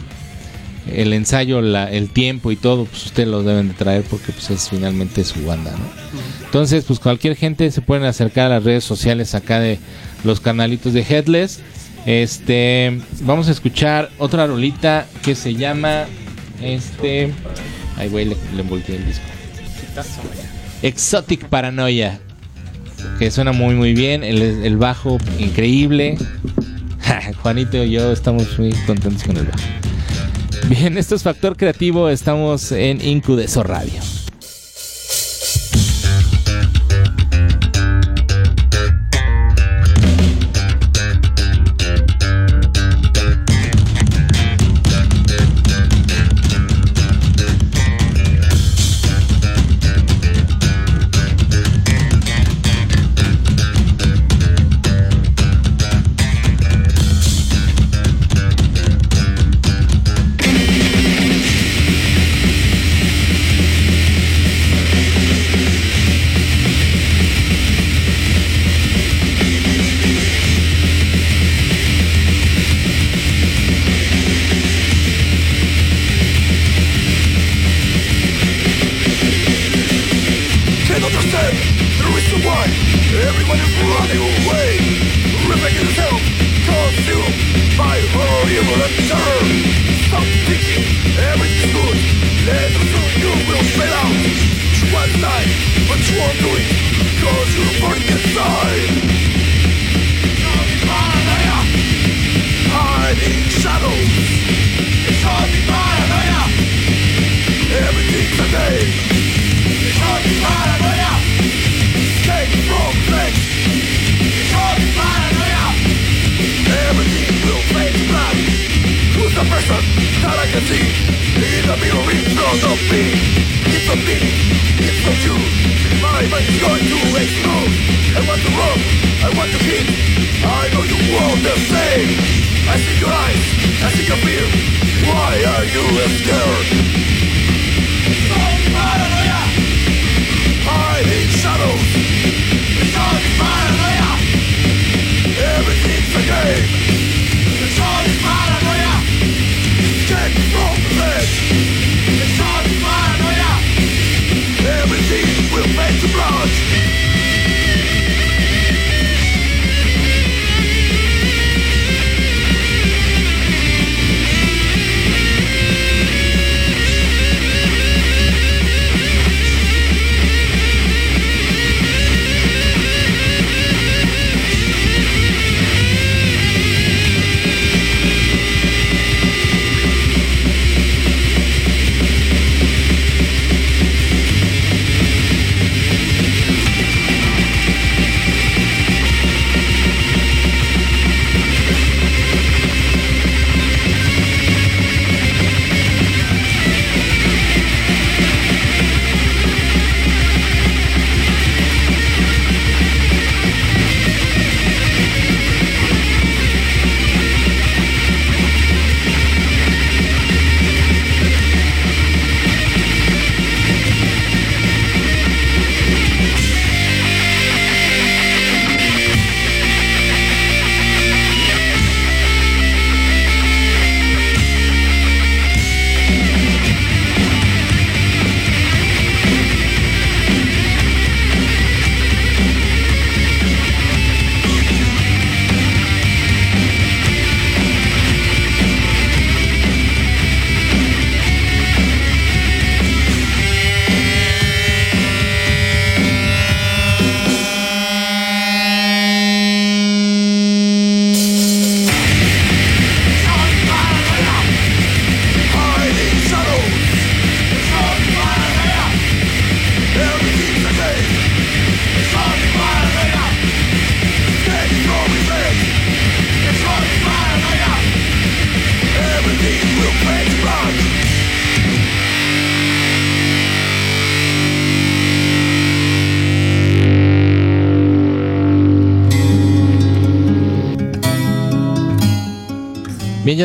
el 0.93 1.13
ensayo, 1.13 1.61
la, 1.61 1.91
el 1.91 2.11
tiempo 2.11 2.53
y 2.53 2.57
todo, 2.57 2.85
pues 2.85 3.07
ustedes 3.07 3.29
lo 3.29 3.43
deben 3.43 3.69
de 3.69 3.75
traer 3.75 4.03
porque 4.03 4.33
pues 4.33 4.51
es 4.51 4.69
finalmente 4.69 5.25
su 5.25 5.45
banda, 5.45 5.73
¿no? 5.73 6.05
Entonces, 6.45 6.85
pues 6.85 7.01
cualquier 7.01 7.37
gente 7.37 7.71
se 7.71 7.81
pueden 7.81 8.05
acercar 8.05 8.47
a 8.47 8.57
las 8.57 8.65
redes 8.65 8.85
sociales 8.85 9.35
acá 9.35 9.59
de 9.59 9.79
los 10.23 10.41
canalitos 10.41 10.93
de 10.93 11.03
Headless. 11.03 11.61
Este, 12.07 13.01
vamos 13.23 13.49
a 13.49 13.51
escuchar 13.51 14.11
otra 14.19 14.47
rolita 14.47 15.07
que 15.23 15.35
se 15.35 15.55
llama 15.55 16.05
este, 16.63 17.33
ay 17.97 18.09
güey, 18.09 18.27
le, 18.27 18.37
le 18.55 18.63
el 18.63 19.07
disco. 19.07 19.25
Exotic 20.83 21.49
Paranoia, 21.49 22.21
que 23.19 23.31
suena 23.31 23.53
muy 23.53 23.75
muy 23.75 23.95
bien, 23.95 24.23
el 24.23 24.77
bajo 24.77 25.19
increíble. 25.39 26.19
Juanito 27.43 27.83
y 27.83 27.93
yo 27.93 28.13
estamos 28.13 28.59
muy 28.59 28.73
contentos 28.87 29.25
con 29.25 29.37
el 29.37 29.47
bajo. 29.47 29.59
Bien, 30.69 30.97
esto 30.97 31.15
es 31.15 31.23
Factor 31.23 31.57
Creativo, 31.57 32.09
estamos 32.09 32.73
en 32.73 33.05
Incudeso 33.05 33.63
Radio. 33.63 34.01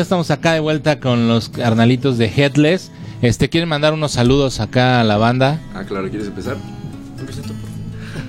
Ya 0.00 0.04
estamos 0.04 0.30
acá 0.30 0.54
de 0.54 0.60
vuelta 0.60 0.98
con 0.98 1.28
los 1.28 1.50
carnalitos 1.50 2.16
de 2.16 2.24
Headless. 2.34 2.90
Este, 3.20 3.50
¿quieren 3.50 3.68
mandar 3.68 3.92
unos 3.92 4.12
saludos 4.12 4.58
acá 4.58 5.02
a 5.02 5.04
la 5.04 5.18
banda? 5.18 5.60
Ah, 5.74 5.84
claro, 5.86 6.08
¿quieres 6.08 6.28
empezar? 6.28 6.56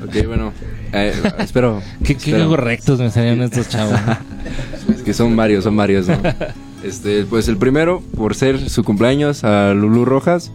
Ok, 0.06 0.28
bueno. 0.28 0.52
eh, 0.92 1.14
espero. 1.40 1.82
¿Qué, 2.04 2.18
qué 2.18 2.32
espero. 2.32 2.50
correctos 2.50 3.00
me 3.00 3.10
salieron 3.10 3.42
estos 3.44 3.70
chavos. 3.70 3.98
Es 4.94 5.02
que 5.02 5.14
son 5.14 5.34
varios, 5.38 5.64
son 5.64 5.78
varios, 5.78 6.10
¿no? 6.10 6.18
Este, 6.84 7.24
pues 7.24 7.48
el 7.48 7.56
primero, 7.56 8.04
por 8.18 8.36
ser 8.36 8.70
su 8.70 8.84
cumpleaños, 8.84 9.46
a 9.46 9.74
Lulu 9.74 10.04
Rojas. 10.04 10.52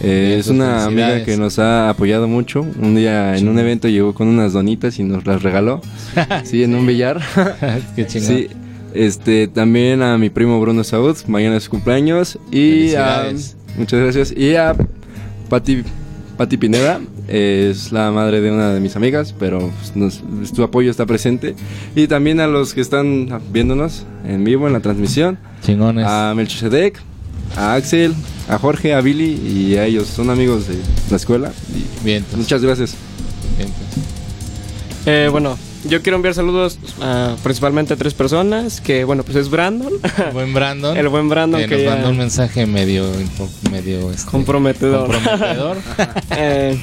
Eh, 0.00 0.36
es 0.38 0.48
pues, 0.48 0.54
una 0.54 0.84
amiga 0.84 1.24
que 1.24 1.38
nos 1.38 1.58
ha 1.58 1.88
apoyado 1.88 2.28
mucho. 2.28 2.60
Un 2.60 2.94
día 2.94 3.38
en 3.38 3.48
un 3.48 3.58
evento 3.58 3.88
llegó 3.88 4.12
con 4.12 4.28
unas 4.28 4.52
donitas 4.52 4.98
y 4.98 5.04
nos 5.04 5.24
las 5.24 5.42
regaló. 5.42 5.80
Sí, 6.44 6.62
en 6.62 6.74
un 6.74 6.86
billar. 6.86 7.22
Qué 7.96 8.06
chingón. 8.06 8.28
Sí. 8.28 8.48
Este, 8.94 9.48
también 9.48 10.02
a 10.02 10.16
mi 10.18 10.30
primo 10.30 10.60
Bruno 10.60 10.82
Saud, 10.84 11.16
mañana 11.26 11.56
es 11.56 11.64
su 11.64 11.70
cumpleaños. 11.70 12.38
Y 12.50 12.94
a, 12.94 13.30
muchas 13.76 14.00
gracias. 14.00 14.32
Y 14.36 14.56
a 14.56 14.74
Pati, 15.48 15.82
Pati 16.36 16.56
Pineda, 16.56 17.00
eh, 17.28 17.68
es 17.70 17.92
la 17.92 18.10
madre 18.10 18.40
de 18.40 18.50
una 18.50 18.72
de 18.72 18.80
mis 18.80 18.96
amigas, 18.96 19.34
pero 19.38 19.70
pues, 19.78 19.94
nos- 19.96 20.52
tu 20.52 20.62
apoyo 20.62 20.90
está 20.90 21.04
presente. 21.06 21.54
Y 21.94 22.06
también 22.06 22.40
a 22.40 22.46
los 22.46 22.74
que 22.74 22.80
están 22.80 23.28
viéndonos 23.52 24.04
en 24.26 24.44
vivo 24.44 24.66
en 24.66 24.72
la 24.72 24.80
transmisión, 24.80 25.38
Chingones. 25.62 26.06
a 26.08 26.32
Melchizedek, 26.34 26.98
a 27.56 27.74
Axel, 27.74 28.14
a 28.48 28.58
Jorge, 28.58 28.94
a 28.94 29.00
Billy 29.02 29.34
y 29.46 29.76
a 29.76 29.84
ellos, 29.84 30.06
son 30.06 30.30
amigos 30.30 30.66
de 30.68 30.76
la 31.10 31.16
escuela. 31.16 31.52
Y 31.74 32.04
Bien, 32.04 32.24
pues, 32.24 32.38
muchas 32.38 32.62
gracias. 32.62 32.94
bien, 33.58 33.68
pues. 33.70 34.06
Eh, 35.06 35.28
bueno, 35.30 35.56
yo 35.84 36.02
quiero 36.02 36.16
enviar 36.16 36.34
saludos 36.34 36.78
a 37.00 37.36
principalmente 37.42 37.94
a 37.94 37.96
tres 37.96 38.14
personas, 38.14 38.80
que 38.80 39.04
bueno, 39.04 39.22
pues 39.22 39.36
es 39.36 39.48
Brandon, 39.50 39.92
El 40.26 40.32
buen 40.32 40.52
Brandon. 40.54 40.96
el 40.96 41.08
buen 41.08 41.28
Brandon 41.28 41.60
que 41.60 41.66
que 41.68 41.74
nos 41.76 41.84
ya- 41.84 41.90
mandó 41.90 42.10
un 42.10 42.18
mensaje 42.18 42.66
medio, 42.66 43.04
medio 43.70 44.10
este, 44.10 44.30
comprometedor. 44.30 45.10
comprometedor. 45.12 45.76
Eh, 46.36 46.78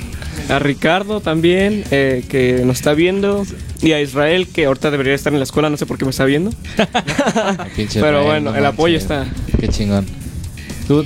a 0.50 0.60
Ricardo 0.60 1.22
también, 1.22 1.84
eh, 1.92 2.26
que 2.28 2.62
nos 2.66 2.78
está 2.78 2.94
viendo. 2.94 3.46
Y 3.82 3.92
a 3.94 4.02
Israel, 4.02 4.48
que 4.48 4.66
ahorita 4.66 4.92
debería 4.92 5.14
estar 5.14 5.32
en 5.32 5.40
la 5.40 5.44
escuela, 5.44 5.70
no 5.70 5.78
sé 5.78 5.86
por 5.86 5.98
qué 5.98 6.06
me 6.06 6.12
está 6.12 6.26
viendo. 6.26 6.52
Pinche 7.76 8.02
Pero 8.02 8.24
bueno, 8.26 8.52
no 8.52 8.58
el 8.58 8.66
apoyo 8.66 8.98
está. 8.98 9.26
Qué 9.60 9.68
chingón. 9.70 10.06
Tú, 10.88 11.06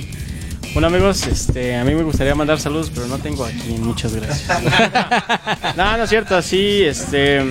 Bueno 0.72 0.86
amigos, 0.86 1.26
este, 1.26 1.74
a 1.76 1.84
mí 1.84 1.94
me 1.94 2.02
gustaría 2.04 2.34
mandar 2.34 2.60
saludos, 2.60 2.90
pero 2.94 3.06
no 3.08 3.18
tengo 3.18 3.44
aquí. 3.44 3.70
Muchas 3.80 4.14
gracias. 4.14 4.62
no, 5.76 5.96
no 5.96 6.04
es 6.04 6.10
cierto. 6.10 6.40
Sí, 6.42 6.82
este, 6.82 7.42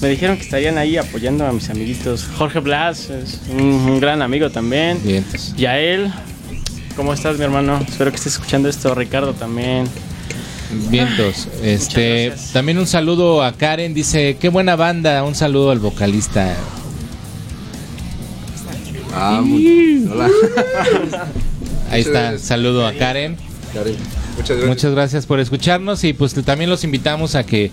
me 0.00 0.08
dijeron 0.08 0.36
que 0.36 0.44
estarían 0.44 0.78
ahí 0.78 0.96
apoyando 0.96 1.44
a 1.46 1.52
mis 1.52 1.68
amiguitos. 1.68 2.28
Jorge 2.38 2.60
Blas 2.60 3.10
es 3.10 3.40
un, 3.50 3.60
un 3.60 4.00
gran 4.00 4.22
amigo 4.22 4.50
también. 4.50 5.00
bien. 5.02 5.24
Yael, 5.56 6.12
¿cómo 6.94 7.12
estás, 7.12 7.38
mi 7.38 7.44
hermano? 7.44 7.84
Espero 7.88 8.10
que 8.10 8.16
estés 8.16 8.34
escuchando 8.34 8.68
esto. 8.68 8.94
Ricardo 8.94 9.34
también. 9.34 9.88
Vientos. 10.90 11.48
Este, 11.62 12.26
gracias. 12.28 12.52
también 12.52 12.78
un 12.78 12.86
saludo 12.86 13.42
a 13.42 13.52
Karen, 13.52 13.92
dice, 13.94 14.36
qué 14.40 14.48
buena 14.48 14.76
banda, 14.76 15.22
un 15.24 15.34
saludo 15.34 15.70
al 15.72 15.80
vocalista. 15.80 16.54
Ah, 19.14 19.42
muy- 19.44 20.08
hola. 20.10 20.30
Ahí 21.92 22.00
está, 22.00 22.38
saludo 22.38 22.86
a 22.86 22.94
Karen. 22.94 23.36
Karen, 23.74 23.96
muchas 24.36 24.56
gracias. 24.56 24.68
Muchas 24.68 24.92
gracias 24.92 25.26
por 25.26 25.40
escucharnos 25.40 26.02
y 26.04 26.14
pues 26.14 26.32
también 26.42 26.70
los 26.70 26.84
invitamos 26.84 27.34
a 27.34 27.44
que 27.44 27.70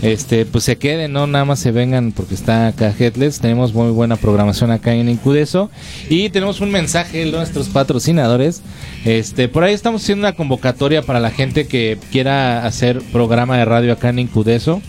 este 0.00 0.46
pues 0.46 0.62
se 0.62 0.78
queden, 0.78 1.12
no 1.12 1.26
nada 1.26 1.44
más 1.44 1.58
se 1.58 1.72
vengan 1.72 2.12
porque 2.12 2.36
está 2.36 2.68
acá 2.68 2.94
Headless, 2.96 3.40
tenemos 3.40 3.74
muy 3.74 3.90
buena 3.90 4.14
programación 4.14 4.70
acá 4.70 4.94
en 4.94 5.08
Incudeso 5.08 5.72
y 6.08 6.30
tenemos 6.30 6.60
un 6.60 6.70
mensaje 6.70 7.24
de 7.24 7.32
nuestros 7.32 7.68
patrocinadores. 7.68 8.62
Este, 9.04 9.48
por 9.48 9.64
ahí 9.64 9.74
estamos 9.74 10.02
haciendo 10.02 10.28
una 10.28 10.36
convocatoria 10.36 11.02
para 11.02 11.18
la 11.18 11.32
gente 11.32 11.66
que 11.66 11.98
quiera 12.12 12.64
hacer 12.64 13.02
programa 13.10 13.58
de 13.58 13.64
radio 13.64 13.92
acá 13.92 14.10
en 14.10 14.20
Incudeso. 14.20 14.80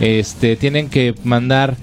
Este, 0.00 0.56
tienen 0.56 0.88
que 0.88 1.14
mandar 1.22 1.76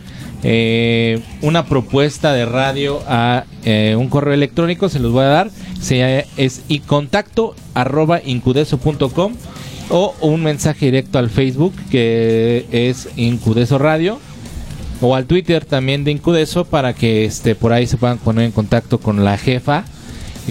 eh, 0.48 1.24
una 1.42 1.66
propuesta 1.66 2.32
de 2.32 2.46
radio 2.46 3.02
a 3.08 3.46
eh, 3.64 3.96
un 3.98 4.10
correo 4.10 4.36
electrónico, 4.36 4.90
se 4.90 5.00
los 5.00 5.12
voy 5.12 5.24
a 5.24 5.30
dar, 5.30 5.50
se, 5.82 6.28
es 6.38 6.62
y 6.68 6.82
contacto 6.82 7.56
arroba 7.74 8.22
incudeso.com 8.24 9.34
o 9.90 10.14
un 10.22 10.44
mensaje 10.44 10.86
directo 10.86 11.18
al 11.18 11.32
Facebook 11.32 11.74
que 11.90 12.68
es 12.72 13.10
Incudeso 13.16 13.80
Radio 13.80 14.20
o 15.02 15.16
al 15.16 15.26
Twitter 15.26 15.66
también 15.66 16.04
de 16.04 16.12
Incudeso 16.12 16.66
para 16.66 16.94
que 16.94 17.26
este 17.26 17.56
por 17.56 17.74
ahí 17.74 17.88
se 17.88 17.98
puedan 17.98 18.20
poner 18.20 18.46
en 18.46 18.52
contacto 18.52 19.00
con 19.00 19.24
la 19.24 19.40
jefa 19.40 19.84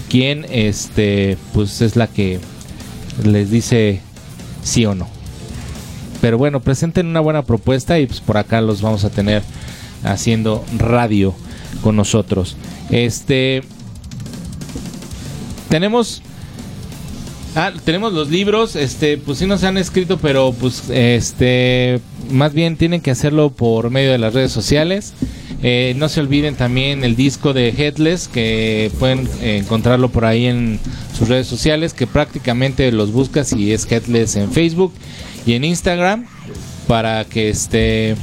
quien 0.09 0.45
este 0.49 1.37
pues 1.53 1.81
es 1.81 1.95
la 1.95 2.07
que 2.07 2.41
les 3.23 3.49
dice 3.49 4.01
sí 4.61 4.85
o 4.85 4.93
no. 4.93 5.07
Pero 6.19 6.37
bueno, 6.37 6.59
presenten 6.59 7.07
una 7.07 7.21
buena 7.21 7.43
propuesta 7.43 7.97
y 7.97 8.07
pues 8.07 8.19
por 8.19 8.37
acá 8.37 8.59
los 8.59 8.81
vamos 8.81 9.05
a 9.05 9.09
tener 9.09 9.41
haciendo 10.05 10.63
radio 10.77 11.33
con 11.81 11.95
nosotros. 11.95 12.55
Este 12.89 13.63
tenemos 15.69 16.21
Ah, 17.57 17.71
tenemos 17.85 18.11
los 18.11 18.29
libros, 18.29 18.75
este, 18.75 19.17
pues 19.17 19.37
sí 19.37 19.47
nos 19.47 19.63
han 19.63 19.77
escrito, 19.77 20.17
pero 20.17 20.53
pues 20.59 20.89
este, 20.89 22.01
más 22.29 22.53
bien 22.53 22.75
tienen 22.75 22.99
que 22.99 23.11
hacerlo 23.11 23.49
por 23.49 23.91
medio 23.91 24.11
de 24.11 24.17
las 24.17 24.33
redes 24.33 24.51
sociales. 24.51 25.13
Eh, 25.63 25.93
no 25.95 26.09
se 26.09 26.19
olviden 26.19 26.55
también 26.55 27.05
el 27.05 27.15
disco 27.15 27.53
de 27.53 27.69
Headless, 27.69 28.27
que 28.27 28.91
pueden 28.99 29.29
encontrarlo 29.41 30.09
por 30.09 30.25
ahí 30.25 30.47
en 30.47 30.81
sus 31.17 31.29
redes 31.29 31.47
sociales, 31.47 31.93
que 31.93 32.07
prácticamente 32.07 32.91
los 32.91 33.13
buscas 33.13 33.53
y 33.53 33.71
es 33.71 33.89
Headless 33.89 34.35
en 34.35 34.51
Facebook 34.51 34.91
y 35.45 35.53
en 35.53 35.63
Instagram, 35.63 36.25
para 36.87 37.23
que 37.23 37.47
este 37.47 38.17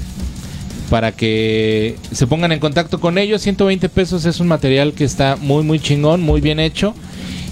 para 0.92 1.12
que 1.12 1.96
se 2.12 2.26
pongan 2.26 2.52
en 2.52 2.60
contacto 2.60 3.00
con 3.00 3.16
ellos. 3.16 3.40
120 3.40 3.88
pesos 3.88 4.26
es 4.26 4.40
un 4.40 4.48
material 4.48 4.92
que 4.92 5.04
está 5.04 5.36
muy 5.40 5.64
muy 5.64 5.80
chingón, 5.80 6.20
muy 6.20 6.42
bien 6.42 6.60
hecho. 6.60 6.94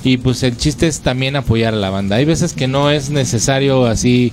Y 0.05 0.19
pues 0.19 0.43
el 0.43 0.59
chiste 0.59 0.87
es 0.87 1.01
también 1.01 1.37
apoyar 1.37 1.73
a 1.73 1.79
la 1.79 1.89
banda. 1.89 2.17
Hay 2.17 2.27
veces 2.27 2.53
que 2.53 2.69
no 2.69 2.91
es 2.91 3.09
necesario 3.09 3.87
así 3.87 4.31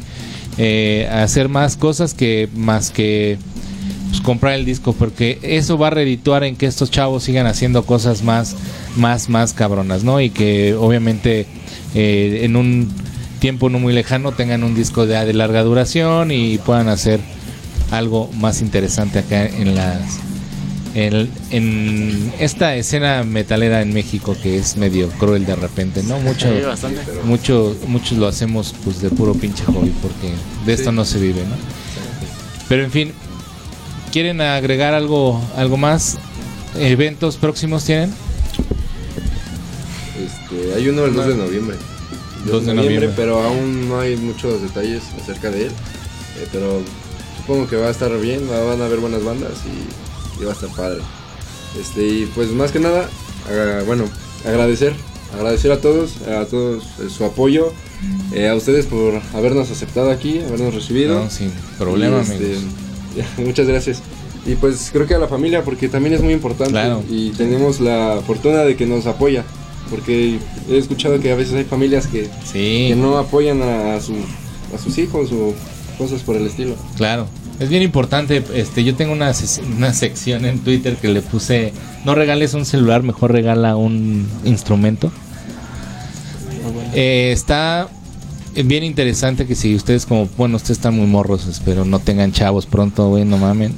eh, 0.58 1.08
hacer 1.10 1.48
más 1.48 1.78
cosas 1.78 2.14
que 2.14 2.50
más 2.54 2.92
que 2.92 3.38
pues, 4.10 4.20
comprar 4.20 4.56
el 4.56 4.66
disco 4.66 4.92
porque 4.92 5.40
eso 5.42 5.78
va 5.78 5.88
a 5.88 5.92
redituar 5.92 6.44
en 6.44 6.58
que 6.58 6.66
estos 6.66 6.92
chavos 6.92 7.24
sigan 7.24 7.48
haciendo 7.48 7.86
cosas 7.86 8.24
más 8.24 8.58
más 8.98 9.30
más 9.30 9.54
cabronas, 9.54 10.04
¿no? 10.04 10.20
Y 10.20 10.32
que 10.32 10.76
obviamente 10.76 11.46
eh, 11.96 12.42
en 12.44 12.58
un 12.58 12.90
tiempo 13.40 13.70
no 13.70 13.80
muy 13.80 13.94
lejano 13.94 14.34
tengan 14.34 14.66
un 14.66 14.76
disco 14.76 15.06
de, 15.06 15.26
de 15.26 15.34
larga 15.34 15.64
duración 15.64 16.32
y 16.32 16.58
puedan 16.58 16.90
hacer 16.90 17.22
algo 17.92 18.30
más 18.34 18.62
interesante 18.62 19.20
acá 19.20 19.46
en 19.46 19.76
las 19.76 20.20
en, 20.94 21.30
en 21.52 22.34
esta 22.40 22.76
escena 22.76 23.24
metalera 23.24 23.82
en 23.82 23.94
México 23.94 24.36
que 24.42 24.58
es 24.58 24.78
medio 24.78 25.10
cruel 25.10 25.46
de 25.46 25.56
repente, 25.56 26.02
¿no? 26.04 26.20
Mucho, 26.20 26.48
Sí, 26.48 26.88
mucho, 27.24 27.78
muchos 27.88 28.18
lo 28.18 28.28
hacemos 28.28 28.74
pues 28.84 29.02
de 29.02 29.10
puro 29.12 29.34
pinche 29.36 29.64
hobby 29.66 29.94
porque 30.02 30.34
de 30.66 30.74
esto 30.74 30.92
no 30.92 31.06
se 31.06 31.20
vive, 31.20 31.42
¿no? 31.44 31.56
Pero 32.68 32.84
en 32.84 32.92
fin, 32.92 33.12
¿quieren 34.12 34.42
agregar 34.42 34.96
algo, 34.96 35.40
algo 35.56 35.78
más? 35.78 36.18
¿Eventos 36.80 37.38
próximos 37.38 37.86
tienen? 37.86 38.12
Este, 40.18 40.74
hay 40.76 40.90
uno 40.90 41.06
el 41.06 41.14
2 41.14 41.28
de 41.28 41.36
noviembre. 41.36 41.78
2 42.46 42.66
de 42.66 42.74
noviembre. 42.74 43.12
pero 43.16 43.44
aún 43.44 43.88
no 43.88 44.00
hay 44.00 44.16
muchos 44.16 44.62
detalles 44.62 45.04
acerca 45.22 45.52
de 45.52 45.68
él. 45.68 45.72
Eh, 46.40 46.48
pero 46.52 46.82
supongo 47.48 47.68
que 47.70 47.78
va 47.78 47.88
a 47.88 47.92
estar 47.92 48.16
bien, 48.20 48.50
va- 48.52 48.64
van 48.66 48.82
a 48.82 48.86
haber 48.86 49.00
buenas 49.00 49.24
bandas 49.24 49.54
y, 49.66 50.42
y 50.42 50.46
va 50.46 50.52
a 50.52 50.54
estar 50.54 50.70
padre. 50.76 51.00
Este, 51.80 52.06
y 52.06 52.26
pues 52.36 52.50
más 52.50 52.72
que 52.74 52.80
nada, 52.80 53.10
bueno, 53.86 54.04
agradecer, 54.46 54.94
agradecer 55.34 55.72
a 55.72 55.80
todos, 55.80 56.18
a 56.28 56.46
todos 56.46 56.84
eh, 57.00 57.08
su 57.10 57.24
apoyo, 57.24 57.72
eh, 58.34 58.50
a 58.50 58.56
ustedes 58.56 58.86
por 58.86 59.22
habernos 59.34 59.72
aceptado 59.72 60.12
aquí, 60.12 60.40
habernos 60.40 60.74
recibido. 60.76 61.24
No, 61.24 61.30
sin 61.30 61.52
problema, 61.78 62.20
este, 62.22 62.36
amigos. 62.36 62.64
muchas 63.38 63.68
gracias. 63.68 64.02
Y 64.46 64.56
pues 64.56 64.90
creo 64.92 65.08
que 65.08 65.14
a 65.16 65.20
la 65.20 65.28
familia, 65.28 65.64
porque 65.64 65.88
también 65.90 66.16
es 66.16 66.22
muy 66.22 66.34
importante. 66.34 66.72
Claro. 66.74 67.04
Y 67.10 67.32
tenemos 67.32 67.80
la 67.80 68.22
fortuna 68.26 68.60
de 68.64 68.76
que 68.76 68.86
nos 68.86 69.06
apoya. 69.06 69.44
Porque 69.90 70.38
he 70.70 70.78
escuchado 70.78 71.20
que 71.22 71.32
a 71.32 71.36
veces 71.36 71.54
hay 71.54 71.64
familias 71.64 72.08
que, 72.08 72.26
Sí. 72.46 72.88
que 72.90 72.96
no 72.98 73.18
apoyan 73.18 73.62
a, 73.62 73.96
a 73.96 74.02
su, 74.02 74.14
a 74.76 74.78
sus 74.78 74.98
hijos 74.98 75.32
o 75.32 75.54
cosas 75.98 76.22
por 76.22 76.36
el 76.36 76.48
estilo. 76.48 76.76
Claro, 76.96 77.28
es 77.60 77.70
bien 77.70 77.84
importante. 77.84 78.44
Este, 78.54 78.84
yo 78.84 78.96
tengo 78.96 79.14
una, 79.14 79.32
una 79.76 79.94
sección 79.94 80.46
en 80.46 80.60
Twitter 80.60 80.96
que 80.98 81.08
le 81.10 81.22
puse: 81.22 81.74
no 82.06 82.16
regales 82.16 82.54
un 82.54 82.66
celular, 82.66 83.04
mejor 83.04 83.32
regala 83.32 83.76
un 83.76 84.28
instrumento. 84.46 85.12
Eh, 86.94 87.32
está 87.32 87.90
bien 88.56 88.84
interesante 88.84 89.46
que 89.46 89.56
si 89.56 89.76
ustedes 89.76 90.06
como, 90.06 90.28
bueno, 90.38 90.56
ustedes 90.56 90.78
están 90.78 90.96
muy 90.96 91.06
morros, 91.06 91.46
espero 91.48 91.86
no 91.86 92.00
tengan 92.00 92.32
chavos 92.32 92.66
pronto, 92.66 93.10
güey, 93.10 93.26
no 93.26 93.38
mamen. 93.38 93.74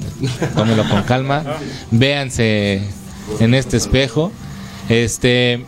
Tómelo 0.56 0.88
con 0.88 1.04
calma. 1.04 1.44
Véanse 1.92 2.82
en 3.40 3.54
este 3.54 3.78
espejo. 3.78 4.32
Este, 4.88 5.64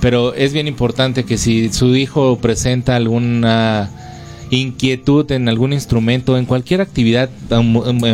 pero 0.00 0.34
es 0.34 0.52
bien 0.52 0.68
importante 0.68 1.24
que 1.24 1.38
si 1.38 1.72
su 1.72 1.96
hijo 1.96 2.38
presenta 2.38 2.96
alguna 2.96 3.90
inquietud 4.50 5.30
en 5.32 5.48
algún 5.48 5.72
instrumento, 5.72 6.36
en 6.36 6.44
cualquier 6.44 6.80
actividad, 6.80 7.30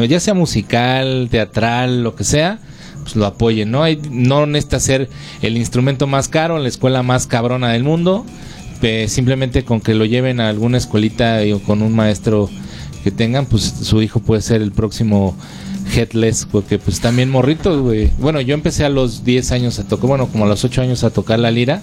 ya 0.08 0.20
sea 0.20 0.34
musical, 0.34 1.28
teatral, 1.30 2.02
lo 2.02 2.14
que 2.14 2.24
sea, 2.24 2.58
pues 3.02 3.16
lo 3.16 3.26
apoyen, 3.26 3.70
¿no? 3.70 3.82
Hay, 3.82 4.00
no 4.10 4.46
necesita 4.46 4.80
ser 4.80 5.08
el 5.42 5.56
instrumento 5.56 6.06
más 6.06 6.28
caro, 6.28 6.58
la 6.58 6.68
escuela 6.68 7.02
más 7.02 7.26
cabrona 7.26 7.72
del 7.72 7.84
mundo, 7.84 8.26
simplemente 9.08 9.64
con 9.64 9.80
que 9.80 9.94
lo 9.94 10.04
lleven 10.04 10.40
a 10.40 10.48
alguna 10.48 10.78
escuelita 10.78 11.40
o 11.54 11.58
con 11.60 11.82
un 11.82 11.94
maestro 11.94 12.50
que 13.02 13.10
tengan, 13.10 13.46
pues 13.46 13.62
su 13.82 14.02
hijo 14.02 14.20
puede 14.20 14.42
ser 14.42 14.62
el 14.62 14.72
próximo 14.72 15.36
Headless, 15.94 16.46
porque 16.50 16.78
pues 16.78 17.00
también 17.00 17.30
morritos, 17.30 17.80
güey. 17.80 18.10
Bueno, 18.18 18.40
yo 18.40 18.54
empecé 18.54 18.84
a 18.84 18.88
los 18.88 19.24
10 19.24 19.52
años 19.52 19.78
a 19.78 19.86
tocar, 19.86 20.08
bueno, 20.08 20.26
como 20.26 20.44
a 20.44 20.48
los 20.48 20.64
8 20.64 20.82
años 20.82 21.04
a 21.04 21.10
tocar 21.10 21.38
la 21.38 21.50
lira 21.50 21.82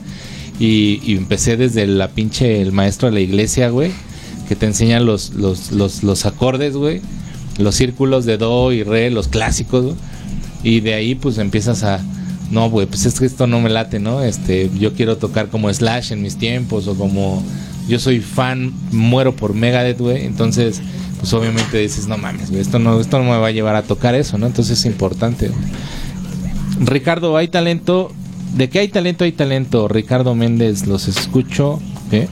y, 0.59 0.99
y 1.03 1.15
empecé 1.15 1.57
desde 1.57 1.87
la 1.87 2.09
pinche, 2.09 2.61
el 2.61 2.73
maestro 2.73 3.07
de 3.07 3.13
la 3.13 3.21
iglesia, 3.21 3.69
güey, 3.69 3.91
que 4.47 4.55
te 4.55 4.65
enseña 4.65 4.99
los, 4.99 5.31
los, 5.31 5.71
los, 5.71 6.03
los 6.03 6.25
acordes, 6.25 6.75
güey, 6.75 7.01
los 7.57 7.75
círculos 7.75 8.25
de 8.25 8.37
do 8.37 8.71
y 8.71 8.83
re, 8.83 9.09
los 9.09 9.27
clásicos. 9.27 9.95
Y 10.63 10.79
de 10.79 10.93
ahí 10.93 11.15
pues 11.15 11.37
empiezas 11.37 11.83
a 11.83 11.99
no, 12.51 12.69
güey, 12.69 12.85
pues 12.85 13.05
es 13.05 13.19
que 13.19 13.25
esto 13.25 13.47
no 13.47 13.59
me 13.59 13.69
late, 13.69 13.99
¿no? 13.99 14.21
Este, 14.21 14.69
yo 14.77 14.93
quiero 14.93 15.17
tocar 15.17 15.47
como 15.47 15.73
Slash 15.73 16.11
en 16.11 16.21
mis 16.21 16.37
tiempos 16.37 16.87
o 16.87 16.95
como 16.95 17.43
yo 17.87 17.99
soy 17.99 18.19
fan, 18.19 18.71
muero 18.91 19.35
por 19.35 19.55
Megadeth, 19.55 19.99
güey. 19.99 20.25
Entonces, 20.25 20.81
pues 21.19 21.33
obviamente 21.33 21.79
dices, 21.79 22.07
no 22.07 22.17
mames, 22.17 22.49
güey, 22.51 22.61
esto 22.61 22.79
no 22.79 22.99
esto 22.99 23.17
no 23.17 23.25
me 23.25 23.37
va 23.37 23.47
a 23.47 23.51
llevar 23.51 23.75
a 23.75 23.83
tocar 23.83 24.13
eso, 24.13 24.37
¿no? 24.37 24.45
Entonces 24.45 24.79
es 24.79 24.85
importante. 24.85 25.49
Ricardo, 26.79 27.35
hay 27.37 27.47
talento. 27.47 28.11
¿De 28.55 28.69
qué 28.69 28.79
hay 28.79 28.87
talento? 28.87 29.23
Hay 29.23 29.31
talento. 29.31 29.87
Ricardo 29.87 30.35
Méndez, 30.35 30.85
los 30.85 31.07
escucho. 31.07 31.81
¿Qué? 32.11 32.27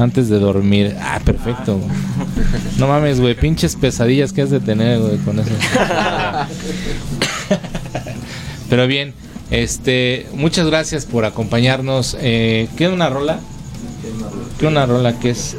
Antes 0.00 0.28
de 0.30 0.38
dormir. 0.38 0.96
Ah, 1.00 1.20
perfecto. 1.22 1.78
No 2.78 2.88
mames, 2.88 3.20
güey, 3.20 3.34
pinches 3.34 3.76
pesadillas 3.76 4.32
que 4.32 4.42
has 4.42 4.50
de 4.50 4.60
tener, 4.60 4.98
güey, 4.98 5.18
con 5.18 5.38
eso. 5.38 5.50
Pero 8.70 8.86
bien, 8.86 9.12
este, 9.50 10.26
muchas 10.32 10.66
gracias 10.66 11.04
por 11.04 11.24
acompañarnos. 11.24 12.16
Eh, 12.20 12.68
¿Queda 12.76 12.94
una 12.94 13.10
rola? 13.10 13.40
Una 14.62 14.86
rola 14.86 15.18
que 15.18 15.30
es. 15.30 15.56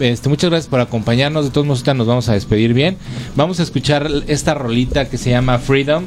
este, 0.00 0.28
muchas 0.28 0.50
gracias 0.50 0.68
por 0.68 0.80
acompañarnos. 0.80 1.44
De 1.46 1.50
todos 1.50 1.66
modos, 1.66 1.86
nos 1.96 2.06
vamos 2.06 2.28
a 2.28 2.34
despedir 2.34 2.74
bien. 2.74 2.98
Vamos 3.36 3.60
a 3.60 3.62
escuchar 3.62 4.10
esta 4.26 4.54
rolita 4.54 5.08
que 5.08 5.16
se 5.16 5.30
llama 5.30 5.58
Freedom, 5.58 6.04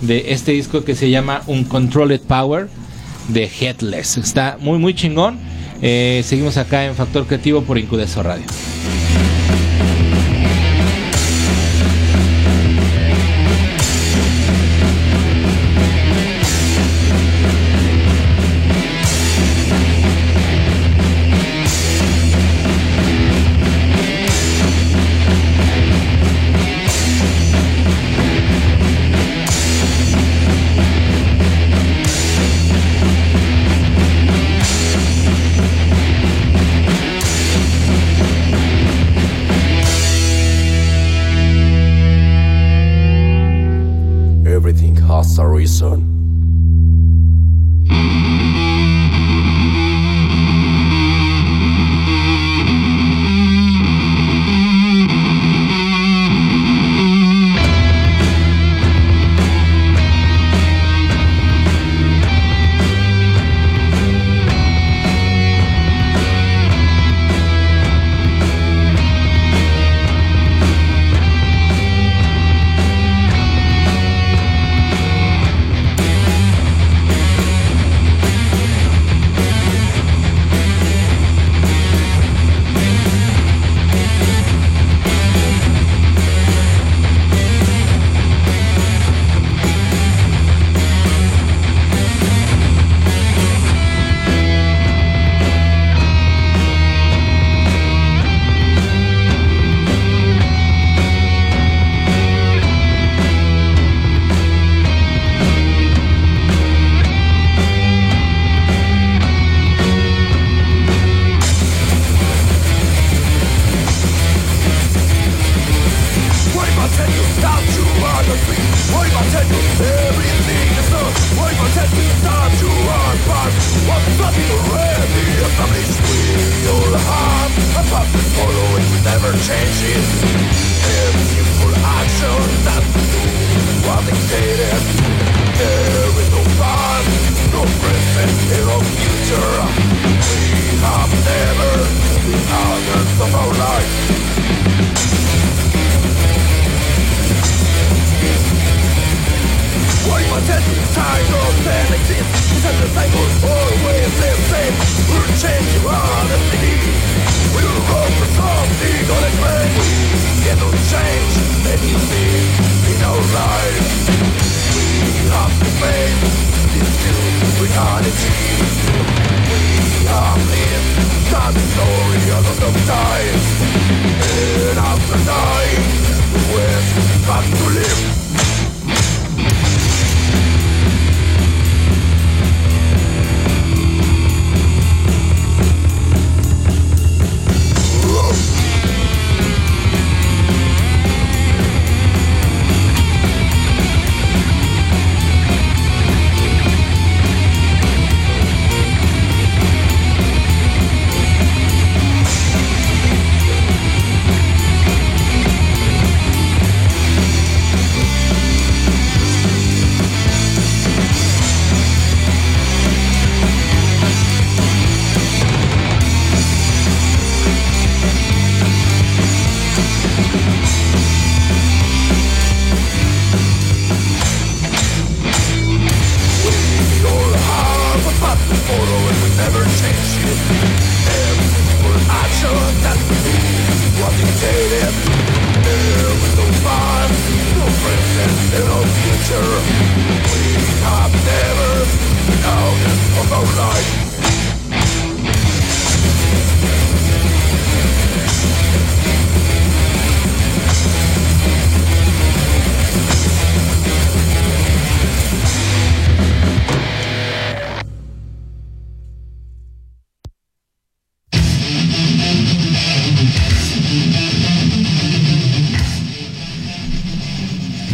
de 0.00 0.32
este 0.32 0.52
disco 0.52 0.84
que 0.84 0.94
se 0.94 1.08
llama 1.08 1.42
Uncontrolled 1.46 2.20
Power, 2.20 2.68
de 3.28 3.50
Headless. 3.60 4.18
Está 4.18 4.58
muy, 4.60 4.78
muy 4.78 4.94
chingón. 4.94 5.38
Eh, 5.82 6.22
seguimos 6.24 6.56
acá 6.56 6.86
en 6.86 6.94
Factor 6.94 7.26
Creativo 7.26 7.62
por 7.62 7.76
Incudeso 7.76 8.22
Radio. 8.22 8.46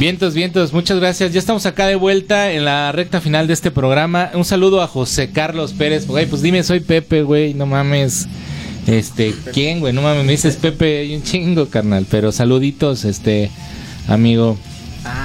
Vientos, 0.08 0.32
vientos, 0.32 0.72
muchas 0.72 0.98
gracias. 1.00 1.34
Ya 1.34 1.38
estamos 1.38 1.66
acá 1.66 1.86
de 1.86 1.94
vuelta 1.94 2.50
en 2.52 2.64
la 2.64 2.90
recta 2.92 3.20
final 3.20 3.46
de 3.46 3.52
este 3.52 3.70
programa. 3.70 4.30
Un 4.32 4.46
saludo 4.46 4.80
a 4.80 4.86
José 4.86 5.28
Carlos 5.32 5.74
Pérez. 5.74 6.06
Güey, 6.06 6.24
pues 6.24 6.40
dime, 6.40 6.62
soy 6.62 6.80
Pepe, 6.80 7.22
güey, 7.24 7.52
no 7.52 7.66
mames. 7.66 8.26
Este, 8.86 9.34
¿quién, 9.52 9.80
güey? 9.80 9.92
No 9.92 10.00
mames, 10.00 10.24
me 10.24 10.32
dices 10.32 10.56
Pepe, 10.56 11.00
hay 11.00 11.14
un 11.14 11.22
chingo, 11.22 11.68
carnal. 11.68 12.06
Pero 12.10 12.32
saluditos, 12.32 13.04
este, 13.04 13.50
amigo. 14.08 14.56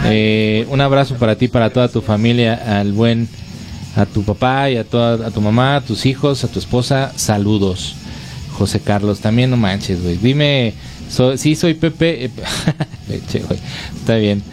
Eh, 0.03 0.67
un 0.69 0.81
abrazo 0.81 1.15
para 1.15 1.37
ti, 1.37 1.47
para 1.47 1.69
toda 1.69 1.87
tu 1.87 2.01
familia, 2.01 2.79
al 2.81 2.91
buen, 2.91 3.29
a 3.95 4.05
tu 4.05 4.23
papá 4.23 4.69
y 4.69 4.75
a 4.75 4.83
toda, 4.83 5.27
a 5.27 5.31
tu 5.31 5.39
mamá, 5.39 5.77
a 5.77 5.81
tus 5.81 6.05
hijos, 6.05 6.43
a 6.43 6.49
tu 6.49 6.59
esposa. 6.59 7.13
Saludos, 7.15 7.95
José 8.51 8.81
Carlos. 8.81 9.21
También 9.21 9.49
no 9.49 9.55
manches, 9.55 10.03
güey. 10.03 10.17
Dime, 10.17 10.73
so- 11.09 11.37
sí 11.37 11.55
soy 11.55 11.73
Pepe. 11.73 12.25
eh, 12.25 12.29
Leche, 13.07 13.39
güey. 13.47 13.59
Está 13.95 14.15
bien. 14.15 14.43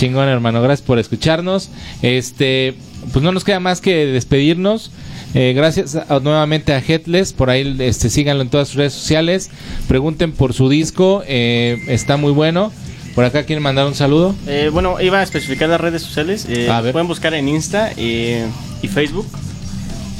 Chingón, 0.00 0.28
hermano. 0.28 0.62
Gracias 0.62 0.86
por 0.86 0.98
escucharnos. 0.98 1.68
Este, 2.00 2.74
pues 3.12 3.22
no 3.22 3.32
nos 3.32 3.44
queda 3.44 3.60
más 3.60 3.82
que 3.82 4.06
despedirnos. 4.06 4.90
Eh, 5.34 5.52
gracias 5.54 5.94
a- 5.94 6.20
nuevamente 6.20 6.72
a 6.72 6.78
Headless. 6.78 7.34
Por 7.34 7.50
ahí 7.50 7.76
este, 7.80 8.08
síganlo 8.08 8.42
en 8.42 8.48
todas 8.48 8.68
sus 8.68 8.76
redes 8.78 8.94
sociales. 8.94 9.50
Pregunten 9.88 10.32
por 10.32 10.54
su 10.54 10.70
disco. 10.70 11.22
eh, 11.26 11.82
está 11.88 12.16
muy 12.16 12.32
bueno. 12.32 12.72
Por 13.14 13.24
acá 13.26 13.42
quieren 13.44 13.62
mandar 13.62 13.86
un 13.86 13.94
saludo. 13.94 14.34
Eh, 14.46 14.70
bueno, 14.72 14.98
iba 15.02 15.18
a 15.18 15.22
especificar 15.22 15.68
las 15.68 15.80
redes 15.80 16.00
sociales. 16.02 16.46
eh, 16.48 16.70
A 16.70 16.80
ver. 16.80 16.92
Pueden 16.92 17.06
buscar 17.08 17.34
en 17.34 17.48
Insta 17.48 17.90
eh, 17.98 18.46
y 18.82 18.88
Facebook 18.88 19.26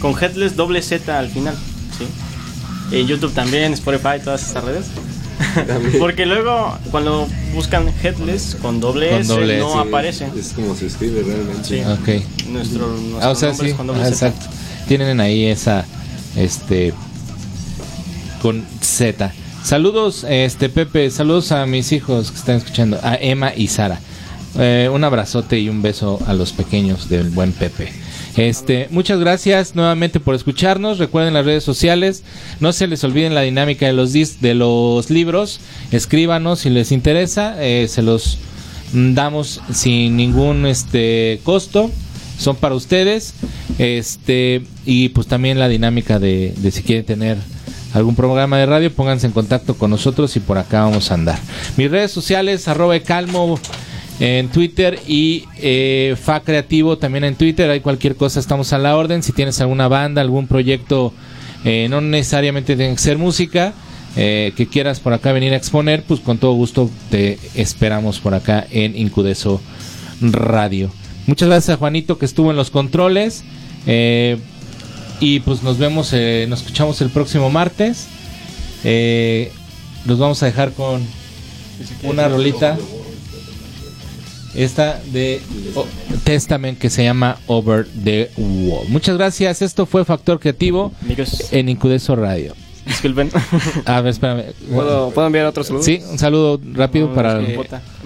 con 0.00 0.12
Headless 0.20 0.56
doble 0.56 0.82
Z 0.82 1.18
al 1.18 1.30
final. 1.30 1.54
¿sí? 1.96 2.96
En 2.98 3.06
YouTube 3.06 3.32
también, 3.32 3.72
Spotify, 3.72 4.20
todas 4.22 4.42
estas 4.46 4.62
redes. 4.62 4.86
Porque 5.98 6.26
luego 6.26 6.76
cuando 6.90 7.26
buscan 7.54 7.86
Headless 8.02 8.56
con 8.60 8.80
doble 8.80 9.10
Con 9.10 9.20
S 9.20 9.28
doble 9.32 9.58
no 9.58 9.70
S. 9.80 9.88
aparece. 9.88 10.26
Es 10.38 10.52
como 10.52 10.74
se 10.74 10.86
escribe 10.86 11.22
realmente. 11.22 11.64
Sí. 11.64 11.80
Ok. 11.80 12.46
Nuestro, 12.48 12.86
nuestro 12.88 13.20
Ah, 13.22 13.30
o 13.30 13.34
sea, 13.34 13.48
nombre 13.50 13.66
sí. 13.66 13.70
es 13.72 13.76
con 13.76 13.86
doble 13.86 14.02
Ah, 14.04 14.08
exacto. 14.08 14.46
Tienen 14.88 15.20
ahí 15.20 15.46
esa, 15.46 15.84
este, 16.36 16.92
con 18.42 18.64
Z. 18.80 19.32
Saludos, 19.62 20.24
este 20.28 20.68
Pepe, 20.68 21.10
saludos 21.10 21.52
a 21.52 21.66
mis 21.66 21.92
hijos 21.92 22.30
que 22.30 22.38
están 22.38 22.56
escuchando, 22.56 22.98
a 23.02 23.14
Emma 23.16 23.52
y 23.54 23.68
Sara. 23.68 24.00
Eh, 24.58 24.88
un 24.92 25.04
abrazote 25.04 25.60
y 25.60 25.68
un 25.68 25.80
beso 25.82 26.18
a 26.26 26.32
los 26.32 26.52
pequeños 26.52 27.08
del 27.08 27.30
buen 27.30 27.52
Pepe. 27.52 27.92
Este, 28.36 28.86
muchas 28.90 29.18
gracias 29.18 29.74
nuevamente 29.74 30.20
por 30.20 30.34
escucharnos. 30.34 30.98
Recuerden 30.98 31.34
las 31.34 31.44
redes 31.44 31.64
sociales. 31.64 32.22
No 32.60 32.72
se 32.72 32.86
les 32.86 33.02
olviden 33.04 33.34
la 33.34 33.42
dinámica 33.42 33.86
de 33.86 33.92
los 33.92 34.14
dis- 34.14 34.38
de 34.40 34.54
los 34.54 35.10
libros. 35.10 35.60
Escríbanos 35.90 36.60
si 36.60 36.70
les 36.70 36.92
interesa. 36.92 37.56
eh, 37.58 37.86
se 37.88 38.02
los 38.02 38.38
damos 38.92 39.60
sin 39.72 40.16
ningún 40.16 40.64
este 40.66 41.40
costo. 41.44 41.90
Son 42.38 42.56
para 42.56 42.74
ustedes. 42.74 43.34
Este 43.78 44.62
y 44.86 45.10
pues 45.10 45.26
también 45.26 45.58
la 45.58 45.68
dinámica 45.68 46.18
de, 46.18 46.54
de 46.56 46.70
si 46.70 46.82
quieren 46.82 47.04
tener 47.04 47.36
algún 47.92 48.14
programa 48.14 48.56
de 48.58 48.66
radio, 48.66 48.92
pónganse 48.94 49.26
en 49.26 49.32
contacto 49.32 49.74
con 49.74 49.90
nosotros 49.90 50.36
y 50.36 50.40
por 50.40 50.58
acá 50.58 50.82
vamos 50.82 51.10
a 51.10 51.14
andar. 51.14 51.38
Mis 51.76 51.90
redes 51.90 52.12
sociales, 52.12 52.68
arroba 52.68 52.98
calmo 53.00 53.58
en 54.20 54.50
Twitter 54.50 55.00
y 55.08 55.44
eh, 55.56 56.14
Fa 56.22 56.40
Creativo 56.40 56.98
también 56.98 57.24
en 57.24 57.34
Twitter. 57.34 57.70
Hay 57.70 57.80
cualquier 57.80 58.16
cosa, 58.16 58.38
estamos 58.38 58.72
a 58.74 58.78
la 58.78 58.96
orden. 58.96 59.22
Si 59.22 59.32
tienes 59.32 59.60
alguna 59.60 59.88
banda, 59.88 60.20
algún 60.20 60.46
proyecto, 60.46 61.14
eh, 61.64 61.88
no 61.88 62.02
necesariamente 62.02 62.76
tiene 62.76 62.92
que 62.94 63.00
ser 63.00 63.16
música, 63.16 63.72
eh, 64.16 64.52
que 64.56 64.66
quieras 64.66 65.00
por 65.00 65.14
acá 65.14 65.32
venir 65.32 65.54
a 65.54 65.56
exponer, 65.56 66.04
pues 66.04 66.20
con 66.20 66.36
todo 66.36 66.52
gusto 66.52 66.90
te 67.10 67.38
esperamos 67.54 68.20
por 68.20 68.34
acá 68.34 68.66
en 68.70 68.94
Incudeso 68.96 69.60
Radio. 70.20 70.92
Muchas 71.26 71.48
gracias 71.48 71.74
a 71.74 71.78
Juanito 71.78 72.18
que 72.18 72.26
estuvo 72.26 72.50
en 72.50 72.56
los 72.56 72.70
controles. 72.70 73.42
Y 75.22 75.40
pues 75.40 75.62
nos 75.62 75.78
vemos, 75.78 76.12
nos 76.12 76.60
escuchamos 76.60 77.00
el 77.00 77.08
próximo 77.08 77.50
martes. 77.50 78.06
Los 80.04 80.18
vamos 80.18 80.42
a 80.42 80.46
dejar 80.46 80.72
con 80.72 81.02
una 82.02 82.28
rolita. 82.28 82.76
Esta 84.54 85.00
de 85.12 85.40
oh, 85.74 85.86
Testament 86.24 86.78
que 86.78 86.90
se 86.90 87.04
llama 87.04 87.38
Over 87.46 87.86
the 88.04 88.30
Wall. 88.36 88.88
Muchas 88.88 89.16
gracias. 89.16 89.62
Esto 89.62 89.86
fue 89.86 90.04
Factor 90.04 90.40
Creativo 90.40 90.92
Amigos, 91.02 91.52
en 91.52 91.68
Incudeso 91.68 92.16
Radio. 92.16 92.54
disculpen. 92.84 93.30
A 93.84 94.00
ver, 94.00 94.10
espérame. 94.10 94.44
¿Puedo, 94.72 95.10
¿puedo 95.10 95.26
enviar 95.26 95.46
otro 95.46 95.62
saludo? 95.62 95.82
Sí, 95.82 96.00
un 96.10 96.18
saludo 96.18 96.60
rápido 96.72 97.08
No, 97.08 97.14
para. 97.14 97.40
Eh, 97.40 97.58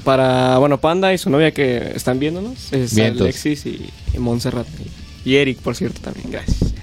para, 0.04 0.58
bueno, 0.58 0.78
Panda 0.78 1.14
y 1.14 1.18
su 1.18 1.30
novia 1.30 1.52
que 1.52 1.92
están 1.94 2.18
viéndonos. 2.18 2.72
Es 2.72 2.94
Vientos. 2.94 3.22
Alexis 3.22 3.64
y, 3.64 3.88
y 4.12 4.18
Montserrat. 4.18 4.66
Y 5.24 5.36
Eric, 5.36 5.58
por 5.60 5.74
cierto, 5.74 6.00
también. 6.02 6.30
Gracias. 6.30 6.74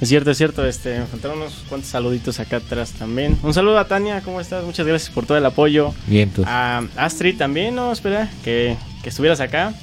Es 0.00 0.08
cierto, 0.08 0.30
es 0.32 0.38
cierto. 0.38 0.66
Este, 0.66 0.98
me 0.98 1.06
faltaron 1.06 1.38
unos 1.38 1.54
cuantos 1.68 1.90
saluditos 1.90 2.40
acá 2.40 2.56
atrás 2.56 2.92
también. 2.92 3.38
Un 3.42 3.54
saludo 3.54 3.78
a 3.78 3.86
Tania, 3.86 4.20
¿cómo 4.20 4.40
estás? 4.40 4.64
Muchas 4.64 4.86
gracias 4.86 5.10
por 5.10 5.26
todo 5.26 5.38
el 5.38 5.46
apoyo. 5.46 5.92
Vientos. 6.06 6.44
A 6.48 6.82
Astrid 6.96 7.36
también, 7.36 7.74
no, 7.76 7.92
espera, 7.92 8.28
que, 8.44 8.76
que 9.02 9.10
estuvieras 9.10 9.40
acá. 9.40 9.74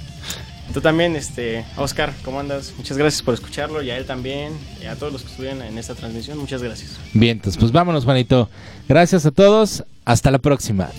Tú 0.73 0.81
también, 0.81 1.15
este, 1.15 1.65
Oscar, 1.77 2.13
¿cómo 2.23 2.39
andas? 2.39 2.73
Muchas 2.77 2.95
gracias 2.95 3.23
por 3.23 3.33
escucharlo 3.33 3.81
y 3.81 3.89
a 3.89 3.97
él 3.97 4.05
también, 4.05 4.53
y 4.81 4.85
a 4.85 4.95
todos 4.95 5.11
los 5.11 5.23
que 5.23 5.29
estuvieron 5.29 5.63
en 5.63 5.77
esta 5.79 5.95
transmisión, 5.95 6.37
muchas 6.37 6.61
gracias. 6.61 6.99
Vientos. 7.13 7.57
Pues 7.57 7.71
vámonos, 7.71 8.05
Juanito. 8.05 8.49
Gracias 8.87 9.25
a 9.25 9.31
todos. 9.31 9.83
Hasta 10.05 10.29
la 10.29 10.37
próxima. 10.37 10.89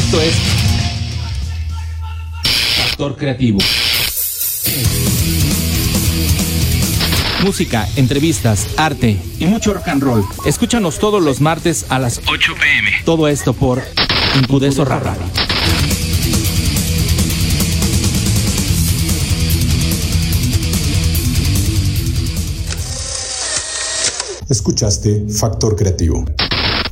Esto 0.00 0.18
es 0.22 0.34
Factor 2.74 3.16
Creativo. 3.16 3.58
Música, 7.44 7.86
entrevistas, 7.96 8.68
arte 8.78 9.18
y 9.38 9.44
mucho 9.44 9.74
rock 9.74 9.88
and 9.88 10.02
roll. 10.02 10.24
Escúchanos 10.46 10.98
todos 10.98 11.22
los 11.22 11.42
martes 11.42 11.84
a 11.90 11.98
las 11.98 12.22
8 12.26 12.54
pm. 12.58 12.90
Todo 13.04 13.28
esto 13.28 13.52
por 13.52 13.82
Incudeso 14.40 14.86
Radio. 14.86 15.20
Escuchaste 24.48 25.26
Factor 25.28 25.76
Creativo. 25.76 26.24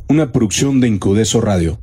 Una 0.09 0.31
producción 0.31 0.79
de 0.79 0.89
Incudeso 0.89 1.41
Radio. 1.41 1.79